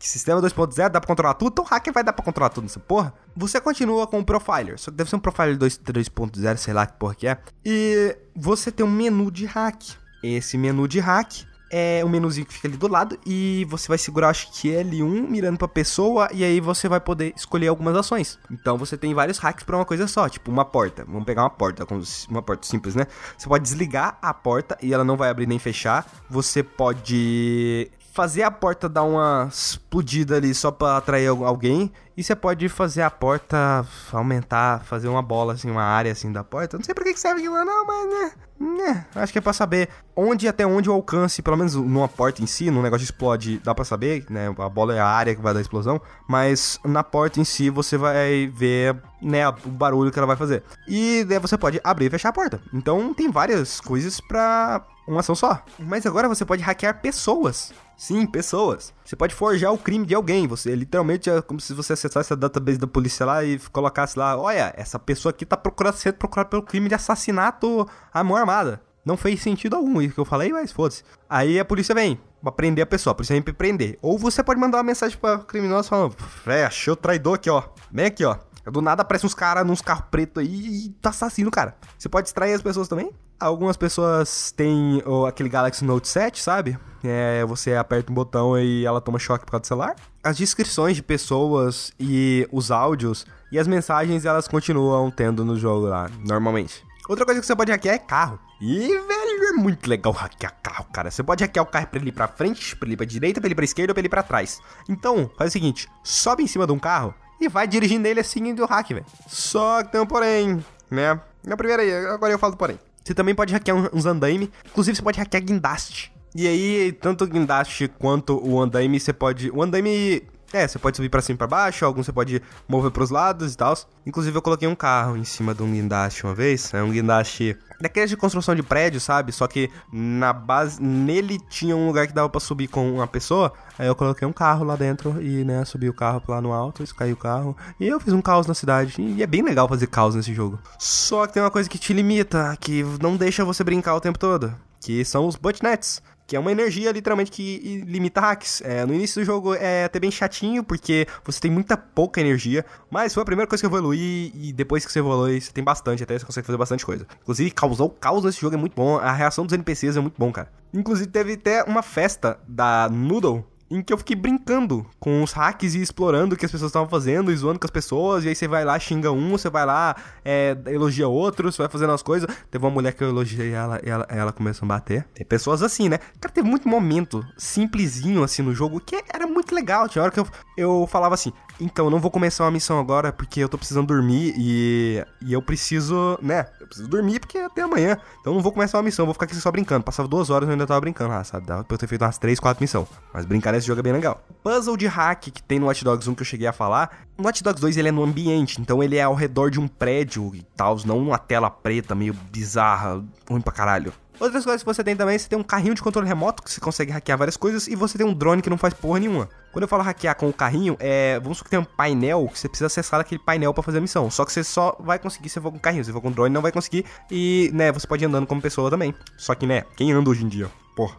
sistema 0.08 0.40
2.0 0.40 0.88
dá 0.88 1.00
pra 1.00 1.06
controlar 1.06 1.34
tudo, 1.34 1.52
então 1.52 1.64
hacker 1.64 1.92
vai 1.92 2.04
dar 2.04 2.12
pra 2.12 2.24
controlar 2.24 2.50
tudo 2.50 2.64
nessa 2.64 2.80
porra. 2.80 3.14
Você 3.36 3.60
continua 3.60 4.06
com 4.06 4.20
o 4.20 4.24
Profiler, 4.24 4.78
só 4.78 4.90
que 4.90 4.96
deve 4.96 5.08
ser 5.08 5.16
um 5.16 5.20
Profiler 5.20 5.56
2.0, 5.56 6.56
sei 6.56 6.74
lá 6.74 6.86
que 6.86 6.94
porra 6.94 7.14
que 7.14 7.26
é. 7.26 7.38
E 7.64 8.16
você 8.34 8.70
tem 8.70 8.84
um 8.84 8.90
menu 8.90 9.30
de 9.30 9.46
hack. 9.46 9.82
Esse 10.22 10.56
menu 10.56 10.86
de 10.86 11.00
hack 11.00 11.44
é 11.74 12.04
um 12.04 12.08
menuzinho 12.08 12.46
que 12.46 12.52
fica 12.52 12.68
ali 12.68 12.76
do 12.76 12.86
lado 12.86 13.18
e 13.24 13.66
você 13.70 13.88
vai 13.88 13.96
segurar, 13.96 14.28
acho 14.28 14.52
que 14.52 14.68
L1 14.68 15.26
mirando 15.26 15.56
pra 15.56 15.66
pessoa 15.66 16.28
e 16.30 16.44
aí 16.44 16.60
você 16.60 16.86
vai 16.86 17.00
poder 17.00 17.32
escolher 17.34 17.68
algumas 17.68 17.96
ações. 17.96 18.38
Então 18.50 18.76
você 18.76 18.96
tem 18.96 19.14
vários 19.14 19.38
hacks 19.38 19.64
para 19.64 19.76
uma 19.76 19.84
coisa 19.86 20.06
só, 20.06 20.28
tipo 20.28 20.50
uma 20.50 20.66
porta. 20.66 21.04
Vamos 21.06 21.24
pegar 21.24 21.42
uma 21.42 21.50
porta, 21.50 21.86
uma 22.28 22.42
porta 22.42 22.66
simples, 22.66 22.94
né? 22.94 23.06
Você 23.38 23.48
pode 23.48 23.64
desligar 23.64 24.18
a 24.20 24.34
porta 24.34 24.76
e 24.82 24.92
ela 24.92 25.02
não 25.02 25.16
vai 25.16 25.30
abrir 25.30 25.46
nem 25.46 25.58
fechar. 25.58 26.06
Você 26.28 26.62
pode 26.62 27.90
fazer 28.12 28.42
a 28.42 28.50
porta 28.50 28.88
dar 28.88 29.04
uma 29.04 29.48
explodida 29.50 30.36
ali 30.36 30.54
só 30.54 30.70
pra 30.70 30.98
atrair 30.98 31.28
alguém. 31.28 31.90
E 32.14 32.22
você 32.22 32.36
pode 32.36 32.68
fazer 32.68 33.00
a 33.00 33.10
porta 33.10 33.86
aumentar, 34.12 34.84
fazer 34.84 35.08
uma 35.08 35.22
bola, 35.22 35.54
assim, 35.54 35.70
uma 35.70 35.82
área 35.82 36.12
assim 36.12 36.30
da 36.30 36.44
porta. 36.44 36.76
Não 36.76 36.84
sei 36.84 36.94
pra 36.94 37.04
que 37.04 37.18
serve 37.18 37.40
aquilo, 37.40 37.64
não, 37.64 37.86
mas 37.86 38.10
né. 38.10 38.32
né 38.60 39.06
acho 39.14 39.32
que 39.32 39.38
é 39.38 39.42
pra 39.42 39.54
saber 39.54 39.88
onde 40.14 40.46
até 40.46 40.66
onde 40.66 40.90
o 40.90 40.92
alcance, 40.92 41.40
pelo 41.40 41.56
menos 41.56 41.74
numa 41.74 42.08
porta 42.08 42.42
em 42.42 42.46
si, 42.46 42.70
num 42.70 42.82
negócio 42.82 43.04
explode, 43.04 43.58
dá 43.64 43.74
pra 43.74 43.82
saber, 43.82 44.26
né? 44.28 44.54
A 44.58 44.68
bola 44.68 44.94
é 44.94 45.00
a 45.00 45.06
área 45.06 45.34
que 45.34 45.40
vai 45.40 45.54
dar 45.54 45.62
explosão. 45.62 45.98
Mas 46.28 46.78
na 46.84 47.02
porta 47.02 47.40
em 47.40 47.44
si 47.44 47.70
você 47.70 47.96
vai 47.96 48.52
ver, 48.54 48.94
né, 49.22 49.48
o 49.48 49.70
barulho 49.70 50.12
que 50.12 50.18
ela 50.18 50.26
vai 50.26 50.36
fazer. 50.36 50.62
E 50.86 51.24
você 51.40 51.56
pode 51.56 51.80
abrir 51.82 52.06
e 52.06 52.10
fechar 52.10 52.28
a 52.28 52.32
porta. 52.34 52.60
Então 52.74 53.14
tem 53.14 53.30
várias 53.30 53.80
coisas 53.80 54.20
pra 54.20 54.84
uma 55.08 55.20
ação 55.20 55.34
só. 55.34 55.62
Mas 55.78 56.04
agora 56.04 56.28
você 56.28 56.44
pode 56.44 56.62
hackear 56.62 57.00
pessoas. 57.00 57.72
Sim, 58.02 58.26
pessoas. 58.26 58.92
Você 59.04 59.14
pode 59.14 59.32
forjar 59.32 59.72
o 59.72 59.78
crime 59.78 60.04
de 60.04 60.12
alguém. 60.12 60.48
Você 60.48 60.74
literalmente 60.74 61.30
é 61.30 61.40
como 61.40 61.60
se 61.60 61.72
você 61.72 61.92
acessasse 61.92 62.32
a 62.32 62.36
database 62.36 62.76
da 62.76 62.88
polícia 62.88 63.24
lá 63.24 63.44
e 63.44 63.60
colocasse 63.70 64.18
lá: 64.18 64.36
olha, 64.36 64.74
essa 64.76 64.98
pessoa 64.98 65.30
aqui 65.30 65.46
tá 65.46 65.56
procurando 65.56 65.94
ser 65.94 66.14
procurada 66.14 66.48
pelo 66.48 66.64
crime 66.64 66.88
de 66.88 66.96
assassinato 66.96 67.88
à 68.12 68.24
mão 68.24 68.36
armada. 68.36 68.82
Não 69.04 69.16
fez 69.16 69.40
sentido 69.40 69.76
algum 69.76 70.02
isso 70.02 70.14
que 70.14 70.20
eu 70.20 70.24
falei, 70.24 70.50
mas 70.52 70.72
foda-se. 70.72 71.04
Aí 71.30 71.60
a 71.60 71.64
polícia 71.64 71.94
vem 71.94 72.20
pra 72.42 72.50
prender 72.50 72.82
a 72.82 72.86
pessoa, 72.86 73.12
a 73.12 73.14
polícia 73.14 73.34
vem 73.34 73.42
pra 73.42 73.54
prender. 73.54 73.96
Ou 74.02 74.18
você 74.18 74.42
pode 74.42 74.58
mandar 74.58 74.78
uma 74.78 74.82
mensagem 74.82 75.16
pra 75.16 75.38
criminoso 75.38 75.88
falando: 75.88 76.16
é, 76.48 76.64
achei 76.64 76.92
o 76.92 76.96
traidor 76.96 77.34
aqui, 77.34 77.50
ó. 77.50 77.62
Vem 77.92 78.06
aqui, 78.06 78.24
ó. 78.24 78.36
Do 78.70 78.80
nada 78.80 79.02
aparece 79.02 79.26
uns 79.26 79.34
caras 79.34 79.66
nos 79.66 79.80
carros 79.80 80.04
pretos 80.10 80.42
aí 80.42 80.86
e 80.86 80.88
tá 81.00 81.10
assassino, 81.10 81.50
cara. 81.50 81.76
Você 81.98 82.08
pode 82.08 82.24
distrair 82.24 82.54
as 82.54 82.62
pessoas 82.62 82.88
também. 82.88 83.10
Algumas 83.40 83.76
pessoas 83.76 84.52
têm 84.52 85.02
oh, 85.04 85.26
aquele 85.26 85.48
Galaxy 85.48 85.84
Note 85.84 86.06
7, 86.06 86.40
sabe? 86.40 86.78
É, 87.02 87.44
você 87.44 87.74
aperta 87.74 88.12
um 88.12 88.14
botão 88.14 88.56
e 88.56 88.86
ela 88.86 89.00
toma 89.00 89.18
choque 89.18 89.44
por 89.44 89.52
causa 89.52 89.62
do 89.62 89.66
celular. 89.66 89.96
As 90.22 90.36
descrições 90.36 90.94
de 90.94 91.02
pessoas 91.02 91.92
e 91.98 92.46
os 92.52 92.70
áudios 92.70 93.26
e 93.50 93.58
as 93.58 93.66
mensagens 93.66 94.24
elas 94.24 94.46
continuam 94.46 95.10
tendo 95.10 95.44
no 95.44 95.58
jogo 95.58 95.86
lá, 95.86 96.08
normalmente. 96.24 96.84
Outra 97.08 97.24
coisa 97.24 97.40
que 97.40 97.46
você 97.46 97.56
pode 97.56 97.72
hackear 97.72 97.96
é 97.96 97.98
carro. 97.98 98.38
E, 98.60 98.86
velho, 98.86 99.44
é 99.48 99.52
muito 99.54 99.90
legal 99.90 100.12
hackear 100.12 100.56
carro, 100.62 100.86
cara. 100.92 101.10
Você 101.10 101.20
pode 101.22 101.42
hackear 101.42 101.64
o 101.64 101.68
carro 101.68 101.88
pra 101.88 101.98
ele 101.98 102.10
ir 102.10 102.12
pra 102.12 102.28
frente, 102.28 102.76
pra 102.76 102.86
ele 102.86 102.94
ir 102.94 102.96
pra 102.96 103.04
direita, 103.04 103.40
pra 103.40 103.48
ele 103.48 103.54
ir 103.54 103.56
pra 103.56 103.64
esquerda 103.64 103.90
ou 103.90 103.94
pra 103.94 104.00
ele 104.00 104.06
ir 104.06 104.10
pra 104.10 104.22
trás. 104.22 104.60
Então, 104.88 105.28
faz 105.36 105.50
o 105.50 105.52
seguinte: 105.52 105.88
sobe 106.04 106.44
em 106.44 106.46
cima 106.46 106.64
de 106.64 106.72
um 106.72 106.78
carro 106.78 107.12
e 107.44 107.48
vai 107.48 107.66
dirigindo 107.66 108.06
ele 108.06 108.20
assim 108.20 108.54
do 108.54 108.64
hack, 108.64 108.88
velho. 108.88 109.06
Só 109.26 109.82
que 109.82 109.92
tem 109.92 110.00
um 110.00 110.06
porém, 110.06 110.64
né? 110.90 111.20
Na 111.44 111.56
primeira 111.56 111.82
aí, 111.82 111.92
agora 112.06 112.32
eu 112.32 112.38
falo 112.38 112.52
do 112.52 112.56
porém. 112.56 112.78
Você 113.04 113.14
também 113.14 113.34
pode 113.34 113.52
hackear 113.52 113.90
uns 113.92 114.06
andaime. 114.06 114.50
Inclusive, 114.66 114.96
você 114.96 115.02
pode 115.02 115.18
hackear 115.18 115.42
guindaste. 115.42 116.12
E 116.34 116.46
aí, 116.46 116.92
tanto 116.92 117.24
o 117.24 117.26
guindaste 117.26 117.88
quanto 117.98 118.40
o 118.42 118.60
andaime, 118.60 118.98
você 118.98 119.12
pode... 119.12 119.50
O 119.50 119.62
andaime 119.62 120.22
É, 120.52 120.68
você 120.68 120.78
pode 120.78 120.96
subir 120.96 121.08
para 121.08 121.22
cima 121.22 121.34
e 121.34 121.38
pra 121.38 121.46
baixo, 121.46 121.84
alguns 121.84 122.06
você 122.06 122.12
pode 122.12 122.42
mover 122.68 122.90
pros 122.90 123.10
lados 123.10 123.54
e 123.54 123.56
tal. 123.56 123.74
Inclusive 124.04 124.36
eu 124.36 124.42
coloquei 124.42 124.68
um 124.68 124.74
carro 124.74 125.16
em 125.16 125.24
cima 125.24 125.54
de 125.54 125.62
um 125.62 125.72
guindaste 125.72 126.24
uma 126.24 126.34
vez. 126.34 126.72
É 126.74 126.82
um 126.82 126.90
guindaste 126.90 127.56
daqueles 127.80 128.10
de 128.10 128.16
construção 128.16 128.54
de 128.54 128.62
prédio, 128.62 129.00
sabe? 129.00 129.32
Só 129.32 129.46
que 129.46 129.70
na 129.90 130.32
base, 130.32 130.82
nele 130.82 131.38
tinha 131.48 131.74
um 131.74 131.86
lugar 131.86 132.06
que 132.06 132.12
dava 132.12 132.28
para 132.28 132.40
subir 132.40 132.68
com 132.68 132.92
uma 132.92 133.06
pessoa. 133.06 133.52
Aí 133.78 133.86
eu 133.86 133.94
coloquei 133.94 134.28
um 134.28 134.32
carro 134.32 134.64
lá 134.64 134.76
dentro 134.76 135.20
e, 135.22 135.42
né, 135.44 135.64
subi 135.64 135.88
o 135.88 135.94
carro 135.94 136.22
lá 136.28 136.40
no 136.40 136.52
alto, 136.52 136.82
isso 136.82 136.94
caiu 136.94 137.14
o 137.14 137.18
carro. 137.18 137.56
E 137.80 137.88
eu 137.88 137.98
fiz 137.98 138.12
um 138.12 138.20
caos 138.20 138.46
na 138.46 138.54
cidade. 138.54 139.00
E 139.00 139.22
é 139.22 139.26
bem 139.26 139.42
legal 139.42 139.66
fazer 139.68 139.86
caos 139.86 140.14
nesse 140.14 140.34
jogo. 140.34 140.58
Só 140.78 141.26
que 141.26 141.32
tem 141.32 141.42
uma 141.42 141.50
coisa 141.50 141.68
que 141.68 141.78
te 141.78 141.92
limita, 141.92 142.56
que 142.60 142.84
não 143.00 143.16
deixa 143.16 143.44
você 143.44 143.64
brincar 143.64 143.94
o 143.94 144.00
tempo 144.00 144.18
todo. 144.18 144.54
Que 144.80 145.04
são 145.04 145.26
os 145.26 145.36
botnets 145.36 146.02
que 146.32 146.36
é 146.36 146.40
uma 146.40 146.50
energia 146.50 146.90
literalmente 146.90 147.30
que 147.30 147.84
limita 147.86 148.18
hacks. 148.18 148.62
É, 148.64 148.86
no 148.86 148.94
início 148.94 149.20
do 149.20 149.24
jogo 149.26 149.54
é 149.54 149.84
até 149.84 150.00
bem 150.00 150.10
chatinho, 150.10 150.64
porque 150.64 151.06
você 151.22 151.38
tem 151.38 151.50
muita 151.50 151.76
pouca 151.76 152.22
energia, 152.22 152.64
mas 152.90 153.12
foi 153.12 153.22
a 153.22 153.26
primeira 153.26 153.46
coisa 153.46 153.60
que 153.60 153.66
eu 153.66 153.70
evolui, 153.70 154.32
e 154.34 154.50
depois 154.50 154.86
que 154.86 154.90
você 154.90 155.00
evolui, 155.00 155.38
você 155.38 155.52
tem 155.52 155.62
bastante, 155.62 156.02
até 156.02 156.18
você 156.18 156.24
consegue 156.24 156.46
fazer 156.46 156.56
bastante 156.56 156.86
coisa. 156.86 157.06
Inclusive, 157.20 157.50
causar 157.50 157.84
o 157.84 157.90
caos 157.90 158.24
nesse 158.24 158.40
jogo 158.40 158.54
é 158.54 158.58
muito 158.58 158.72
bom, 158.74 158.96
a 158.96 159.12
reação 159.12 159.44
dos 159.44 159.52
NPCs 159.52 159.98
é 159.98 160.00
muito 160.00 160.14
bom, 160.16 160.32
cara. 160.32 160.50
Inclusive, 160.72 161.10
teve 161.10 161.34
até 161.34 161.64
uma 161.64 161.82
festa 161.82 162.40
da 162.48 162.88
Noodle, 162.88 163.44
em 163.72 163.82
que 163.82 163.92
eu 163.92 163.96
fiquei 163.96 164.14
brincando 164.14 164.84
com 165.00 165.22
os 165.22 165.32
hacks 165.32 165.74
e 165.74 165.80
explorando 165.80 166.34
o 166.34 166.38
que 166.38 166.44
as 166.44 166.52
pessoas 166.52 166.68
estavam 166.68 166.88
fazendo 166.88 167.32
e 167.32 167.36
zoando 167.36 167.58
com 167.58 167.66
as 167.66 167.70
pessoas. 167.70 168.24
E 168.24 168.28
aí 168.28 168.34
você 168.34 168.46
vai 168.46 168.64
lá, 168.64 168.78
xinga 168.78 169.10
um, 169.10 169.30
você 169.30 169.48
vai 169.48 169.64
lá, 169.64 169.96
é, 170.22 170.56
elogia 170.66 171.08
outro, 171.08 171.50
você 171.50 171.58
vai 171.62 171.68
fazendo 171.70 171.92
as 171.92 172.02
coisas. 172.02 172.28
Teve 172.50 172.64
uma 172.64 172.70
mulher 172.70 172.92
que 172.92 173.02
eu 173.02 173.08
elogiei 173.08 173.52
ela 173.52 173.80
e 173.82 173.88
ela, 173.88 174.06
ela 174.10 174.32
começou 174.32 174.66
a 174.66 174.68
bater. 174.68 175.04
Tem 175.14 175.26
pessoas 175.26 175.62
assim, 175.62 175.88
né? 175.88 175.98
Cara, 176.20 176.34
teve 176.34 176.46
muito 176.46 176.68
momento 176.68 177.24
simplesinho 177.38 178.22
assim 178.22 178.42
no 178.42 178.54
jogo 178.54 178.78
que 178.78 179.02
era 179.12 179.26
muito 179.26 179.54
legal. 179.54 179.88
Tinha 179.88 180.02
hora 180.02 180.12
que 180.12 180.20
eu, 180.20 180.26
eu 180.56 180.86
falava 180.86 181.14
assim: 181.14 181.32
então, 181.60 181.86
eu 181.86 181.90
não 181.90 182.00
vou 182.00 182.10
começar 182.10 182.44
uma 182.44 182.50
missão 182.50 182.78
agora 182.78 183.12
porque 183.12 183.40
eu 183.40 183.48
tô 183.48 183.56
precisando 183.56 183.86
dormir 183.86 184.34
e, 184.36 185.04
e 185.20 185.32
eu 185.32 185.40
preciso, 185.40 186.18
né? 186.20 186.46
Eu 186.60 186.66
preciso 186.66 186.88
dormir 186.88 187.20
porque 187.20 187.38
é 187.38 187.44
até 187.44 187.62
amanhã. 187.62 187.96
Então, 188.20 188.32
eu 188.32 188.34
não 188.34 188.42
vou 188.42 188.52
começar 188.52 188.78
uma 188.78 188.82
missão, 188.82 189.04
vou 189.04 189.14
ficar 189.14 189.26
aqui 189.26 189.36
só 189.36 189.50
brincando. 189.50 189.84
Passava 189.84 190.08
duas 190.08 190.28
horas 190.28 190.48
e 190.48 190.50
eu 190.50 190.52
ainda 190.52 190.66
tava 190.66 190.80
brincando 190.80 191.10
lá, 191.10 191.22
sabe? 191.22 191.46
Dava 191.46 191.62
pra 191.62 191.74
eu 191.74 191.78
ter 191.78 191.86
feito 191.86 192.02
umas 192.02 192.18
três, 192.18 192.40
quatro 192.40 192.62
missões. 192.62 192.88
Mas 193.14 193.24
brincar 193.24 193.54
nesse 193.62 193.68
jogo 193.68 193.80
é 193.80 193.82
bem 193.82 193.92
legal. 193.92 194.22
Puzzle 194.42 194.76
de 194.76 194.86
hack 194.86 195.30
que 195.30 195.42
tem 195.42 195.58
no 195.58 195.66
Watch 195.66 195.84
Dogs 195.84 196.10
1 196.10 196.14
que 196.14 196.22
eu 196.22 196.26
cheguei 196.26 196.46
a 196.46 196.52
falar. 196.52 197.04
No 197.16 197.24
Watch 197.24 197.42
Dogs 197.42 197.60
2 197.60 197.76
ele 197.76 197.88
é 197.88 197.92
no 197.92 198.02
ambiente, 198.02 198.60
então 198.60 198.82
ele 198.82 198.96
é 198.96 199.02
ao 199.02 199.14
redor 199.14 199.50
de 199.50 199.60
um 199.60 199.68
prédio 199.68 200.34
e 200.34 200.42
tal, 200.56 200.76
não 200.84 200.98
uma 200.98 201.18
tela 201.18 201.48
preta 201.48 201.94
meio 201.94 202.12
bizarra, 202.30 203.02
ruim 203.28 203.40
pra 203.40 203.52
caralho. 203.52 203.92
Outras 204.20 204.44
coisas 204.44 204.62
que 204.62 204.66
você 204.66 204.84
tem 204.84 204.94
também, 204.94 205.18
você 205.18 205.28
tem 205.28 205.38
um 205.38 205.42
carrinho 205.42 205.74
de 205.74 205.82
controle 205.82 206.06
remoto 206.06 206.42
que 206.42 206.50
você 206.50 206.60
consegue 206.60 206.92
hackear 206.92 207.18
várias 207.18 207.36
coisas 207.36 207.66
e 207.66 207.74
você 207.74 207.98
tem 207.98 208.06
um 208.06 208.12
drone 208.12 208.42
que 208.42 208.50
não 208.50 208.58
faz 208.58 208.74
porra 208.74 209.00
nenhuma. 209.00 209.28
Quando 209.52 209.62
eu 209.62 209.68
falo 209.68 209.82
hackear 209.82 210.14
com 210.14 210.28
o 210.28 210.32
carrinho, 210.32 210.76
é, 210.78 211.18
vamos 211.18 211.38
supor 211.38 211.46
que 211.46 211.50
tem 211.50 211.58
um 211.58 211.64
painel 211.64 212.28
que 212.32 212.38
você 212.38 212.48
precisa 212.48 212.66
acessar 212.66 213.00
aquele 213.00 213.20
painel 213.20 213.52
para 213.52 213.62
fazer 213.62 213.78
a 213.78 213.80
missão. 213.80 214.10
Só 214.10 214.24
que 214.24 214.32
você 214.32 214.44
só 214.44 214.76
vai 214.78 214.98
conseguir 214.98 215.28
se 215.28 215.40
for 215.40 215.50
com 215.50 215.56
o 215.56 215.60
carrinho, 215.60 215.84
se 215.84 215.92
for 215.92 216.00
com 216.00 216.08
o 216.08 216.12
drone 216.12 216.32
não 216.32 216.42
vai 216.42 216.52
conseguir 216.52 216.84
e, 217.10 217.50
né, 217.52 217.72
você 217.72 217.86
pode 217.86 218.04
ir 218.04 218.06
andando 218.06 218.26
como 218.26 218.40
pessoa 218.40 218.70
também. 218.70 218.94
Só 219.16 219.34
que, 219.34 219.46
né, 219.46 219.64
quem 219.76 219.90
anda 219.92 220.08
hoje 220.08 220.24
em 220.24 220.28
dia? 220.28 220.48
Porra, 220.76 220.94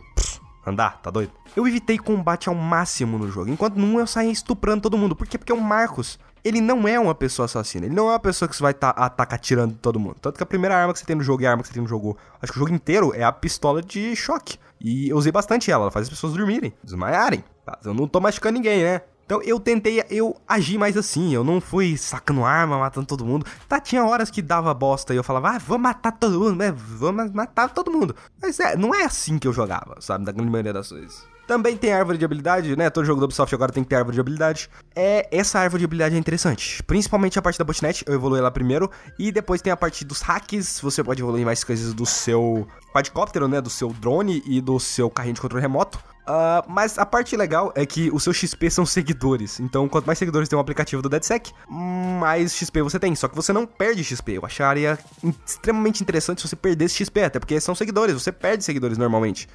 andar, 0.65 1.01
tá 1.01 1.09
doido? 1.09 1.31
Eu 1.55 1.67
evitei 1.67 1.97
combate 1.97 2.49
ao 2.49 2.55
máximo 2.55 3.17
no 3.17 3.29
jogo, 3.29 3.49
enquanto 3.49 3.75
num 3.75 3.99
eu 3.99 4.07
saía 4.07 4.31
estuprando 4.31 4.81
todo 4.81 4.97
mundo. 4.97 5.15
Por 5.15 5.27
quê? 5.27 5.37
Porque 5.37 5.53
o 5.53 5.59
Marcos, 5.59 6.19
ele 6.43 6.59
não 6.59 6.87
é 6.87 6.99
uma 6.99 7.15
pessoa 7.15 7.45
assassina. 7.45 7.85
Ele 7.85 7.95
não 7.95 8.09
é 8.09 8.13
uma 8.13 8.19
pessoa 8.19 8.49
que 8.49 8.55
você 8.55 8.63
vai 8.63 8.73
tá, 8.73 8.89
atacar 8.89 9.39
tirando 9.39 9.75
todo 9.75 9.99
mundo. 9.99 10.15
Tanto 10.21 10.37
que 10.37 10.43
a 10.43 10.45
primeira 10.45 10.75
arma 10.75 10.93
que 10.93 10.99
você 10.99 11.05
tem 11.05 11.15
no 11.15 11.23
jogo 11.23 11.43
e 11.43 11.47
a 11.47 11.51
arma 11.51 11.61
que 11.61 11.67
você 11.67 11.73
tem 11.73 11.83
no 11.83 11.89
jogo, 11.89 12.17
acho 12.41 12.51
que 12.51 12.57
o 12.57 12.61
jogo 12.61 12.73
inteiro 12.73 13.13
é 13.15 13.23
a 13.23 13.31
pistola 13.31 13.81
de 13.81 14.15
choque. 14.15 14.57
E 14.79 15.09
eu 15.09 15.17
usei 15.17 15.31
bastante 15.31 15.71
ela, 15.71 15.83
ela 15.83 15.91
faz 15.91 16.07
as 16.07 16.09
pessoas 16.09 16.33
dormirem, 16.33 16.73
desmaiarem. 16.83 17.43
Tá? 17.65 17.79
Eu 17.85 17.93
não 17.93 18.07
tô 18.07 18.19
machucando 18.19 18.55
ninguém, 18.55 18.83
né? 18.83 19.01
Então 19.25 19.41
eu 19.43 19.59
tentei, 19.59 20.03
eu 20.09 20.35
agi 20.47 20.77
mais 20.77 20.97
assim, 20.97 21.33
eu 21.33 21.43
não 21.43 21.61
fui 21.61 21.97
sacando 21.97 22.43
arma, 22.43 22.77
matando 22.77 23.07
todo 23.07 23.25
mundo. 23.25 23.45
Tá, 23.67 23.79
tinha 23.79 24.05
horas 24.05 24.29
que 24.29 24.41
dava 24.41 24.73
bosta 24.73 25.13
e 25.13 25.17
eu 25.17 25.23
falava, 25.23 25.51
ah, 25.51 25.57
vou 25.57 25.77
matar 25.77 26.11
todo 26.11 26.39
mundo, 26.39 26.55
né? 26.55 26.71
Vou 26.71 27.11
matar 27.11 27.69
todo 27.69 27.91
mundo. 27.91 28.15
Mas 28.41 28.59
é, 28.59 28.75
não 28.75 28.93
é 28.93 29.03
assim 29.03 29.39
que 29.39 29.47
eu 29.47 29.53
jogava, 29.53 29.97
sabe? 29.99 30.25
Da 30.25 30.31
grande 30.31 30.51
maioria 30.51 30.73
das 30.73 30.89
vezes. 30.89 31.33
Também 31.45 31.75
tem 31.75 31.91
árvore 31.91 32.17
de 32.17 32.23
habilidade, 32.23 32.75
né? 32.75 32.89
Todo 32.89 33.05
jogo 33.05 33.19
do 33.19 33.25
Ubisoft 33.25 33.53
agora 33.53 33.71
tem 33.71 33.83
que 33.83 33.89
ter 33.89 33.97
árvore 33.97 34.15
de 34.15 34.21
habilidade. 34.21 34.69
É, 34.95 35.27
essa 35.29 35.59
árvore 35.59 35.79
de 35.79 35.85
habilidade 35.85 36.15
é 36.15 36.17
interessante. 36.17 36.81
Principalmente 36.83 37.37
a 37.37 37.41
parte 37.41 37.59
da 37.59 37.65
botnet, 37.65 38.03
eu 38.07 38.13
evoluí 38.13 38.39
lá 38.39 38.49
primeiro. 38.49 38.89
E 39.19 39.29
depois 39.29 39.61
tem 39.61 39.71
a 39.71 39.77
parte 39.77 40.05
dos 40.05 40.21
hacks, 40.21 40.79
você 40.79 41.03
pode 41.03 41.21
evoluir 41.21 41.45
mais 41.45 41.61
coisas 41.63 41.93
do 41.93 42.05
seu 42.05 42.65
quadcóptero, 42.93 43.47
né? 43.47 43.59
Do 43.59 43.69
seu 43.69 43.89
drone 43.89 44.41
e 44.45 44.61
do 44.61 44.79
seu 44.79 45.09
carrinho 45.09 45.35
de 45.35 45.41
controle 45.41 45.61
remoto. 45.61 45.99
Uh, 46.23 46.63
mas 46.67 46.97
a 46.97 47.05
parte 47.05 47.35
legal 47.35 47.71
é 47.75 47.85
que 47.85 48.09
o 48.11 48.19
seu 48.19 48.33
XP 48.33 48.69
são 48.69 48.85
seguidores. 48.85 49.59
Então, 49.59 49.89
quanto 49.89 50.05
mais 50.05 50.17
seguidores 50.17 50.47
tem 50.47 50.57
um 50.57 50.61
aplicativo 50.61 51.01
do 51.01 51.09
DeadSec, 51.09 51.51
mais 51.67 52.55
XP 52.55 52.81
você 52.81 52.99
tem. 52.99 53.13
Só 53.15 53.27
que 53.27 53.35
você 53.35 53.51
não 53.51 53.65
perde 53.65 54.03
XP. 54.03 54.37
Eu 54.37 54.45
acharia 54.45 54.97
extremamente 55.45 56.01
interessante 56.01 56.41
se 56.41 56.47
você 56.47 56.55
perdesse 56.55 56.95
XP, 56.95 57.23
até 57.23 57.39
porque 57.39 57.59
são 57.59 57.75
seguidores. 57.75 58.13
Você 58.15 58.31
perde 58.31 58.63
seguidores 58.63 58.97
normalmente. 58.97 59.47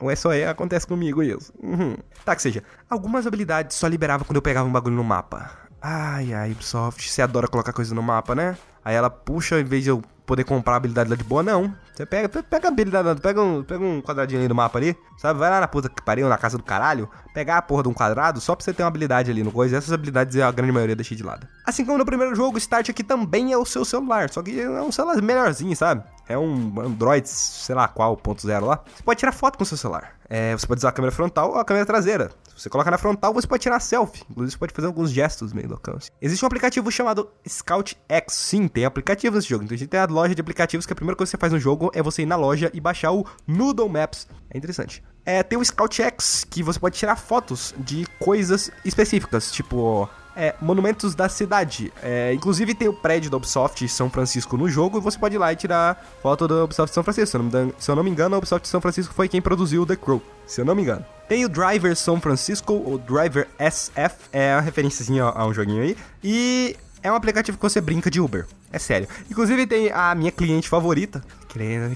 O 0.00 0.14
SOE 0.14 0.44
acontece 0.44 0.86
comigo 0.86 1.22
isso. 1.22 1.52
Uhum. 1.62 1.96
Tá, 2.24 2.34
que 2.34 2.42
seja. 2.42 2.62
Algumas 2.90 3.26
habilidades 3.26 3.76
só 3.76 3.86
liberava 3.86 4.24
quando 4.24 4.36
eu 4.36 4.42
pegava 4.42 4.68
um 4.68 4.72
bagulho 4.72 4.96
no 4.96 5.04
mapa. 5.04 5.68
Ai, 5.80 6.32
ai, 6.34 6.50
Ubisoft, 6.50 7.08
você 7.08 7.22
adora 7.22 7.46
colocar 7.46 7.72
coisa 7.72 7.94
no 7.94 8.02
mapa, 8.02 8.34
né? 8.34 8.58
Aí 8.84 8.96
ela 8.96 9.08
puxa, 9.08 9.60
em 9.60 9.64
vez 9.64 9.84
de 9.84 9.90
eu 9.90 10.02
poder 10.28 10.44
comprar 10.44 10.74
a 10.74 10.76
habilidade 10.76 11.08
lá 11.08 11.16
de 11.16 11.24
boa, 11.24 11.42
não. 11.42 11.74
Você 11.94 12.04
pega, 12.04 12.28
pega 12.28 12.68
a 12.68 12.70
habilidade, 12.70 13.20
pega 13.20 13.42
um, 13.42 13.64
pega 13.64 13.82
um 13.82 14.00
quadradinho 14.02 14.40
ali 14.40 14.46
do 14.46 14.54
mapa 14.54 14.78
ali, 14.78 14.94
sabe? 15.16 15.40
Vai 15.40 15.48
lá 15.50 15.58
na 15.58 15.66
puta 15.66 15.88
que 15.88 16.02
pariu, 16.02 16.28
na 16.28 16.36
casa 16.36 16.58
do 16.58 16.62
caralho, 16.62 17.08
pegar 17.32 17.56
a 17.56 17.62
porra 17.62 17.82
de 17.82 17.88
um 17.88 17.94
quadrado 17.94 18.38
só 18.40 18.54
pra 18.54 18.62
você 18.62 18.74
ter 18.74 18.82
uma 18.82 18.88
habilidade 18.88 19.30
ali 19.30 19.42
no 19.42 19.50
coisa. 19.50 19.78
Essas 19.78 19.92
habilidades 19.92 20.36
a 20.36 20.52
grande 20.52 20.70
maioria 20.70 20.94
deixei 20.94 21.16
de 21.16 21.22
lado. 21.22 21.48
Assim 21.66 21.84
como 21.84 21.96
no 21.96 22.04
primeiro 22.04 22.34
jogo, 22.36 22.56
o 22.56 22.58
Start 22.58 22.90
aqui 22.90 23.02
também 23.02 23.52
é 23.52 23.56
o 23.56 23.64
seu 23.64 23.84
celular, 23.84 24.28
só 24.30 24.42
que 24.42 24.60
é 24.60 24.82
um 24.82 24.92
celular 24.92 25.20
melhorzinho, 25.22 25.74
sabe? 25.74 26.04
É 26.28 26.36
um 26.36 26.80
Android, 26.80 27.26
sei 27.28 27.74
lá 27.74 27.88
qual, 27.88 28.16
ponto 28.16 28.42
zero 28.46 28.66
lá. 28.66 28.84
Você 28.94 29.02
pode 29.02 29.18
tirar 29.18 29.32
foto 29.32 29.56
com 29.56 29.64
o 29.64 29.66
seu 29.66 29.78
celular. 29.78 30.18
É, 30.28 30.54
você 30.54 30.66
pode 30.66 30.78
usar 30.78 30.90
a 30.90 30.92
câmera 30.92 31.10
frontal 31.10 31.52
ou 31.52 31.58
a 31.58 31.64
câmera 31.64 31.86
traseira. 31.86 32.30
Se 32.54 32.64
você 32.64 32.68
coloca 32.68 32.90
na 32.90 32.98
frontal, 32.98 33.32
você 33.32 33.46
pode 33.46 33.62
tirar 33.62 33.80
selfie. 33.80 34.22
Inclusive, 34.28 34.52
você 34.52 34.58
pode 34.58 34.74
fazer 34.74 34.86
alguns 34.86 35.10
gestos 35.10 35.52
meio 35.52 35.68
loucão. 35.68 35.96
Existe 36.20 36.44
um 36.44 36.46
aplicativo 36.46 36.90
chamado 36.90 37.30
Scout 37.48 37.96
X. 38.08 38.34
Sim, 38.34 38.68
tem 38.68 38.84
aplicativos 38.84 39.36
nesse 39.36 39.48
jogo. 39.48 39.64
Então, 39.64 39.74
a 39.74 39.78
gente 39.78 39.88
tem 39.88 40.00
a 40.00 40.04
loja 40.04 40.34
de 40.34 40.40
aplicativos 40.40 40.84
que 40.84 40.92
a 40.92 40.96
primeira 40.96 41.16
coisa 41.16 41.30
que 41.30 41.36
você 41.36 41.40
faz 41.40 41.52
no 41.52 41.58
jogo 41.58 41.90
é 41.94 42.02
você 42.02 42.22
ir 42.22 42.26
na 42.26 42.36
loja 42.36 42.70
e 42.74 42.80
baixar 42.80 43.12
o 43.12 43.24
Noodle 43.46 43.88
Maps. 43.88 44.28
É 44.50 44.58
interessante. 44.58 45.02
É, 45.24 45.42
tem 45.42 45.58
o 45.58 45.64
Scout 45.64 46.02
X, 46.02 46.44
que 46.44 46.62
você 46.62 46.78
pode 46.78 46.98
tirar 46.98 47.16
fotos 47.16 47.74
de 47.78 48.06
coisas 48.18 48.70
específicas, 48.84 49.50
tipo 49.52 50.08
é, 50.38 50.54
monumentos 50.60 51.16
da 51.16 51.28
cidade. 51.28 51.92
É, 52.00 52.32
inclusive 52.32 52.72
tem 52.72 52.86
o 52.86 52.92
prédio 52.92 53.28
da 53.28 53.36
Ubisoft 53.36 53.86
São 53.88 54.08
Francisco 54.08 54.56
no 54.56 54.68
jogo 54.68 54.98
e 54.98 55.00
você 55.00 55.18
pode 55.18 55.34
ir 55.34 55.38
lá 55.38 55.52
e 55.52 55.56
tirar 55.56 56.00
foto 56.22 56.46
da 56.46 56.64
Ubisoft 56.64 56.94
São 56.94 57.02
Francisco. 57.02 57.38
Se 57.78 57.90
eu 57.90 57.96
não, 57.96 58.04
me 58.04 58.10
engano, 58.10 58.36
a 58.36 58.38
Ubisoft 58.38 58.68
São 58.68 58.80
Francisco 58.80 59.12
foi 59.12 59.28
quem 59.28 59.42
produziu 59.42 59.84
The 59.84 59.96
Crow. 59.96 60.22
Se 60.46 60.60
eu 60.60 60.64
não 60.64 60.76
me 60.76 60.82
engano. 60.82 61.04
Tem 61.28 61.44
o 61.44 61.48
Driver 61.48 61.94
São 61.94 62.18
Francisco, 62.20 62.72
o 62.72 62.96
Driver 62.98 63.48
SF, 63.58 64.30
é 64.32 64.54
uma 64.54 64.62
referência 64.62 65.04
a 65.22 65.46
um 65.46 65.52
joguinho 65.52 65.82
aí. 65.82 65.96
E 66.24 66.76
é 67.02 67.10
um 67.10 67.14
aplicativo 67.14 67.56
que 67.56 67.62
você 67.62 67.80
brinca 67.80 68.10
de 68.10 68.20
Uber. 68.20 68.46
É 68.72 68.78
sério. 68.78 69.08
Inclusive 69.30 69.66
tem 69.66 69.90
a 69.92 70.14
minha 70.14 70.30
cliente 70.30 70.68
favorita. 70.68 71.22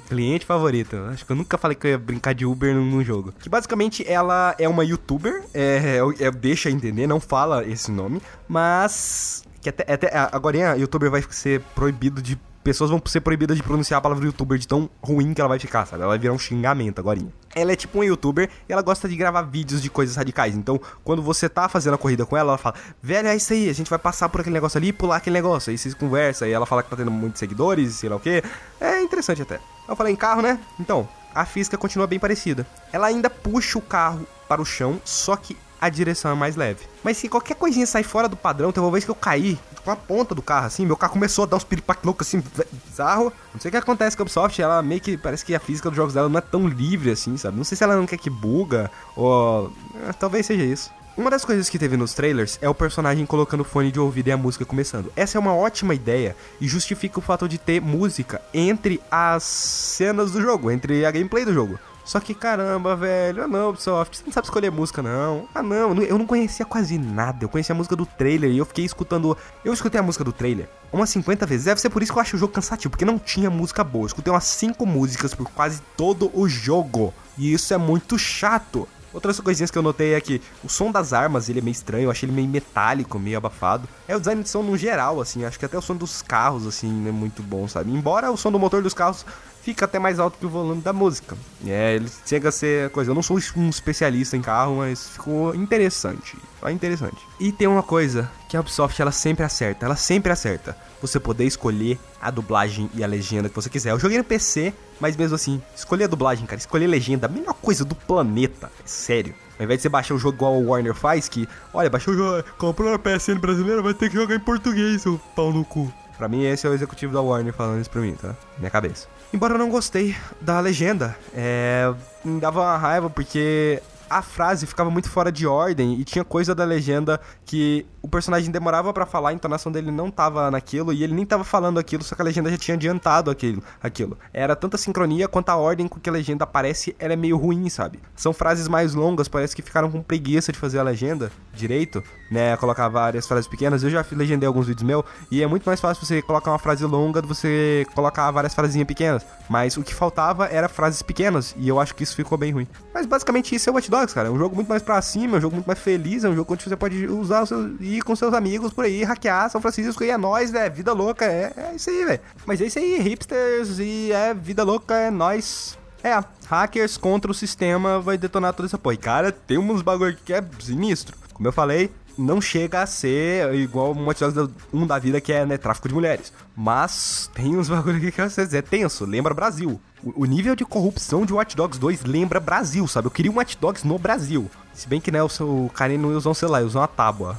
Cliente 0.08 0.46
favorita. 0.46 1.08
Acho 1.10 1.26
que 1.26 1.32
eu 1.32 1.36
nunca 1.36 1.58
falei 1.58 1.76
que 1.76 1.86
eu 1.86 1.90
ia 1.92 1.98
brincar 1.98 2.34
de 2.34 2.46
Uber 2.46 2.74
num 2.74 3.04
jogo. 3.04 3.32
Que 3.38 3.48
basicamente 3.48 4.04
ela 4.08 4.54
é 4.58 4.68
uma 4.68 4.84
youtuber. 4.84 5.44
É, 5.52 5.98
é, 6.20 6.26
é 6.26 6.30
deixa 6.30 6.70
entender, 6.70 7.06
não 7.06 7.20
fala 7.20 7.64
esse 7.64 7.90
nome. 7.90 8.22
Mas. 8.48 9.44
Que 9.60 9.68
até, 9.68 9.92
até 9.92 10.10
agora 10.32 10.72
a 10.72 10.74
youtuber 10.74 11.10
vai 11.10 11.22
ser 11.30 11.60
proibido 11.74 12.20
de 12.20 12.36
pessoas 12.62 12.90
vão 12.90 13.00
ser 13.06 13.20
proibidas 13.20 13.56
de 13.56 13.62
pronunciar 13.62 13.98
a 13.98 14.00
palavra 14.00 14.24
youtuber 14.24 14.58
de 14.58 14.66
tão 14.66 14.88
ruim 15.02 15.34
que 15.34 15.40
ela 15.40 15.48
vai 15.48 15.58
ficar, 15.58 15.86
sabe? 15.86 16.02
Ela 16.02 16.10
vai 16.10 16.18
virar 16.18 16.32
um 16.32 16.38
xingamento 16.38 16.98
agora. 16.98 17.20
Ela 17.54 17.72
é 17.72 17.76
tipo 17.76 17.98
um 17.98 18.04
youtuber 18.04 18.48
e 18.68 18.72
ela 18.72 18.82
gosta 18.82 19.08
de 19.08 19.16
gravar 19.16 19.42
vídeos 19.42 19.82
de 19.82 19.90
coisas 19.90 20.16
radicais. 20.16 20.56
Então, 20.56 20.80
quando 21.04 21.22
você 21.22 21.48
tá 21.48 21.68
fazendo 21.68 21.94
a 21.94 21.98
corrida 21.98 22.24
com 22.24 22.36
ela, 22.36 22.52
ela 22.52 22.58
fala: 22.58 22.76
Velho, 23.02 23.28
é 23.28 23.36
isso 23.36 23.52
aí, 23.52 23.68
a 23.68 23.74
gente 23.74 23.90
vai 23.90 23.98
passar 23.98 24.28
por 24.28 24.40
aquele 24.40 24.54
negócio 24.54 24.78
ali 24.78 24.88
e 24.88 24.92
pular 24.92 25.16
aquele 25.16 25.34
negócio. 25.34 25.70
Aí 25.70 25.78
vocês 25.78 25.94
conversam 25.94 26.48
e 26.48 26.52
ela 26.52 26.66
fala 26.66 26.82
que 26.82 26.90
tá 26.90 26.96
tendo 26.96 27.10
muitos 27.10 27.38
seguidores, 27.38 27.96
sei 27.96 28.08
lá 28.08 28.16
o 28.16 28.20
que. 28.20 28.42
É 28.80 29.02
interessante 29.02 29.42
até. 29.42 29.60
Eu 29.88 29.96
falei 29.96 30.12
em 30.12 30.16
carro, 30.16 30.42
né? 30.42 30.58
Então, 30.78 31.08
a 31.34 31.44
física 31.44 31.76
continua 31.76 32.06
bem 32.06 32.18
parecida. 32.18 32.66
Ela 32.92 33.08
ainda 33.08 33.28
puxa 33.28 33.78
o 33.78 33.82
carro 33.82 34.26
para 34.48 34.60
o 34.60 34.64
chão, 34.64 35.00
só 35.04 35.36
que 35.36 35.56
a 35.82 35.88
direção 35.88 36.30
é 36.30 36.34
mais 36.34 36.54
leve. 36.54 36.86
Mas 37.02 37.16
se 37.16 37.28
qualquer 37.28 37.56
coisinha 37.56 37.84
sair 37.88 38.04
fora 38.04 38.28
do 38.28 38.36
padrão, 38.36 38.70
teve 38.70 38.86
uma 38.86 38.92
vez 38.92 39.04
que 39.04 39.10
eu 39.10 39.16
caí 39.16 39.58
com 39.84 39.90
a 39.90 39.96
ponta 39.96 40.32
do 40.32 40.40
carro, 40.40 40.66
assim, 40.66 40.86
meu 40.86 40.96
carro 40.96 41.14
começou 41.14 41.42
a 41.42 41.46
dar 41.48 41.56
uns 41.56 41.64
piripaque 41.64 42.06
loucos, 42.06 42.28
assim, 42.28 42.40
bizarro. 42.86 43.32
Não 43.52 43.60
sei 43.60 43.68
o 43.68 43.72
que 43.72 43.76
acontece 43.76 44.16
com 44.16 44.22
a 44.22 44.24
Ubisoft, 44.24 44.62
ela 44.62 44.80
meio 44.80 45.00
que, 45.00 45.16
parece 45.16 45.44
que 45.44 45.52
a 45.56 45.58
física 45.58 45.90
dos 45.90 45.96
jogos 45.96 46.14
dela 46.14 46.28
não 46.28 46.38
é 46.38 46.40
tão 46.40 46.68
livre, 46.68 47.10
assim, 47.10 47.36
sabe? 47.36 47.56
Não 47.56 47.64
sei 47.64 47.76
se 47.76 47.82
ela 47.82 47.96
não 47.96 48.06
quer 48.06 48.16
que 48.16 48.30
buga, 48.30 48.88
ou... 49.16 49.72
É, 50.08 50.12
talvez 50.12 50.46
seja 50.46 50.62
isso. 50.62 50.88
Uma 51.16 51.30
das 51.30 51.44
coisas 51.44 51.68
que 51.68 51.80
teve 51.80 51.96
nos 51.96 52.14
trailers 52.14 52.60
é 52.62 52.68
o 52.68 52.74
personagem 52.74 53.26
colocando 53.26 53.64
fone 53.64 53.90
de 53.90 53.98
ouvido 53.98 54.28
e 54.28 54.32
a 54.32 54.36
música 54.36 54.64
começando. 54.64 55.12
Essa 55.16 55.36
é 55.36 55.40
uma 55.40 55.54
ótima 55.54 55.96
ideia 55.96 56.36
e 56.60 56.68
justifica 56.68 57.18
o 57.18 57.22
fato 57.22 57.48
de 57.48 57.58
ter 57.58 57.80
música 57.80 58.40
entre 58.54 59.00
as 59.10 59.42
cenas 59.42 60.30
do 60.30 60.40
jogo, 60.40 60.70
entre 60.70 61.04
a 61.04 61.10
gameplay 61.10 61.44
do 61.44 61.52
jogo. 61.52 61.78
Só 62.04 62.18
que 62.20 62.34
caramba, 62.34 62.96
velho, 62.96 63.44
ah 63.44 63.48
não, 63.48 63.70
Ubisoft, 63.70 64.16
você 64.16 64.24
não 64.24 64.32
sabe 64.32 64.46
escolher 64.46 64.70
música 64.70 65.02
não. 65.02 65.48
Ah 65.54 65.62
não, 65.62 65.94
eu 66.02 66.18
não 66.18 66.26
conhecia 66.26 66.66
quase 66.66 66.98
nada. 66.98 67.44
Eu 67.44 67.48
conhecia 67.48 67.74
a 67.74 67.76
música 67.76 67.94
do 67.94 68.04
trailer 68.04 68.50
e 68.50 68.58
eu 68.58 68.66
fiquei 68.66 68.84
escutando. 68.84 69.36
Eu 69.64 69.72
escutei 69.72 70.00
a 70.00 70.02
música 70.02 70.24
do 70.24 70.32
trailer 70.32 70.68
umas 70.92 71.10
50 71.10 71.46
vezes. 71.46 71.64
Deve 71.64 71.80
ser 71.80 71.90
por 71.90 72.02
isso 72.02 72.12
que 72.12 72.18
eu 72.18 72.22
acho 72.22 72.36
o 72.36 72.38
jogo 72.38 72.52
cansativo, 72.52 72.90
porque 72.90 73.04
não 73.04 73.18
tinha 73.18 73.48
música 73.48 73.82
boa. 73.82 74.04
Eu 74.04 74.08
escutei 74.08 74.32
umas 74.32 74.44
5 74.44 74.84
músicas 74.84 75.34
por 75.34 75.48
quase 75.50 75.80
todo 75.96 76.30
o 76.34 76.48
jogo. 76.48 77.14
E 77.38 77.52
isso 77.52 77.72
é 77.72 77.78
muito 77.78 78.18
chato. 78.18 78.86
Outras 79.12 79.38
coisinhas 79.40 79.70
que 79.70 79.76
eu 79.76 79.82
notei 79.82 80.14
é 80.14 80.20
que 80.20 80.40
o 80.64 80.70
som 80.70 80.90
das 80.90 81.12
armas, 81.12 81.48
ele 81.48 81.58
é 81.58 81.62
meio 81.62 81.72
estranho, 81.72 82.04
eu 82.04 82.10
achei 82.10 82.26
ele 82.26 82.34
meio 82.34 82.48
metálico, 82.48 83.18
meio 83.18 83.36
abafado. 83.36 83.86
É 84.08 84.16
o 84.16 84.18
design 84.18 84.42
de 84.42 84.48
som 84.48 84.62
no 84.62 84.76
geral, 84.76 85.20
assim, 85.20 85.44
acho 85.44 85.58
que 85.58 85.66
até 85.66 85.76
o 85.76 85.82
som 85.82 85.94
dos 85.94 86.22
carros, 86.22 86.66
assim, 86.66 87.06
é 87.06 87.12
muito 87.12 87.42
bom, 87.42 87.68
sabe? 87.68 87.92
Embora 87.92 88.30
o 88.30 88.38
som 88.38 88.50
do 88.50 88.58
motor 88.58 88.82
dos 88.82 88.94
carros 88.94 89.26
fica 89.62 89.84
até 89.84 89.98
mais 89.98 90.18
alto 90.18 90.38
que 90.38 90.44
o 90.44 90.48
volume 90.48 90.82
da 90.82 90.92
música. 90.92 91.36
É, 91.66 91.94
ele 91.94 92.08
chega 92.26 92.48
a 92.48 92.52
ser 92.52 92.90
coisa. 92.90 93.10
Eu 93.10 93.14
não 93.14 93.22
sou 93.22 93.38
um 93.56 93.68
especialista 93.68 94.36
em 94.36 94.42
carro, 94.42 94.76
mas 94.76 95.10
ficou 95.10 95.54
interessante. 95.54 96.36
Só 96.60 96.68
interessante. 96.70 97.16
E 97.40 97.50
tem 97.50 97.66
uma 97.66 97.82
coisa 97.82 98.30
que 98.48 98.56
a 98.56 98.60
Ubisoft 98.60 99.00
ela 99.00 99.12
sempre 99.12 99.44
acerta, 99.44 99.86
ela 99.86 99.96
sempre 99.96 100.32
acerta. 100.32 100.76
Você 101.00 101.18
poder 101.18 101.44
escolher 101.44 101.98
a 102.20 102.30
dublagem 102.30 102.90
e 102.94 103.02
a 103.02 103.06
legenda 103.06 103.48
que 103.48 103.54
você 103.54 103.70
quiser. 103.70 103.90
Eu 103.90 103.98
joguei 103.98 104.18
no 104.18 104.24
PC, 104.24 104.72
mas 105.00 105.16
mesmo 105.16 105.34
assim, 105.34 105.60
escolher 105.74 106.04
a 106.04 106.08
dublagem, 106.08 106.46
cara, 106.46 106.60
escolher 106.60 106.84
a 106.84 106.88
legenda, 106.88 107.26
a 107.26 107.30
melhor 107.30 107.54
coisa 107.54 107.84
do 107.84 107.94
planeta. 107.94 108.70
É 108.78 108.86
sério. 108.86 109.34
Ao 109.58 109.64
invés 109.64 109.78
de 109.78 109.82
você 109.82 109.88
baixar 109.88 110.14
o 110.14 110.18
jogo 110.18 110.36
igual 110.36 110.54
o 110.54 110.68
Warner 110.68 110.94
faz, 110.94 111.28
que, 111.28 111.48
olha, 111.72 111.90
baixou 111.90 112.14
o 112.14 112.16
jogo, 112.16 112.44
comprou 112.58 112.92
a 112.92 112.98
PSN 112.98 113.38
brasileira, 113.38 113.82
vai 113.82 113.94
ter 113.94 114.08
que 114.08 114.16
jogar 114.16 114.34
em 114.34 114.40
português, 114.40 115.02
seu 115.02 115.20
pau 115.36 115.52
no 115.52 115.64
cu. 115.64 115.92
Pra 116.22 116.28
mim, 116.28 116.44
esse 116.44 116.64
é 116.64 116.70
o 116.70 116.72
executivo 116.72 117.12
da 117.12 117.20
Warner 117.20 117.52
falando 117.52 117.80
isso 117.80 117.90
pra 117.90 118.00
mim, 118.00 118.14
tá? 118.14 118.36
Minha 118.56 118.70
cabeça. 118.70 119.08
Embora 119.34 119.54
eu 119.54 119.58
não 119.58 119.68
gostei 119.68 120.14
da 120.40 120.60
legenda, 120.60 121.16
é... 121.34 121.92
me 122.24 122.40
dava 122.40 122.60
uma 122.60 122.76
raiva 122.76 123.10
porque 123.10 123.82
a 124.08 124.22
frase 124.22 124.66
ficava 124.66 124.88
muito 124.88 125.10
fora 125.10 125.32
de 125.32 125.46
ordem 125.46 125.98
e 125.98 126.04
tinha 126.04 126.22
coisa 126.22 126.54
da 126.54 126.64
legenda 126.64 127.20
que 127.44 127.86
o 128.02 128.08
personagem 128.08 128.50
demorava 128.50 128.92
para 128.92 129.06
falar, 129.06 129.30
a 129.30 129.32
entonação 129.32 129.72
dele 129.72 129.90
não 129.90 130.10
tava 130.10 130.50
naquilo 130.50 130.92
e 130.92 131.02
ele 131.02 131.14
nem 131.14 131.24
tava 131.24 131.44
falando 131.44 131.78
aquilo, 131.78 132.04
só 132.04 132.14
que 132.14 132.20
a 132.20 132.24
legenda 132.24 132.50
já 132.50 132.58
tinha 132.58 132.74
adiantado 132.74 133.30
aquilo. 133.30 133.62
aquilo. 133.82 134.18
Era 134.32 134.54
tanta 134.54 134.76
sincronia 134.76 135.26
quanto 135.26 135.48
a 135.48 135.56
ordem 135.56 135.88
com 135.88 135.98
que 135.98 136.10
a 136.10 136.12
legenda 136.12 136.44
aparece, 136.44 136.94
ela 136.98 137.14
é 137.14 137.16
meio 137.16 137.36
ruim, 137.36 137.68
sabe? 137.68 138.00
São 138.14 138.32
frases 138.32 138.68
mais 138.68 138.94
longas, 138.94 139.28
parece 139.28 139.56
que 139.56 139.62
ficaram 139.62 139.90
com 139.90 140.02
preguiça 140.02 140.52
de 140.52 140.58
fazer 140.58 140.78
a 140.78 140.82
legenda 140.82 141.32
direito, 141.54 142.04
né? 142.32 142.56
Colocar 142.56 142.88
várias 142.88 143.26
frases 143.26 143.46
pequenas. 143.46 143.84
Eu 143.84 143.90
já 143.90 144.04
legendei 144.12 144.46
alguns 144.46 144.66
vídeos 144.66 144.82
meus 144.82 145.04
e 145.30 145.42
é 145.42 145.46
muito 145.46 145.64
mais 145.64 145.78
fácil 145.78 146.04
você 146.04 146.22
colocar 146.22 146.50
uma 146.50 146.58
frase 146.58 146.84
longa 146.84 147.20
do 147.20 147.28
que 147.28 147.34
você 147.34 147.86
colocar 147.94 148.30
várias 148.30 148.54
frasinhas 148.54 148.86
pequenas. 148.86 149.24
Mas 149.48 149.76
o 149.76 149.82
que 149.82 149.94
faltava 149.94 150.46
era 150.46 150.68
frases 150.68 151.02
pequenas 151.02 151.54
e 151.58 151.68
eu 151.68 151.78
acho 151.78 151.94
que 151.94 152.02
isso 152.02 152.16
ficou 152.16 152.38
bem 152.38 152.50
ruim. 152.52 152.66
Mas 152.94 153.04
basicamente 153.04 153.54
isso 153.54 153.68
é 153.68 153.72
o 153.72 153.74
Watch 153.74 153.90
Dogs, 153.90 154.14
cara. 154.14 154.28
É 154.28 154.30
um 154.30 154.38
jogo 154.38 154.56
muito 154.56 154.68
mais 154.68 154.82
pra 154.82 155.00
cima, 155.02 155.36
é 155.36 155.38
um 155.38 155.40
jogo 155.42 155.56
muito 155.56 155.66
mais 155.66 155.78
feliz, 155.78 156.24
é 156.24 156.28
um 156.28 156.34
jogo 156.34 156.54
onde 156.54 156.64
você 156.64 156.76
pode 156.76 157.06
usar 157.06 157.44
seu 157.46 157.76
ir 157.80 158.02
com 158.02 158.16
seus 158.16 158.32
amigos 158.32 158.72
por 158.72 158.84
aí, 158.84 159.04
hackear 159.04 159.50
São 159.50 159.60
Francisco 159.60 160.02
e 160.02 160.10
é 160.10 160.16
nóis, 160.16 160.50
velho. 160.50 160.74
Vida 160.74 160.92
louca, 160.92 161.26
é, 161.26 161.52
é 161.54 161.76
isso 161.76 161.90
aí, 161.90 162.04
velho. 162.04 162.20
Mas 162.46 162.60
é 162.60 162.64
isso 162.64 162.78
aí, 162.78 162.98
hipsters 162.98 163.78
e 163.78 164.10
é 164.10 164.32
vida 164.32 164.64
louca, 164.64 164.94
é 164.94 165.10
nóis. 165.10 165.76
É, 166.02 166.18
hackers 166.48 166.96
contra 166.96 167.30
o 167.30 167.34
sistema 167.34 168.00
vai 168.00 168.18
detonar 168.18 168.52
toda 168.54 168.66
essa 168.66 168.78
porra. 168.78 168.94
E, 168.94 168.98
cara, 168.98 169.30
tem 169.30 169.58
uns 169.58 169.82
bagulho 169.82 170.16
que 170.24 170.32
é 170.32 170.42
sinistro. 170.58 171.16
Como 171.32 171.48
eu 171.48 171.52
falei, 171.52 171.90
não 172.18 172.40
chega 172.40 172.82
a 172.82 172.86
ser 172.86 173.54
igual 173.54 173.94
Dogs 174.20 174.54
1 174.72 174.86
da 174.86 174.98
vida, 174.98 175.20
que 175.20 175.32
é, 175.32 175.44
né, 175.46 175.56
tráfico 175.56 175.88
de 175.88 175.94
mulheres. 175.94 176.32
Mas 176.56 177.30
tem 177.34 177.56
uns 177.56 177.68
bagulho 177.70 177.96
aqui 177.96 178.12
que 178.12 178.20
é 178.54 178.62
tenso, 178.62 179.04
lembra 179.04 179.34
Brasil. 179.34 179.80
O, 180.02 180.22
o 180.22 180.24
nível 180.24 180.56
de 180.56 180.64
corrupção 180.64 181.24
de 181.24 181.32
Watch 181.32 181.56
Dogs 181.56 181.78
2 181.78 182.04
lembra 182.04 182.40
Brasil, 182.40 182.86
sabe? 182.86 183.06
Eu 183.06 183.10
queria 183.10 183.30
um 183.30 183.36
Watch 183.36 183.56
Dogs 183.58 183.86
no 183.86 183.98
Brasil. 183.98 184.50
Se 184.72 184.88
bem 184.88 185.00
que, 185.00 185.10
né, 185.10 185.22
o, 185.22 185.26
o 185.26 185.70
cara 185.74 185.96
não 185.96 186.10
ia 186.10 186.16
usar 186.16 186.30
um 186.30 186.34
celular, 186.34 186.60
ia 186.60 186.66
usar 186.66 186.80
uma 186.80 186.88
tábua. 186.88 187.38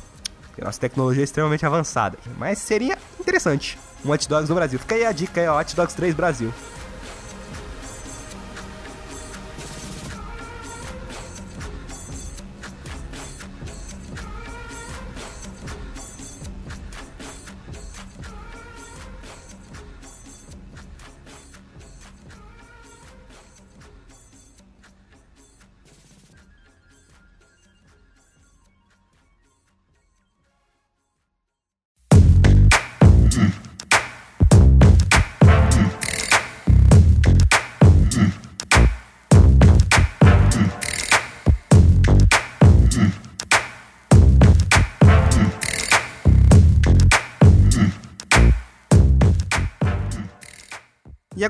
Nossa 0.61 0.79
tecnologia 0.79 1.23
é 1.23 1.25
extremamente 1.25 1.65
avançada. 1.65 2.17
Mas 2.37 2.59
seria 2.59 2.97
interessante 3.19 3.77
um 4.05 4.09
Watch 4.09 4.27
Dogs 4.27 4.49
no 4.49 4.55
Brasil. 4.55 4.79
Fica 4.79 4.95
aí 4.95 5.05
a 5.05 5.11
dica 5.11 5.41
ó, 5.51 5.55
Watch 5.55 5.75
Dogs 5.75 5.95
3 5.95 6.13
Brasil. 6.13 6.53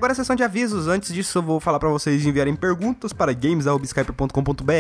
Agora 0.04 0.12
a 0.12 0.16
sessão 0.16 0.36
de 0.36 0.44
avisos. 0.44 0.90
Antes 0.90 1.14
disso, 1.14 1.38
eu 1.38 1.42
vou 1.42 1.62
falar 1.62 1.80
para 1.80 1.88
vocês 1.88 2.26
enviarem 2.26 2.54
perguntas 2.58 3.14
para 3.14 3.32
games.skyper.com.br. 3.32 4.72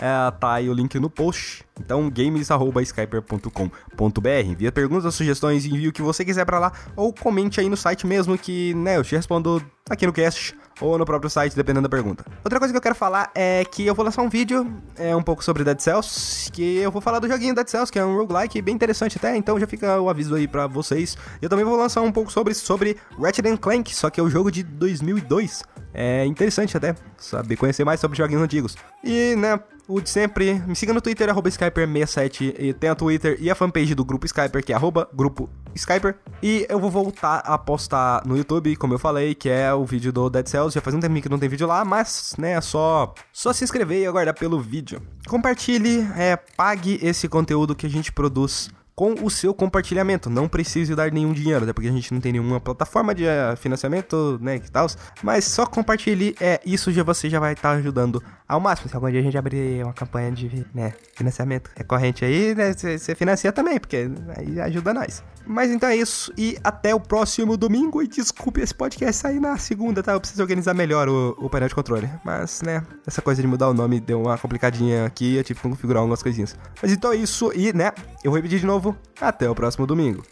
É, 0.00 0.30
tá 0.38 0.52
aí 0.52 0.70
o 0.70 0.72
link 0.72 0.96
no 1.00 1.10
post. 1.10 1.64
Então, 1.78 2.10
games.skyper.com.br. 2.10 4.28
Envia 4.44 4.72
perguntas, 4.72 5.14
sugestões, 5.14 5.64
envie 5.64 5.88
o 5.88 5.92
que 5.92 6.02
você 6.02 6.24
quiser 6.24 6.44
para 6.44 6.58
lá. 6.58 6.72
Ou 6.96 7.12
comente 7.12 7.60
aí 7.60 7.68
no 7.68 7.76
site 7.76 8.06
mesmo 8.06 8.38
que, 8.38 8.74
né, 8.74 8.96
eu 8.96 9.04
te 9.04 9.14
respondo 9.14 9.62
aqui 9.88 10.06
no 10.06 10.12
cast 10.12 10.56
ou 10.80 10.96
no 10.96 11.04
próprio 11.04 11.30
site, 11.30 11.56
dependendo 11.56 11.88
da 11.88 11.88
pergunta. 11.88 12.24
Outra 12.44 12.58
coisa 12.58 12.72
que 12.72 12.76
eu 12.76 12.82
quero 12.82 12.94
falar 12.94 13.30
é 13.34 13.64
que 13.64 13.86
eu 13.86 13.94
vou 13.94 14.04
lançar 14.04 14.22
um 14.22 14.28
vídeo 14.28 14.66
é 14.96 15.14
um 15.14 15.22
pouco 15.22 15.42
sobre 15.42 15.64
Dead 15.64 15.80
Cells, 15.80 16.50
que 16.52 16.78
eu 16.78 16.90
vou 16.90 17.00
falar 17.00 17.18
do 17.18 17.28
joguinho 17.28 17.54
Dead 17.54 17.68
Cells, 17.68 17.90
que 17.90 17.98
é 17.98 18.04
um 18.04 18.16
roguelike 18.16 18.60
bem 18.62 18.74
interessante 18.74 19.16
até, 19.16 19.36
então 19.36 19.58
já 19.58 19.66
fica 19.66 20.00
o 20.00 20.08
aviso 20.08 20.34
aí 20.34 20.46
para 20.46 20.66
vocês. 20.66 21.16
Eu 21.42 21.48
também 21.48 21.64
vou 21.64 21.76
lançar 21.76 22.02
um 22.02 22.12
pouco 22.12 22.30
sobre, 22.30 22.54
sobre 22.54 22.96
Ratchet 23.20 23.56
Clank, 23.58 23.94
só 23.94 24.10
que 24.10 24.20
é 24.20 24.22
o 24.22 24.30
jogo 24.30 24.50
de 24.50 24.62
2002. 24.62 25.62
É 25.92 26.24
interessante 26.24 26.76
até 26.76 26.94
saber 27.16 27.56
conhecer 27.56 27.84
mais 27.84 27.98
sobre 27.98 28.16
joguinhos 28.16 28.42
antigos. 28.42 28.76
E, 29.02 29.34
né, 29.36 29.58
o 29.88 30.02
de 30.02 30.10
sempre, 30.10 30.62
me 30.66 30.76
siga 30.76 30.92
no 30.92 31.00
Twitter, 31.00 31.30
arroba 31.30 31.48
Skyper67, 31.48 32.54
e 32.58 32.74
tem 32.74 32.90
a 32.90 32.94
Twitter 32.94 33.38
e 33.40 33.50
a 33.50 33.54
fanpage 33.54 33.94
do 33.94 34.04
grupo 34.04 34.26
Skyper, 34.26 34.62
que 34.62 34.70
é 34.70 34.76
arroba 34.76 35.08
grupo 35.14 35.48
Skyper. 35.74 36.14
E 36.42 36.66
eu 36.68 36.78
vou 36.78 36.90
voltar 36.90 37.38
a 37.38 37.56
postar 37.56 38.22
no 38.26 38.36
YouTube, 38.36 38.76
como 38.76 38.92
eu 38.92 38.98
falei, 38.98 39.34
que 39.34 39.48
é 39.48 39.72
o 39.72 39.86
vídeo 39.86 40.12
do 40.12 40.28
Dead 40.28 40.46
Cells. 40.46 40.74
Já 40.74 40.82
faz 40.82 40.94
um 40.94 41.00
tempo 41.00 41.20
que 41.22 41.28
não 41.28 41.38
tem 41.38 41.48
vídeo 41.48 41.66
lá, 41.66 41.86
mas, 41.86 42.34
né, 42.38 42.52
é 42.52 42.60
só, 42.60 43.14
só 43.32 43.50
se 43.50 43.64
inscrever 43.64 44.02
e 44.02 44.06
aguardar 44.06 44.34
pelo 44.34 44.60
vídeo. 44.60 45.00
Compartilhe, 45.26 46.06
é, 46.14 46.36
pague 46.36 46.98
esse 47.02 47.26
conteúdo 47.26 47.74
que 47.74 47.86
a 47.86 47.90
gente 47.90 48.12
produz 48.12 48.68
com 48.98 49.14
o 49.22 49.30
seu 49.30 49.54
compartilhamento. 49.54 50.28
Não 50.28 50.48
precise 50.48 50.92
dar 50.92 51.12
nenhum 51.12 51.32
dinheiro, 51.32 51.62
até 51.62 51.72
porque 51.72 51.88
a 51.88 51.92
gente 51.92 52.12
não 52.12 52.20
tem 52.20 52.32
nenhuma 52.32 52.58
plataforma 52.58 53.14
de 53.14 53.24
eh, 53.24 53.54
financiamento, 53.54 54.40
né, 54.42 54.58
que 54.58 54.68
tal. 54.68 54.88
Mas 55.22 55.44
só 55.44 55.64
compartilhe, 55.64 56.34
é, 56.40 56.60
isso 56.66 56.90
já 56.90 57.04
você 57.04 57.30
já 57.30 57.38
vai 57.38 57.52
estar 57.52 57.70
tá 57.70 57.76
ajudando 57.76 58.20
ao 58.48 58.58
máximo. 58.58 58.88
Se 58.88 58.96
algum 58.96 59.08
dia 59.08 59.20
a 59.20 59.22
gente 59.22 59.38
abrir 59.38 59.84
uma 59.84 59.92
campanha 59.92 60.32
de, 60.32 60.66
né, 60.74 60.94
financiamento 61.14 61.70
recorrente 61.76 62.24
aí, 62.24 62.56
né, 62.56 62.72
você 62.72 63.14
financia 63.14 63.52
também, 63.52 63.78
porque 63.78 64.10
aí 64.36 64.60
ajuda 64.62 64.92
nós. 64.92 65.22
Mas 65.46 65.70
então 65.70 65.88
é 65.88 65.96
isso, 65.96 66.32
e 66.36 66.58
até 66.64 66.92
o 66.92 66.98
próximo 66.98 67.56
domingo. 67.56 68.02
E 68.02 68.08
desculpe 68.08 68.60
esse 68.60 68.74
podcast 68.74 69.22
sair 69.22 69.40
na 69.40 69.56
segunda, 69.56 70.02
tá? 70.02 70.12
Eu 70.12 70.20
preciso 70.20 70.42
organizar 70.42 70.74
melhor 70.74 71.08
o, 71.08 71.36
o 71.38 71.48
painel 71.48 71.68
de 71.68 71.74
controle. 71.74 72.10
Mas, 72.24 72.62
né, 72.62 72.84
essa 73.06 73.22
coisa 73.22 73.40
de 73.40 73.46
mudar 73.48 73.68
o 73.68 73.74
nome 73.74 74.00
deu 74.00 74.20
uma 74.20 74.36
complicadinha 74.36 75.06
aqui, 75.06 75.36
eu 75.36 75.44
tive 75.44 75.60
que 75.60 75.68
configurar 75.68 76.00
algumas 76.00 76.22
coisinhas. 76.22 76.56
Mas 76.82 76.92
então 76.92 77.12
é 77.12 77.16
isso, 77.16 77.50
e, 77.54 77.72
né, 77.72 77.92
eu 78.22 78.30
vou 78.30 78.36
repetir 78.36 78.58
de 78.58 78.66
novo 78.66 78.87
novo. 78.88 78.98
Até 79.20 79.48
o 79.48 79.54
próximo 79.54 79.86
domingo. 79.86 80.22